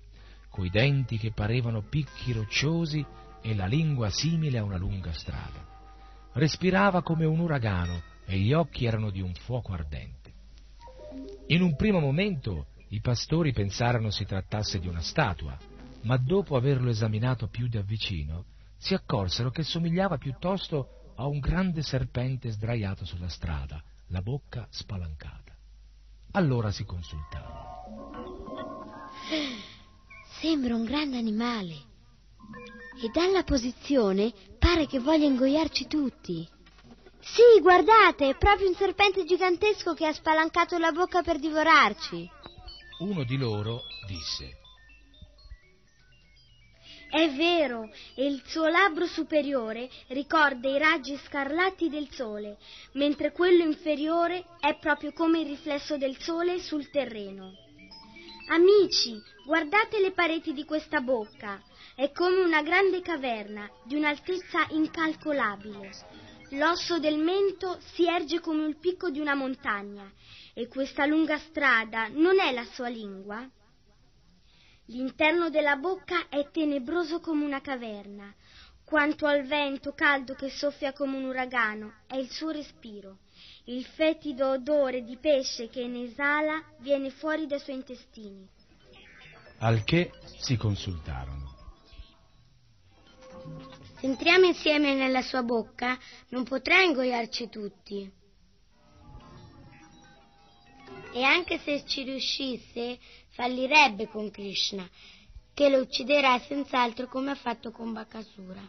coi 0.50 0.72
denti 0.72 1.20
che 1.20 1.32
parevano 1.32 1.84
picchi 1.84 2.32
rocciosi 2.32 3.06
e 3.44 3.54
la 3.54 3.68
lingua 3.68 4.10
simile 4.10 4.58
a 4.58 4.64
una 4.64 4.78
lunga 4.78 5.14
strada. 5.14 5.64
Respirava 6.34 7.04
come 7.04 7.26
un 7.26 7.38
uragano 7.38 8.16
e 8.28 8.38
gli 8.38 8.54
occhi 8.54 8.86
erano 8.86 9.10
di 9.10 9.22
un 9.22 9.34
fuoco 9.34 9.72
ardente. 9.72 10.34
In 11.48 11.62
un 11.62 11.76
primo 11.76 12.00
momento 12.00 12.68
i 12.90 13.00
pastori 13.00 13.54
pensarono 13.54 14.12
si 14.12 14.26
trattasse 14.26 14.80
di 14.80 14.88
una 14.88 15.02
statua, 15.02 15.58
ma 16.02 16.18
dopo 16.18 16.56
averlo 16.56 16.90
esaminato 16.90 17.48
più 17.48 17.68
da 17.68 17.82
vicino 17.82 18.46
si 18.78 18.94
accorsero 18.94 19.50
che 19.50 19.64
somigliava 19.64 20.18
piuttosto 20.18 21.14
a 21.16 21.26
un 21.26 21.40
grande 21.40 21.82
serpente 21.82 22.52
sdraiato 22.52 23.06
sulla 23.06 23.30
strada, 23.30 23.82
la 24.08 24.22
bocca 24.22 24.68
spalancata. 24.70 25.56
Allora 26.32 26.72
si 26.72 26.84
consultarono. 26.84 27.66
Sembra 30.40 30.76
un 30.76 30.84
grande 30.84 31.18
animale 31.18 31.74
e 33.02 33.10
dalla 33.12 33.44
posizione 33.44 34.32
pare 34.60 34.86
che 34.86 35.00
voglia 35.00 35.26
ingoiarci 35.26 35.88
tutti. 35.88 36.48
Sì, 37.34 37.62
guardate, 37.62 38.30
è 38.30 38.38
proprio 38.38 38.68
un 38.68 38.76
serpente 38.76 39.24
gigantesco 39.24 39.94
che 39.94 40.06
ha 40.06 40.14
spalancato 40.14 40.78
la 40.78 40.92
bocca 40.92 41.22
per 41.22 41.40
divorarci. 41.40 42.30
Uno 43.00 43.24
di 43.24 43.38
loro 43.38 43.84
disse. 44.08 44.58
È 47.10 47.30
vero, 47.32 47.90
e 48.16 48.26
il 48.26 48.42
suo 48.46 48.68
labbro 48.68 49.06
superiore 49.06 49.90
ricorda 50.08 50.68
i 50.68 50.78
raggi 50.78 51.18
scarlatti 51.26 51.90
del 51.90 52.10
sole, 52.12 52.58
mentre 52.94 53.32
quello 53.32 53.64
inferiore 53.64 54.44
è 54.60 54.78
proprio 54.78 55.14
come 55.14 55.40
il 55.40 55.48
riflesso 55.48 55.98
del 55.98 56.18
sole 56.20 56.60
sul 56.60 56.90
terreno. 56.90 57.54
Amici, 58.50 59.22
guardate 59.46 60.00
le 60.00 60.12
pareti 60.12 60.54
di 60.54 60.66
questa 60.66 61.02
bocca. 61.02 61.62
È 61.96 62.12
come 62.12 62.40
una 62.40 62.62
grande 62.62 63.02
caverna 63.02 63.70
di 63.84 63.96
un'altezza 63.96 64.68
incalcolabile. 64.70 65.92
L'osso 66.52 66.98
del 66.98 67.18
mento 67.18 67.78
si 67.94 68.08
erge 68.08 68.40
come 68.40 68.66
il 68.68 68.78
picco 68.78 69.10
di 69.10 69.20
una 69.20 69.36
montagna 69.36 70.10
e 70.54 70.68
questa 70.68 71.06
lunga 71.06 71.38
strada 71.38 72.08
non 72.08 72.40
è 72.40 72.54
la 72.54 72.64
sua 72.64 72.88
lingua? 72.88 73.46
L'interno 74.86 75.50
della 75.50 75.76
bocca 75.76 76.30
è 76.30 76.50
tenebroso 76.50 77.20
come 77.20 77.44
una 77.44 77.60
caverna. 77.60 78.34
Quanto 78.86 79.26
al 79.26 79.46
vento 79.46 79.92
caldo 79.92 80.36
che 80.36 80.50
soffia 80.50 80.94
come 80.94 81.18
un 81.18 81.26
uragano, 81.26 81.96
è 82.08 82.16
il 82.16 82.30
suo 82.32 82.52
respiro. 82.52 83.18
Il 83.66 83.84
fetido 83.84 84.52
odore 84.52 85.04
di 85.04 85.18
pesce 85.18 85.68
che 85.68 85.86
ne 85.88 86.04
esala 86.04 86.64
viene 86.80 87.10
fuori 87.10 87.46
dai 87.46 87.60
suoi 87.60 87.76
intestini. 87.76 88.48
Al 89.60 89.84
che 89.84 90.12
si 90.40 90.56
consultarono. 90.56 91.47
Se 94.00 94.06
entriamo 94.06 94.46
insieme 94.46 94.94
nella 94.94 95.24
sua 95.24 95.42
bocca, 95.42 95.98
non 96.30 96.44
potrà 96.44 96.84
ingoiarci 96.84 97.50
tutti. 97.50 98.12
E 101.14 101.24
anche 101.24 101.58
se 101.58 101.84
ci 101.86 102.04
riuscisse, 102.04 103.00
fallirebbe 103.30 104.08
con 104.08 104.30
Krishna, 104.30 104.88
che 105.52 105.70
lo 105.70 105.80
ucciderà 105.80 106.38
senz'altro 106.40 107.08
come 107.08 107.32
ha 107.32 107.36
fatto 107.36 107.72
con 107.72 107.92
Bakasura. 107.92 108.62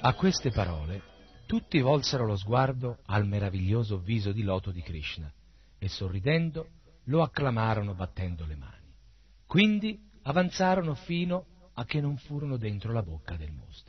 A 0.00 0.14
queste 0.14 0.50
parole, 0.50 1.02
tutti 1.46 1.80
volsero 1.80 2.24
lo 2.24 2.36
sguardo 2.36 2.98
al 3.06 3.26
meraviglioso 3.26 3.98
viso 3.98 4.30
di 4.30 4.42
loto 4.42 4.70
di 4.70 4.80
Krishna 4.80 5.32
e 5.76 5.88
sorridendo 5.88 6.68
lo 7.04 7.22
acclamarono 7.22 7.94
battendo 7.94 8.46
le 8.46 8.54
mani. 8.54 8.94
Quindi 9.44 9.98
avanzarono 10.22 10.94
fino 10.94 11.46
a 11.78 11.84
che 11.84 12.00
non 12.00 12.16
furono 12.16 12.56
dentro 12.56 12.92
la 12.92 13.02
bocca 13.02 13.36
del 13.36 13.52
mostro. 13.52 13.87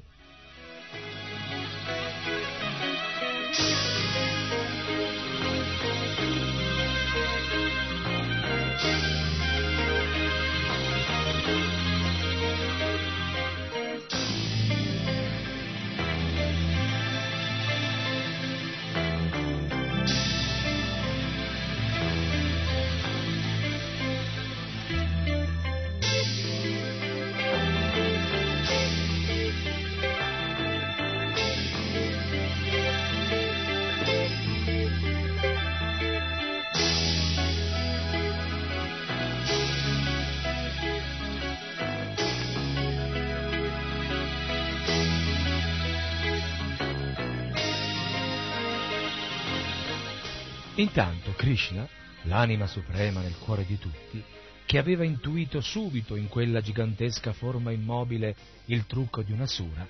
Intanto 50.80 51.34
Krishna, 51.34 51.86
l'anima 52.24 52.66
suprema 52.66 53.20
nel 53.20 53.38
cuore 53.38 53.66
di 53.66 53.78
tutti, 53.78 54.24
che 54.66 54.78
aveva 54.78 55.04
intuito 55.04 55.60
subito 55.60 56.16
in 56.16 56.30
quella 56.30 56.62
gigantesca 56.62 57.34
forma 57.34 57.72
immobile 57.72 58.34
il 58.68 58.86
trucco 58.86 59.22
di 59.22 59.34
una 59.34 59.46
sura, 59.46 59.86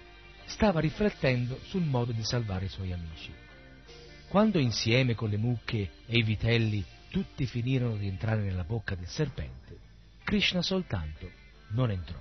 stava 0.45 0.79
riflettendo 0.79 1.59
sul 1.65 1.83
modo 1.83 2.11
di 2.11 2.23
salvare 2.23 2.65
i 2.65 2.69
suoi 2.69 2.91
amici. 2.91 3.31
Quando 4.29 4.57
insieme 4.57 5.13
con 5.13 5.29
le 5.29 5.37
mucche 5.37 5.91
e 6.07 6.17
i 6.17 6.23
vitelli 6.23 6.83
tutti 7.09 7.45
finirono 7.45 7.95
di 7.95 8.07
entrare 8.07 8.41
nella 8.41 8.63
bocca 8.63 8.95
del 8.95 9.07
serpente, 9.07 9.77
Krishna 10.23 10.63
soltanto 10.63 11.29
non 11.69 11.91
entrò. 11.91 12.19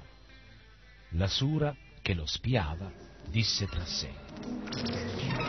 La 1.12 1.26
sura 1.26 1.74
che 2.02 2.12
lo 2.12 2.26
spiava 2.26 2.92
disse 3.30 3.66
tra 3.66 3.84
sé. 3.86 5.47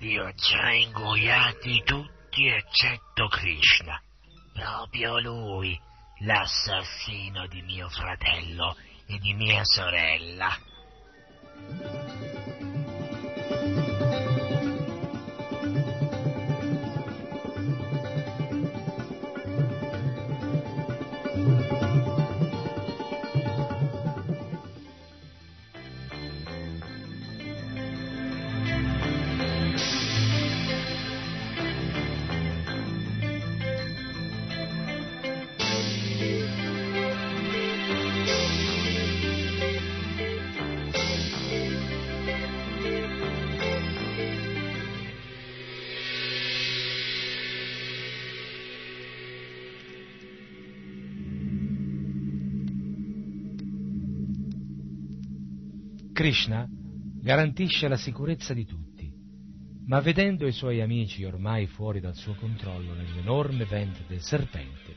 Li 0.00 0.18
ho 0.18 0.32
già 0.32 0.70
ingoiati 0.70 1.82
tutti 1.84 2.46
eccetto 2.46 3.28
Krishna. 3.28 4.00
Proprio 4.54 5.20
lui, 5.20 5.78
l'assassino 6.20 7.46
di 7.48 7.60
mio 7.60 7.86
fratello 7.90 8.76
e 9.06 9.18
di 9.18 9.34
mia 9.34 9.62
sorella. 9.62 10.56
Krishna 56.30 56.64
garantisce 57.20 57.88
la 57.88 57.96
sicurezza 57.96 58.54
di 58.54 58.64
tutti, 58.64 59.12
ma 59.86 59.98
vedendo 59.98 60.46
i 60.46 60.52
suoi 60.52 60.80
amici 60.80 61.24
ormai 61.24 61.66
fuori 61.66 61.98
dal 61.98 62.14
suo 62.14 62.34
controllo 62.34 62.94
nell'enorme 62.94 63.64
vento 63.64 64.04
del 64.06 64.20
serpente, 64.20 64.94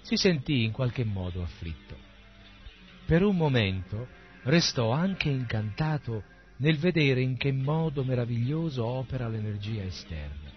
si 0.00 0.16
sentì 0.16 0.64
in 0.64 0.72
qualche 0.72 1.04
modo 1.04 1.42
afflitto. 1.42 1.94
Per 3.04 3.22
un 3.22 3.36
momento 3.36 4.08
restò 4.44 4.90
anche 4.90 5.28
incantato 5.28 6.24
nel 6.56 6.78
vedere 6.78 7.20
in 7.20 7.36
che 7.36 7.52
modo 7.52 8.02
meraviglioso 8.02 8.82
opera 8.82 9.28
l'energia 9.28 9.82
esterna, 9.82 10.50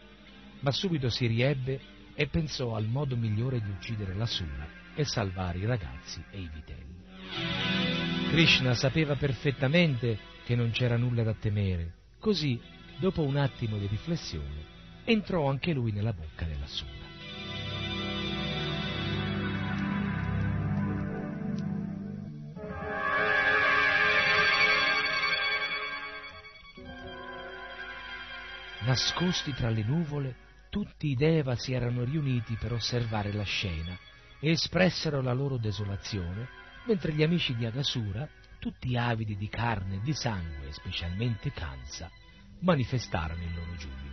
ma 0.62 0.72
subito 0.72 1.10
si 1.10 1.28
riebbe 1.28 1.82
e 2.16 2.28
pensò 2.28 2.76
al 2.76 2.86
modo 2.86 3.18
migliore 3.18 3.60
di 3.60 3.70
uccidere 3.70 4.16
la 4.16 4.26
sura 4.26 4.70
e 4.96 5.04
salvare 5.04 5.58
i 5.58 5.66
ragazzi 5.66 6.24
e 6.32 6.40
i 6.40 6.50
vitelli. 6.54 7.93
Krishna 8.34 8.74
sapeva 8.74 9.16
perfettamente 9.16 10.18
che 10.44 10.56
non 10.56 10.72
c'era 10.72 10.98
nulla 10.98 11.22
da 11.22 11.36
temere, 11.36 11.94
così, 12.18 12.60
dopo 12.98 13.22
un 13.22 13.38
attimo 13.38 13.78
di 13.78 13.86
riflessione, 13.86 14.66
entrò 15.04 15.48
anche 15.48 15.72
lui 15.72 15.92
nella 15.92 16.14
bocca 16.14 16.44
della 16.44 16.66
sura. 16.66 16.92
Nascosti 28.80 29.54
tra 29.54 29.70
le 29.70 29.84
nuvole, 29.84 30.36
tutti 30.72 31.10
i 31.10 31.16
Deva 31.16 31.56
si 31.56 31.74
erano 31.74 32.04
riuniti 32.04 32.58
per 32.60 32.74
osservare 32.74 33.32
la 33.32 33.44
scena 33.44 33.96
e 34.40 34.50
espressero 34.50 35.22
la 35.22 35.34
loro 35.34 35.58
desolazione, 35.58 36.62
mentre 36.86 37.14
gli 37.14 37.24
amici 37.24 37.56
di 37.56 37.66
Agasura, 37.66 38.28
tutti 38.60 38.96
avidi 38.98 39.36
di 39.36 39.50
carne 39.50 39.96
e 39.96 40.02
di 40.02 40.14
sangue, 40.14 40.72
specialmente 40.72 41.52
Kansa, 41.52 42.10
manifestarono 42.60 43.42
il 43.42 43.54
loro 43.54 43.76
giubilo. 43.76 44.12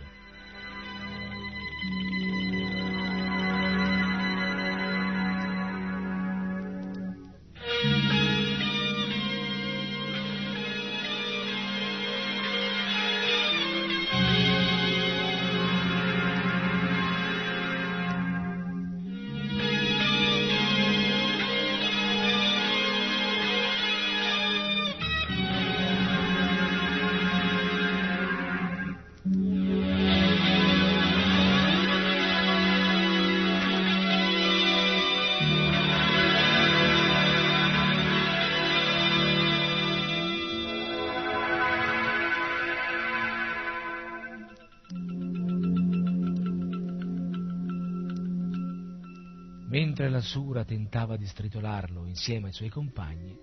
Mentre 50.01 50.17
la 50.17 50.25
Sura 50.25 50.65
tentava 50.65 51.15
di 51.15 51.27
stritolarlo 51.27 52.07
insieme 52.07 52.47
ai 52.47 52.53
suoi 52.53 52.69
compagni, 52.69 53.37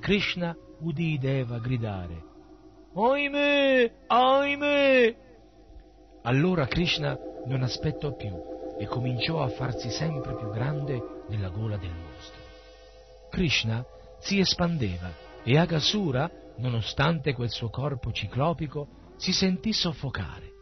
Krishna 0.00 0.56
udì 0.78 1.18
Deva 1.18 1.58
gridare 1.58 2.22
Oimè! 2.94 3.92
Oimè! 4.06 5.16
Allora 6.22 6.66
Krishna 6.66 7.14
non 7.44 7.62
aspettò 7.62 8.16
più 8.16 8.32
e 8.78 8.86
cominciò 8.86 9.42
a 9.42 9.48
farsi 9.48 9.90
sempre 9.90 10.34
più 10.34 10.50
grande 10.50 11.24
nella 11.28 11.50
gola 11.50 11.76
del 11.76 11.92
mostro. 11.92 12.40
Krishna 13.28 13.84
si 14.18 14.38
espandeva 14.38 15.12
e 15.44 15.58
Agasura, 15.58 16.30
nonostante 16.56 17.34
quel 17.34 17.50
suo 17.50 17.68
corpo 17.68 18.12
ciclopico, 18.12 19.12
si 19.16 19.32
sentì 19.32 19.74
soffocare. 19.74 20.52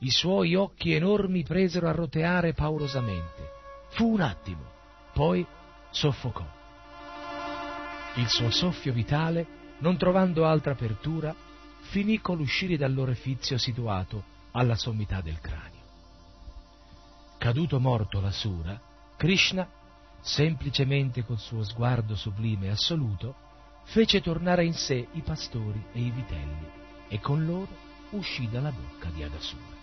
I 0.00 0.10
suoi 0.10 0.54
occhi 0.54 0.92
enormi 0.92 1.44
presero 1.44 1.88
a 1.88 1.92
roteare 1.92 2.52
paurosamente. 2.52 3.60
Fu 3.92 4.12
un 4.12 4.20
attimo, 4.20 4.71
poi 5.12 5.46
soffocò. 5.90 6.44
Il 8.16 8.28
suo 8.28 8.50
soffio 8.50 8.92
vitale, 8.92 9.46
non 9.78 9.96
trovando 9.96 10.46
altra 10.46 10.72
apertura, 10.72 11.34
finì 11.82 12.20
con 12.20 12.36
l'uscire 12.36 12.76
dall'orefizio 12.76 13.58
situato 13.58 14.22
alla 14.52 14.76
sommità 14.76 15.20
del 15.20 15.40
cranio. 15.40 15.80
Caduto 17.38 17.80
morto 17.80 18.20
la 18.20 18.30
Sura, 18.30 18.80
Krishna, 19.16 19.68
semplicemente 20.20 21.24
col 21.24 21.38
suo 21.38 21.64
sguardo 21.64 22.14
sublime 22.14 22.66
e 22.66 22.70
assoluto, 22.70 23.34
fece 23.84 24.20
tornare 24.20 24.64
in 24.64 24.74
sé 24.74 25.08
i 25.12 25.20
pastori 25.22 25.82
e 25.92 26.00
i 26.00 26.10
vitelli 26.10 26.70
e 27.08 27.18
con 27.20 27.44
loro 27.44 27.68
uscì 28.10 28.48
dalla 28.48 28.70
bocca 28.70 29.08
di 29.10 29.22
Agasura. 29.22 29.80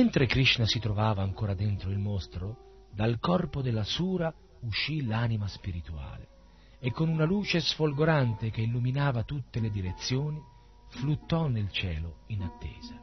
Mentre 0.00 0.24
Krishna 0.24 0.64
si 0.64 0.78
trovava 0.78 1.20
ancora 1.20 1.52
dentro 1.52 1.90
il 1.90 1.98
mostro, 1.98 2.86
dal 2.90 3.18
corpo 3.18 3.60
della 3.60 3.84
sura 3.84 4.32
uscì 4.60 5.04
l'anima 5.04 5.46
spirituale 5.46 6.28
e 6.78 6.90
con 6.90 7.10
una 7.10 7.26
luce 7.26 7.60
sfolgorante 7.60 8.48
che 8.48 8.62
illuminava 8.62 9.24
tutte 9.24 9.60
le 9.60 9.70
direzioni, 9.70 10.40
fluttò 10.88 11.48
nel 11.48 11.70
cielo 11.70 12.20
in 12.28 12.40
attesa. 12.40 12.98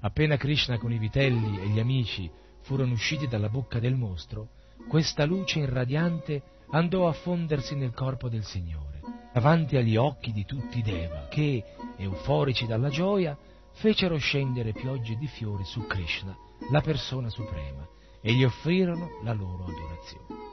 Appena 0.00 0.36
Krishna 0.36 0.76
con 0.76 0.92
i 0.92 0.98
vitelli 0.98 1.58
e 1.58 1.68
gli 1.68 1.80
amici 1.80 2.30
furono 2.60 2.92
usciti 2.92 3.26
dalla 3.26 3.48
bocca 3.48 3.78
del 3.78 3.94
mostro, 3.94 4.48
questa 4.88 5.24
luce 5.24 5.60
irradiante 5.60 6.42
andò 6.72 7.08
a 7.08 7.14
fondersi 7.14 7.74
nel 7.76 7.94
corpo 7.94 8.28
del 8.28 8.44
Signore, 8.44 9.00
davanti 9.32 9.78
agli 9.78 9.96
occhi 9.96 10.32
di 10.32 10.44
tutti 10.44 10.80
i 10.80 10.82
Deva, 10.82 11.28
che, 11.28 11.64
euforici 11.96 12.66
dalla 12.66 12.90
gioia, 12.90 13.34
fecero 13.72 14.16
scendere 14.16 14.72
piogge 14.72 15.16
di 15.16 15.26
fiori 15.26 15.64
su 15.64 15.86
Krishna, 15.86 16.36
la 16.70 16.80
persona 16.80 17.28
suprema, 17.28 17.86
e 18.20 18.32
gli 18.32 18.44
offrirono 18.44 19.20
la 19.22 19.32
loro 19.32 19.64
adorazione. 19.64 20.48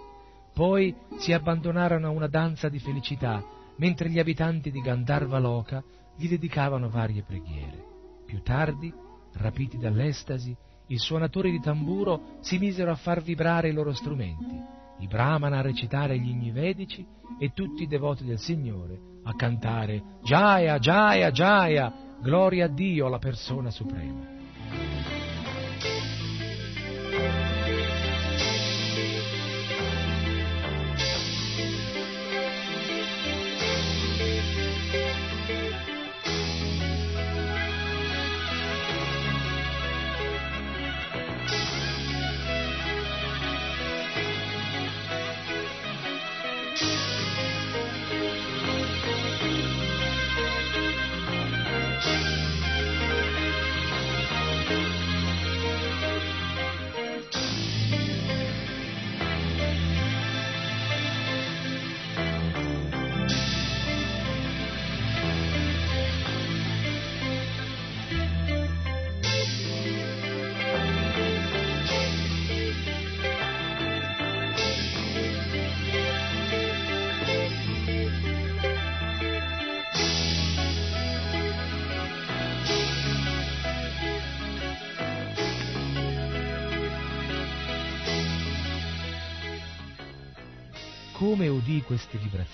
Poi 0.54 0.96
si 1.18 1.34
abbandonarono 1.34 2.08
a 2.08 2.12
una 2.12 2.28
danza 2.28 2.70
di 2.70 2.80
felicità, 2.80 3.44
mentre 3.78 4.10
gli 4.10 4.20
abitanti 4.20 4.72
di 4.72 4.82
Gandharva 4.82 5.38
Loka 5.38 5.84
gli 6.16 6.28
dedicavano 6.28 6.90
varie 6.90 7.22
preghiere. 7.22 7.84
Più 8.26 8.42
tardi, 8.42 8.92
rapiti 9.34 9.78
dall'estasi, 9.78 10.56
i 10.88 10.98
suonatori 10.98 11.52
di 11.52 11.60
tamburo 11.60 12.38
si 12.40 12.58
misero 12.58 12.92
a 12.92 12.96
far 12.96 13.22
vibrare 13.22 13.70
i 13.70 13.74
loro 13.74 13.94
strumenti, 13.94 14.60
i 15.00 15.08
brahmana 15.08 15.60
a 15.60 15.62
recitare 15.62 16.18
gli 16.18 16.30
inni 16.30 16.52
vedici 16.52 17.06
e 17.40 17.52
tutti 17.54 17.84
i 17.84 17.88
devoti 17.88 18.24
del 18.24 18.40
Signore 18.40 19.00
a 19.24 19.36
cantare 19.36 20.02
Jaya, 20.24 20.80
Jaya, 20.80 21.30
Jaya, 21.30 21.94
gloria 22.22 22.66
a 22.66 22.68
Dio, 22.68 23.08
la 23.08 23.20
persona 23.20 23.72
suprema. 23.72 24.37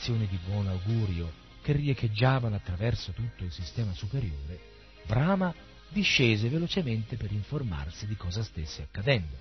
Vibrazioni 0.03 0.27
di 0.27 0.39
buon 0.45 0.67
augurio 0.67 1.31
che 1.61 1.71
riecheggiavano 1.71 2.55
attraverso 2.55 3.13
tutto 3.13 3.45
il 3.45 3.51
sistema 3.51 3.93
superiore, 3.93 4.59
Brahma 5.05 5.53
discese 5.87 6.49
velocemente 6.49 7.15
per 7.15 7.31
informarsi 7.31 8.05
di 8.05 8.15
cosa 8.17 8.43
stesse 8.43 8.81
accadendo 8.81 9.37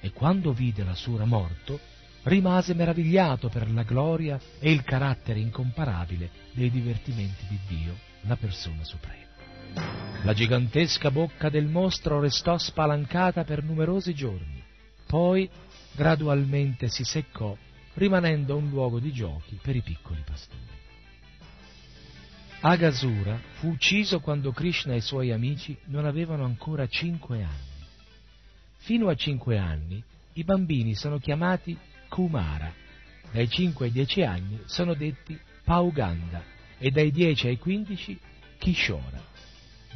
e 0.00 0.10
quando 0.10 0.52
vide 0.52 0.82
la 0.82 0.96
sura 0.96 1.24
morto 1.24 1.78
rimase 2.24 2.74
meravigliato 2.74 3.48
per 3.48 3.70
la 3.70 3.84
gloria 3.84 4.40
e 4.58 4.72
il 4.72 4.82
carattere 4.82 5.38
incomparabile 5.38 6.30
dei 6.52 6.70
divertimenti 6.70 7.46
di 7.48 7.58
Dio, 7.68 7.96
la 8.22 8.36
persona 8.36 8.82
suprema. 8.82 9.30
La 10.24 10.32
gigantesca 10.32 11.12
bocca 11.12 11.48
del 11.48 11.66
mostro 11.66 12.18
restò 12.18 12.58
spalancata 12.58 13.44
per 13.44 13.62
numerosi 13.62 14.14
giorni, 14.14 14.62
poi 15.06 15.48
gradualmente 15.94 16.88
si 16.88 17.04
seccò 17.04 17.56
rimanendo 17.94 18.56
un 18.56 18.68
luogo 18.68 18.98
di 18.98 19.12
giochi 19.12 19.58
per 19.60 19.76
i 19.76 19.82
piccoli 19.82 20.22
pastori. 20.24 20.80
Agasura 22.60 23.38
fu 23.54 23.68
ucciso 23.68 24.20
quando 24.20 24.52
Krishna 24.52 24.94
e 24.94 24.98
i 24.98 25.00
suoi 25.00 25.32
amici 25.32 25.76
non 25.86 26.06
avevano 26.06 26.44
ancora 26.44 26.86
cinque 26.86 27.42
anni. 27.42 27.70
Fino 28.76 29.08
a 29.08 29.14
cinque 29.14 29.58
anni 29.58 30.02
i 30.34 30.44
bambini 30.44 30.94
sono 30.94 31.18
chiamati 31.18 31.76
Kumara, 32.08 32.72
dai 33.32 33.48
5 33.48 33.86
ai 33.86 33.92
10 33.92 34.22
anni 34.22 34.60
sono 34.66 34.94
detti 34.94 35.38
Pauganda 35.64 36.44
e 36.78 36.90
dai 36.90 37.10
10 37.10 37.48
ai 37.48 37.58
15 37.58 38.18
Kishora. 38.58 39.20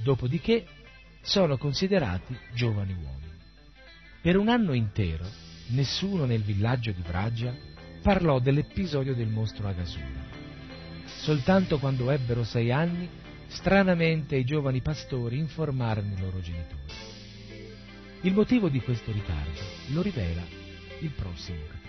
Dopodiché 0.03 0.67
sono 1.21 1.59
considerati 1.59 2.37
giovani 2.55 2.93
uomini. 2.93 3.35
Per 4.23 4.37
un 4.37 4.49
anno 4.49 4.73
intero 4.73 5.29
nessuno 5.69 6.25
nel 6.25 6.43
villaggio 6.43 6.93
di 6.93 7.03
Vraja 7.03 7.55
parlò 8.03 8.39
dell'episodio 8.39 9.15
del 9.15 9.29
mostro 9.29 9.69
Agasura. 9.69 10.25
Soltanto 11.05 11.79
quando 11.79 12.11
ebbero 12.11 12.45
sei 12.45 12.71
anni, 12.71 13.09
stranamente 13.49 14.37
i 14.37 14.45
giovani 14.45 14.81
pastori 14.81 15.39
informarono 15.39 16.13
i 16.13 16.21
loro 16.21 16.41
genitori. 16.41 16.83
Il 18.23 18.35
motivo 18.35 18.69
di 18.69 18.81
questo 18.81 19.13
ritardo 19.13 19.61
lo 19.89 20.03
rivela 20.03 20.43
il 21.01 21.11
prossimo 21.11 21.59
capitolo. 21.69 21.86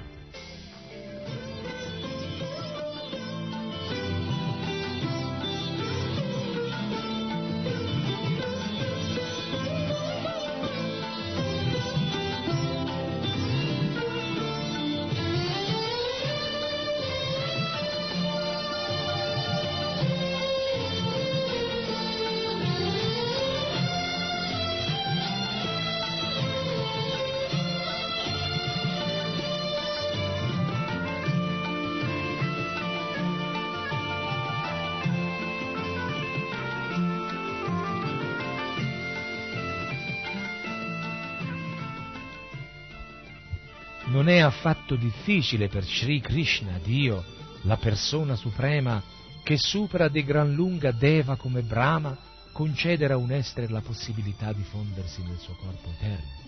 Affatto 44.48 44.95
difficile 44.95 45.68
per 45.68 45.84
Sri 45.84 46.19
Krishna, 46.19 46.80
Dio, 46.84 47.24
la 47.64 47.78
persona 47.78 48.36
suprema, 48.36 49.02
che 49.44 49.57
supera 49.57 50.07
di 50.07 50.24
gran 50.24 50.53
lunga 50.53 50.91
Deva 50.91 51.36
come 51.36 51.61
Brahma, 51.61 52.18
concedere 52.52 53.14
a 53.14 53.18
un 53.18 53.32
essere 53.32 53.69
la 53.69 53.82
possibilità 53.82 54.52
di 54.52 54.64
fondersi 54.64 55.22
nel 55.22 55.38
suo 55.38 55.56
corpo 55.56 55.90
eterno. 55.90 56.45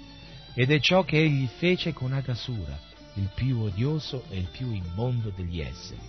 Ed 0.56 0.72
è 0.72 0.80
ciò 0.80 1.04
che 1.04 1.18
egli 1.18 1.48
fece 1.48 1.94
con 1.94 2.14
Agasura, 2.14 2.78
il 3.14 3.30
più 3.34 3.60
odioso 3.60 4.24
e 4.30 4.38
il 4.38 4.48
più 4.52 4.72
immondo 4.72 5.32
degli 5.36 5.62
esseri, 5.62 6.00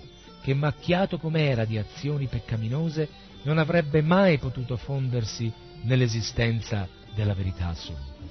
che 0.42 0.54
macchiato 0.54 1.18
com'era 1.18 1.64
di 1.64 1.76
azioni 1.76 2.26
peccaminose, 2.26 3.08
non 3.42 3.58
avrebbe 3.58 4.02
mai 4.02 4.38
potuto 4.38 4.76
fondersi 4.76 5.52
nell'esistenza 5.82 6.88
della 7.14 7.34
verità 7.34 7.68
assoluta. 7.68 8.29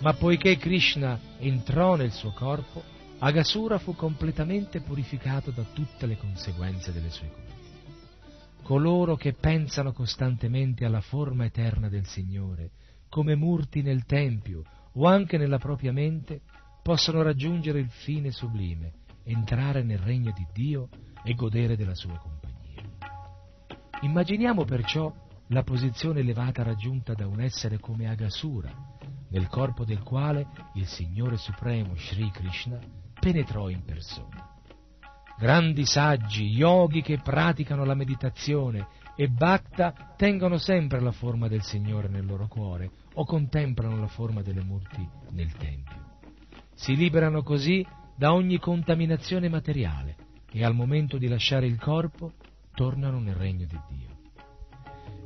Ma 0.00 0.14
poiché 0.14 0.56
Krishna 0.56 1.18
entrò 1.38 1.96
nel 1.96 2.12
suo 2.12 2.30
corpo, 2.30 2.82
Agasura 3.18 3.78
fu 3.78 3.96
completamente 3.96 4.80
purificato 4.80 5.50
da 5.50 5.64
tutte 5.72 6.06
le 6.06 6.16
conseguenze 6.16 6.92
delle 6.92 7.10
sue 7.10 7.28
colpe. 7.28 7.56
Coloro 8.62 9.16
che 9.16 9.32
pensano 9.32 9.92
costantemente 9.92 10.84
alla 10.84 11.00
forma 11.00 11.46
eterna 11.46 11.88
del 11.88 12.06
Signore, 12.06 12.70
come 13.08 13.34
murti 13.34 13.82
nel 13.82 14.04
Tempio 14.04 14.62
o 14.92 15.06
anche 15.06 15.36
nella 15.36 15.58
propria 15.58 15.92
mente, 15.92 16.42
possono 16.80 17.22
raggiungere 17.22 17.80
il 17.80 17.90
fine 17.90 18.30
sublime, 18.30 18.92
entrare 19.24 19.82
nel 19.82 19.98
regno 19.98 20.32
di 20.32 20.46
Dio 20.52 20.88
e 21.24 21.34
godere 21.34 21.76
della 21.76 21.94
sua 21.96 22.16
compagnia. 22.18 22.84
Immaginiamo 24.02 24.64
perciò 24.64 25.12
la 25.48 25.64
posizione 25.64 26.20
elevata 26.20 26.62
raggiunta 26.62 27.14
da 27.14 27.26
un 27.26 27.40
essere 27.40 27.80
come 27.80 28.08
Agasura, 28.08 28.70
nel 29.30 29.48
corpo 29.48 29.84
del 29.84 30.02
quale 30.02 30.46
il 30.74 30.86
Signore 30.86 31.36
Supremo 31.36 31.94
Sri 31.96 32.30
Krishna 32.30 32.78
penetrò 33.18 33.68
in 33.68 33.84
persona. 33.84 34.54
Grandi 35.38 35.86
saggi, 35.86 36.46
yogi 36.46 37.00
che 37.00 37.18
praticano 37.18 37.84
la 37.84 37.94
meditazione 37.94 38.88
e 39.14 39.28
bhakta 39.28 40.14
tengono 40.16 40.58
sempre 40.58 41.00
la 41.00 41.12
forma 41.12 41.48
del 41.48 41.62
Signore 41.62 42.08
nel 42.08 42.26
loro 42.26 42.48
cuore 42.48 42.90
o 43.14 43.24
contemplano 43.24 43.98
la 43.98 44.08
forma 44.08 44.42
delle 44.42 44.62
murti 44.62 45.06
nel 45.30 45.52
Tempio. 45.52 46.06
Si 46.74 46.96
liberano 46.96 47.42
così 47.42 47.86
da 48.16 48.32
ogni 48.32 48.58
contaminazione 48.58 49.48
materiale 49.48 50.16
e 50.50 50.64
al 50.64 50.74
momento 50.74 51.18
di 51.18 51.28
lasciare 51.28 51.66
il 51.66 51.78
corpo 51.78 52.32
tornano 52.74 53.20
nel 53.20 53.34
regno 53.34 53.66
di 53.66 53.80
Dio. 53.88 54.16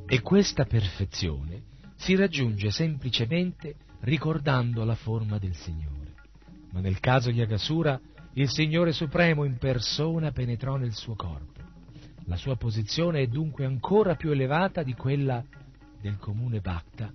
E 0.05 0.21
questa 0.21 0.65
perfezione 0.65 1.63
si 1.95 2.15
raggiunge 2.15 2.69
semplicemente 2.69 3.75
ricordando 4.03 4.83
la 4.83 4.95
forma 4.95 5.37
del 5.37 5.55
Signore. 5.55 6.13
Ma 6.71 6.79
nel 6.79 6.99
caso 6.99 7.31
di 7.31 7.41
Agasura, 7.41 7.99
il 8.33 8.49
Signore 8.49 8.91
Supremo 8.91 9.43
in 9.43 9.57
persona 9.57 10.31
penetrò 10.31 10.75
nel 10.75 10.93
suo 10.93 11.15
corpo. 11.15 11.61
La 12.25 12.35
sua 12.35 12.55
posizione 12.55 13.21
è 13.21 13.27
dunque 13.27 13.65
ancora 13.65 14.15
più 14.15 14.31
elevata 14.31 14.81
di 14.81 14.93
quella 14.93 15.43
del 16.01 16.17
comune 16.17 16.59
Bhakta 16.59 17.11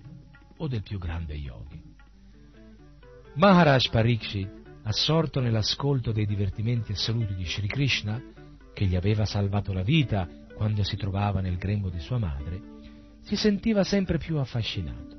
o 0.57 0.67
del 0.67 0.81
più 0.81 0.97
grande 0.97 1.33
yogi. 1.33 1.81
Maharaj 3.35 3.89
Parikshit, 3.89 4.49
assorto 4.83 5.39
nell'ascolto 5.39 6.11
dei 6.11 6.25
divertimenti 6.25 6.91
assoluti 6.91 7.35
di 7.35 7.45
Sri 7.45 7.67
Krishna, 7.67 8.21
che 8.73 8.85
gli 8.85 8.95
aveva 8.95 9.25
salvato 9.25 9.73
la 9.73 9.83
vita 9.83 10.27
quando 10.55 10.83
si 10.83 10.95
trovava 10.95 11.41
nel 11.41 11.57
grembo 11.57 11.89
di 11.89 11.99
sua 11.99 12.17
madre, 12.17 12.61
si 13.21 13.35
sentiva 13.35 13.83
sempre 13.83 14.17
più 14.17 14.37
affascinato. 14.37 15.18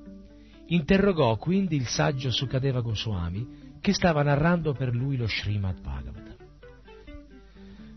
Interrogò 0.72 1.36
quindi 1.36 1.74
il 1.74 1.86
saggio 1.86 2.30
Sukadeva 2.30 2.80
Goswami 2.80 3.78
che 3.80 3.92
stava 3.92 4.22
narrando 4.22 4.72
per 4.72 4.94
lui 4.94 5.16
lo 5.16 5.26
Srimad 5.26 5.80
Bhagavatam. 5.80 6.36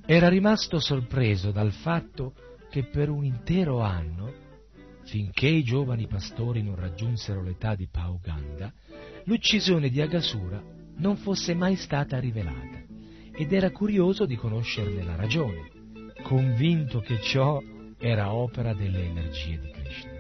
Era 0.06 0.28
rimasto 0.28 0.80
sorpreso 0.80 1.52
dal 1.52 1.72
fatto 1.72 2.34
che 2.72 2.84
per 2.86 3.10
un 3.10 3.26
intero 3.26 3.82
anno, 3.82 4.34
finché 5.04 5.48
i 5.48 5.64
giovani 5.64 6.08
pastori 6.08 6.64
non 6.64 6.76
raggiunsero 6.76 7.44
l'età 7.44 7.76
di 7.76 7.88
Pauganda, 7.91 8.74
l'uccisione 9.26 9.90
di 9.90 10.02
Agasura 10.02 10.60
non 10.95 11.18
fosse 11.18 11.54
mai 11.54 11.76
stata 11.76 12.18
rivelata 12.20 12.82
ed 13.36 13.54
era 13.54 13.70
curioso 13.70 14.26
di 14.26 14.36
conoscerne 14.36 15.04
la 15.04 15.16
ragione, 15.16 15.70
convinto 16.24 17.02
che 17.02 17.22
ciò 17.22 17.62
era 18.00 18.34
opera 18.34 18.74
delle 18.74 19.06
energie 19.06 19.60
di 19.60 19.70
Krishna. 19.70 20.12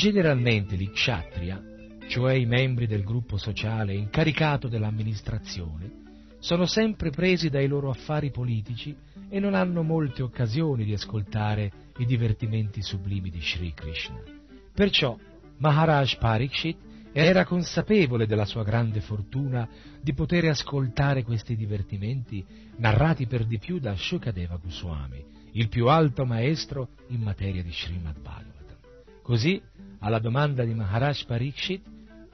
Generalmente 0.00 0.76
l'Ikshatriya, 0.76 1.62
cioè 2.08 2.32
i 2.32 2.46
membri 2.46 2.86
del 2.86 3.04
gruppo 3.04 3.36
sociale 3.36 3.92
incaricato 3.92 4.66
dell'amministrazione, 4.66 6.38
sono 6.38 6.64
sempre 6.64 7.10
presi 7.10 7.50
dai 7.50 7.66
loro 7.66 7.90
affari 7.90 8.30
politici 8.30 8.96
e 9.28 9.38
non 9.38 9.52
hanno 9.52 9.82
molte 9.82 10.22
occasioni 10.22 10.84
di 10.84 10.94
ascoltare 10.94 11.70
i 11.98 12.06
divertimenti 12.06 12.80
sublimi 12.80 13.28
di 13.28 13.42
Sri 13.42 13.74
Krishna. 13.74 14.22
Perciò 14.72 15.18
Maharaj 15.58 16.16
Parikshit 16.16 16.78
era 17.12 17.44
consapevole 17.44 18.26
della 18.26 18.46
sua 18.46 18.64
grande 18.64 19.02
fortuna 19.02 19.68
di 20.00 20.14
poter 20.14 20.46
ascoltare 20.46 21.24
questi 21.24 21.54
divertimenti 21.56 22.42
narrati 22.78 23.26
per 23.26 23.44
di 23.44 23.58
più 23.58 23.78
da 23.78 23.94
Shukadeva 23.94 24.56
Goswami, 24.56 25.22
il 25.52 25.68
più 25.68 25.88
alto 25.88 26.24
maestro 26.24 26.88
in 27.08 27.20
materia 27.20 27.62
di 27.62 27.70
Srimad 27.70 28.14
Bhagavatam. 28.14 28.49
Così 29.30 29.62
alla 30.00 30.18
domanda 30.18 30.64
di 30.64 30.74
Maharaj 30.74 31.22
Parikshit, 31.24 31.86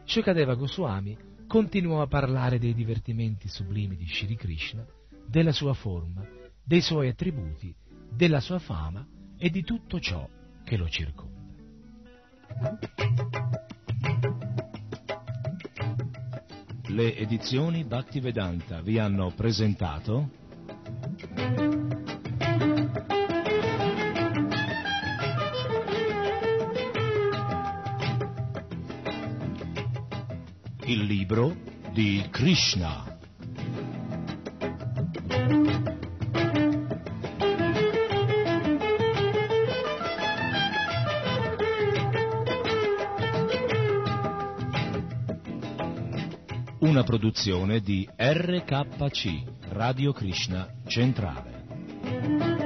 Shukadeva 0.04 0.54
Goswami 0.54 1.14
continuò 1.46 2.00
a 2.00 2.06
parlare 2.06 2.58
dei 2.58 2.72
divertimenti 2.72 3.48
sublimi 3.48 3.96
di 3.96 4.06
Shri 4.06 4.34
Krishna, 4.34 4.82
della 5.26 5.52
sua 5.52 5.74
forma, 5.74 6.26
dei 6.64 6.80
suoi 6.80 7.08
attributi, 7.08 7.74
della 8.10 8.40
sua 8.40 8.58
fama 8.58 9.06
e 9.36 9.50
di 9.50 9.62
tutto 9.62 10.00
ciò 10.00 10.26
che 10.64 10.76
lo 10.78 10.88
circonda. 10.88 11.38
Le 16.86 17.14
edizioni 17.14 17.84
Bhaktivedanta 17.84 18.80
vi 18.80 18.98
hanno 18.98 19.32
presentato 19.36 20.30
il 30.88 31.02
libro 31.02 31.56
di 31.90 32.24
Krishna. 32.30 33.18
Una 46.78 47.02
produzione 47.02 47.80
di 47.80 48.08
RKC, 48.16 49.42
Radio 49.70 50.12
Krishna 50.12 50.68
Centrale. 50.86 52.65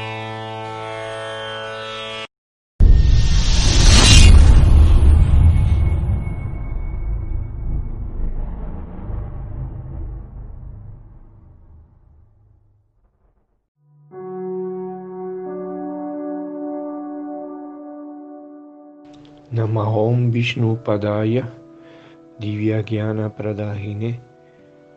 Padaya 20.31 21.43
Divyagyana 22.39 23.29
Pradahine 23.29 24.17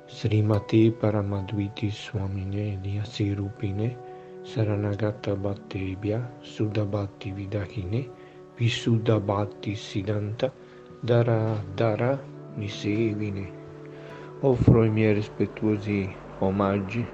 Srimati 0.06 0.92
Paramadviti 0.92 1.90
Swamine 1.90 2.78
Lyasirupine 2.80 3.96
Saranagata 4.44 5.34
Bhattebhya 5.34 6.22
Sudabhatti 6.40 7.32
Vidahine 7.34 8.08
Visudabhatti 8.56 9.74
Siddhanta 9.74 10.52
Dara 11.02 11.60
Dara 11.74 12.16
Nisevine. 12.56 13.50
Offro 14.42 14.84
i 14.84 14.90
miei 14.90 15.14
rispettuosi 15.14 16.14
omaggi 16.38 17.04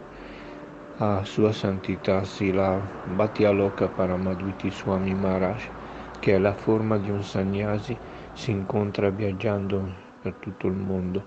a 0.99 1.25
Sua 1.25 1.53
Santità 1.53 2.23
Sila 2.25 2.87
Bhattialoka 3.05 3.89
Paramadviti 3.89 4.71
Swami 4.71 5.15
Maharaj, 5.15 5.71
che 6.19 6.35
è 6.35 6.39
la 6.39 6.53
forma 6.53 6.99
di 6.99 7.09
un 7.09 7.23
sannyasi, 7.25 7.99
si 8.33 8.51
incontra 8.51 9.11
viaggiando 9.11 10.09
per 10.23 10.35
tutto 10.35 10.67
il 10.67 10.75
mondo, 10.75 11.25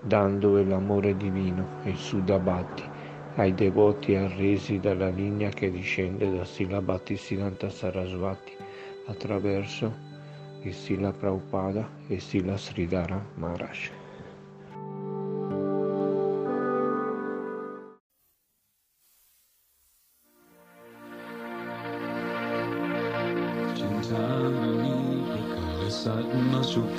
dando 0.00 0.62
l'amore 0.62 1.16
divino, 1.16 1.66
il 1.84 1.96
Sudabhatti, 1.96 2.82
ai 3.36 3.54
devoti 3.54 4.14
arresi 4.14 4.80
dalla 4.80 5.08
linea 5.08 5.50
che 5.50 5.70
discende 5.70 6.30
da 6.30 6.44
Sila 6.44 6.80
Bhattisiddhanta 6.80 7.68
Sarasvati 7.68 8.56
attraverso 9.06 9.92
il 10.62 10.72
Sila 10.72 11.12
Prabhupada 11.12 11.88
e 12.08 12.18
Sila 12.18 12.56
Sridhara 12.56 13.22
Maharaj. 13.34 13.95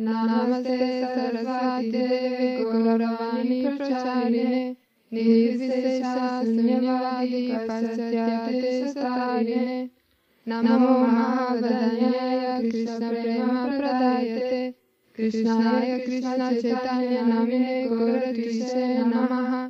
नमस्ते 0.00 1.02
सरस्वती 1.02 1.90
देवे, 1.90 2.64
गौरवाणी 2.64 3.76
प्रचारिणे। 3.76 4.74
निर्विशेषाशून्यवादी 5.12 7.52
पश्चात्यदेशतारिणे 7.52 9.88
नमो 10.46 10.94
प्रेम 11.60 12.70
कृष्णप्रेमप्रदायते। 12.70 14.72
कृष्णाय 15.16 15.98
कृष्णचैतन्यनामिने 15.98 17.88
गौरकृष्णे 17.88 18.98
नमः। 18.98 19.68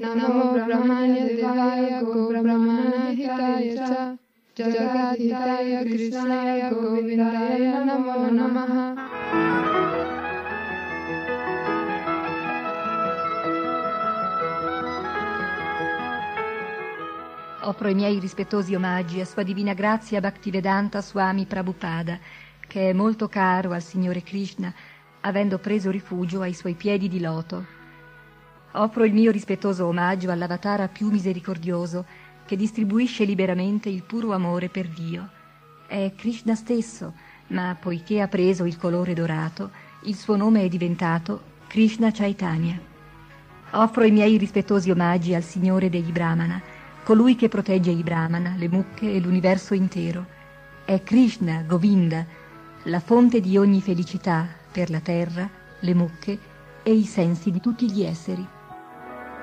नमो 0.00 0.52
ब्रह्माण्य 0.52 1.20
देवाय 1.20 2.00
गोब्रह्मणहिताय 2.00 3.76
च। 3.76 4.16
Hitaya 4.56 5.82
Krishnaya 5.82 6.70
Govindaya 6.70 7.82
Namo 7.82 8.30
Namaha 8.30 8.94
Offro 17.62 17.88
i 17.88 17.94
miei 17.94 18.20
rispettosi 18.20 18.76
omaggi 18.76 19.20
a 19.20 19.24
Sua 19.24 19.42
Divina 19.42 19.74
Grazia 19.74 20.20
Bhaktivedanta 20.20 21.02
Swami 21.02 21.46
Prabhupada, 21.46 22.20
che 22.68 22.90
è 22.90 22.92
molto 22.92 23.26
caro 23.26 23.72
al 23.72 23.82
Signore 23.82 24.22
Krishna, 24.22 24.72
avendo 25.22 25.58
preso 25.58 25.90
rifugio 25.90 26.42
ai 26.42 26.54
suoi 26.54 26.74
piedi 26.74 27.08
di 27.08 27.18
loto. 27.18 27.66
Offro 28.74 29.04
il 29.04 29.12
mio 29.12 29.32
rispettoso 29.32 29.86
omaggio 29.86 30.30
all'avatara 30.30 30.86
più 30.86 31.08
misericordioso, 31.10 32.06
che 32.46 32.56
distribuisce 32.56 33.24
liberamente 33.24 33.88
il 33.88 34.02
puro 34.02 34.32
amore 34.32 34.68
per 34.68 34.88
Dio. 34.88 35.28
È 35.86 36.12
Krishna 36.16 36.54
stesso, 36.54 37.14
ma 37.48 37.76
poiché 37.78 38.20
ha 38.20 38.28
preso 38.28 38.64
il 38.64 38.76
colore 38.76 39.14
dorato, 39.14 39.70
il 40.02 40.14
suo 40.14 40.36
nome 40.36 40.62
è 40.62 40.68
diventato 40.68 41.52
Krishna 41.66 42.10
Chaitanya. 42.10 42.78
Offro 43.72 44.04
i 44.04 44.10
miei 44.10 44.36
rispettosi 44.36 44.90
omaggi 44.90 45.34
al 45.34 45.42
Signore 45.42 45.90
degli 45.90 46.12
Brahmana, 46.12 46.60
colui 47.02 47.36
che 47.36 47.48
protegge 47.48 47.90
i 47.90 48.02
Brahmana, 48.02 48.54
le 48.56 48.68
mucche 48.68 49.12
e 49.12 49.20
l'universo 49.20 49.74
intero. 49.74 50.26
È 50.84 51.02
Krishna, 51.02 51.62
Govinda, 51.62 52.24
la 52.84 53.00
fonte 53.00 53.40
di 53.40 53.56
ogni 53.56 53.80
felicità 53.80 54.46
per 54.70 54.90
la 54.90 55.00
terra, 55.00 55.48
le 55.80 55.94
mucche 55.94 56.38
e 56.82 56.92
i 56.92 57.04
sensi 57.04 57.50
di 57.50 57.60
tutti 57.60 57.90
gli 57.90 58.02
esseri. 58.02 58.46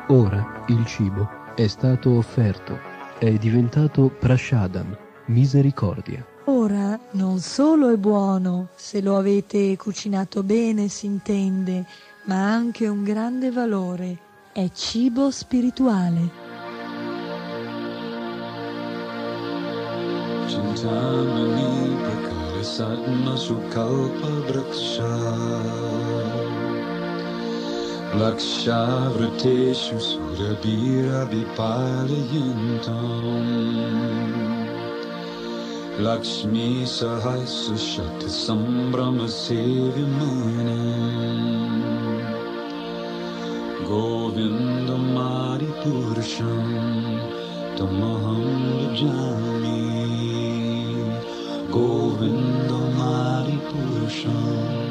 Ora 0.07 0.63
il 0.67 0.85
cibo 0.85 1.29
è 1.55 1.67
stato 1.67 2.11
offerto, 2.11 2.90
è 3.20 3.32
diventato 3.32 4.08
prashadam, 4.08 4.96
misericordia. 5.26 6.24
Ora 6.44 6.98
non 7.12 7.38
solo 7.40 7.90
è 7.90 7.96
buono, 7.96 8.68
se 8.76 9.00
lo 9.00 9.16
avete 9.16 9.76
cucinato 9.76 10.42
bene 10.42 10.88
si 10.88 11.06
intende, 11.06 11.84
ma 12.24 12.34
ha 12.36 12.52
anche 12.54 12.86
un 12.86 13.02
grande 13.02 13.50
valore. 13.50 14.18
È 14.52 14.70
cibo 14.72 15.30
spirituale. 15.30 16.44
Chintamani 20.48 21.66
Lakshá 28.13 29.09
Vriteshu 29.15 29.95
Surabhira 29.95 31.23
Vipalayintam 31.31 32.91
Lakshmi 35.97 36.83
Sahasya 36.83 37.77
Shat 37.79 38.21
Sambrama 38.27 39.27
Sevimanam 39.31 40.75
Govindam 43.87 45.15
Adi 45.17 45.71
Purusham 45.79 46.67
Tamaham 47.77 48.93
Jami. 48.93 49.79
Govindam 51.71 52.99
Adi 52.99 53.57
Purusham 53.69 54.90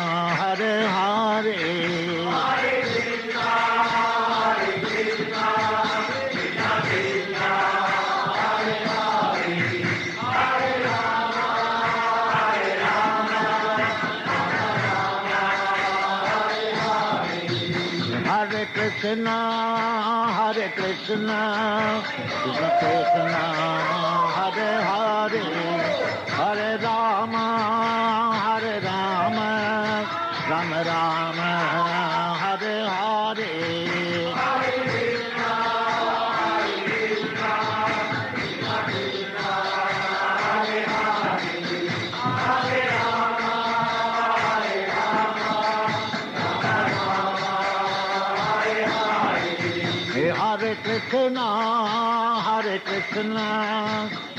now. 21.17 22.03
is 22.45 22.59
no 22.61 22.71
place 22.79 23.13
now. 23.15 23.90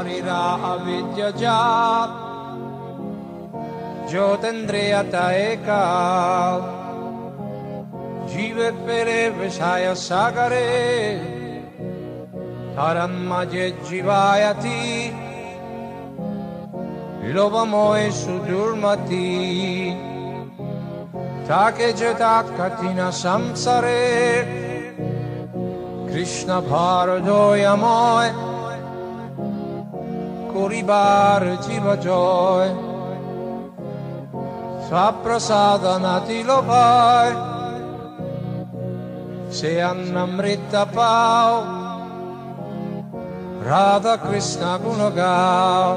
मौनिरा 0.00 0.42
अविद्यजात 0.64 2.12
ज्योतिन्द्रियतैका 4.10 5.80
पेरे 8.86 9.28
विषाय 9.30 9.94
सागरे 9.94 10.70
तरन्मजे 12.76 13.70
जीवायति। 13.90 14.80
लोभमोय 17.34 18.10
सुदुर्मति, 18.10 19.28
ताके 21.48 21.92
जतात 21.92 22.46
कठिन 22.60 23.10
संसारे। 23.10 24.06
कृष्ण 26.10 26.60
भारदोयमोय 26.60 28.49
Kuribar 30.52 31.42
Jiva 31.64 31.96
Joy 31.96 32.90
vai. 36.66 37.30
Se 39.50 39.66
Seannamrita 39.66 40.86
Pau 40.86 41.62
Radha 43.62 44.18
Krishna 44.18 44.78
Gunagau 44.78 45.94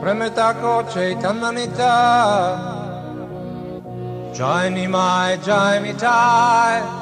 Premetako 0.00 0.82
Chaitananita 0.90 1.94
Jai 4.34 4.70
Nimai 4.70 5.38
Jai 5.44 5.78
Mitai 5.78 7.01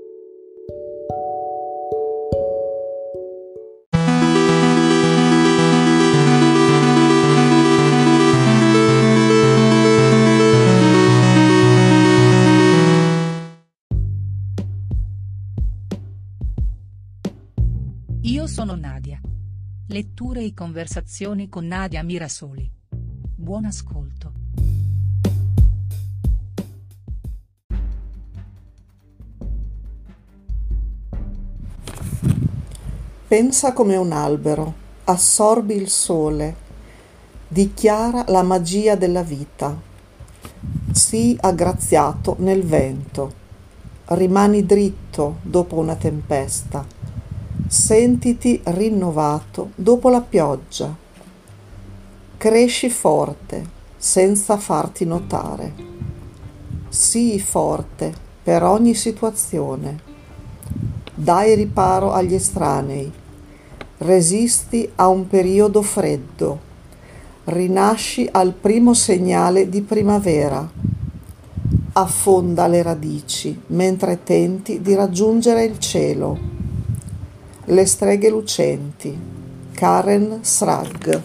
Letture 19.91 20.41
e 20.41 20.53
conversazioni 20.53 21.49
con 21.49 21.67
Nadia 21.67 22.01
Mirasoli. 22.01 22.71
Buon 23.35 23.65
ascolto. 23.65 24.31
Pensa 33.27 33.73
come 33.73 33.97
un 33.97 34.13
albero, 34.13 34.73
assorbi 35.03 35.75
il 35.75 35.89
sole, 35.89 36.55
dichiara 37.49 38.23
la 38.29 38.43
magia 38.43 38.95
della 38.95 39.23
vita. 39.23 39.77
Sii 40.89 41.35
aggraziato 41.41 42.37
nel 42.39 42.63
vento, 42.63 43.33
rimani 44.05 44.65
dritto 44.65 45.39
dopo 45.41 45.75
una 45.75 45.97
tempesta, 45.97 46.85
sentiti 47.71 48.59
rinnovato 48.65 49.69
dopo 49.75 50.09
la 50.09 50.19
pioggia. 50.19 50.93
Cresci 52.35 52.89
forte 52.89 53.65
senza 53.95 54.57
farti 54.57 55.05
notare. 55.05 55.73
Sii 56.89 57.39
forte 57.39 58.13
per 58.43 58.63
ogni 58.63 58.93
situazione. 58.93 59.99
Dai 61.15 61.55
riparo 61.55 62.11
agli 62.11 62.33
estranei. 62.33 63.09
Resisti 63.99 64.91
a 64.95 65.07
un 65.07 65.27
periodo 65.27 65.81
freddo. 65.81 66.59
Rinasci 67.45 68.27
al 68.33 68.51
primo 68.51 68.93
segnale 68.93 69.69
di 69.69 69.81
primavera. 69.81 70.69
Affonda 71.93 72.67
le 72.67 72.81
radici 72.81 73.57
mentre 73.67 74.23
tenti 74.23 74.81
di 74.81 74.93
raggiungere 74.93 75.63
il 75.63 75.79
cielo. 75.79 76.59
Le 77.71 77.85
streghe 77.85 78.29
lucenti. 78.29 79.17
Karen 79.71 80.39
Srag. 80.43 81.21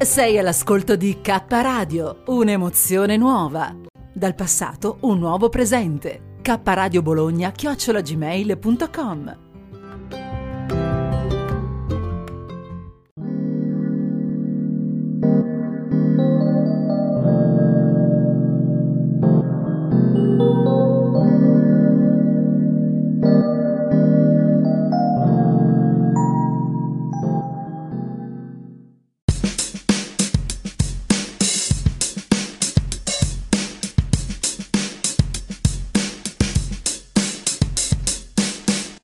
Sei 0.00 0.38
all'ascolto 0.38 0.96
di 0.96 1.20
K 1.20 1.44
Radio, 1.48 2.24
un'emozione 2.26 3.16
nuova. 3.16 3.72
Dal 4.12 4.34
passato 4.34 4.96
un 5.02 5.20
nuovo 5.20 5.48
presente. 5.48 6.38
K 6.42 6.58
Radio 6.64 7.00
Bologna 7.00 7.52
chiocciolagmail.com 7.52 9.41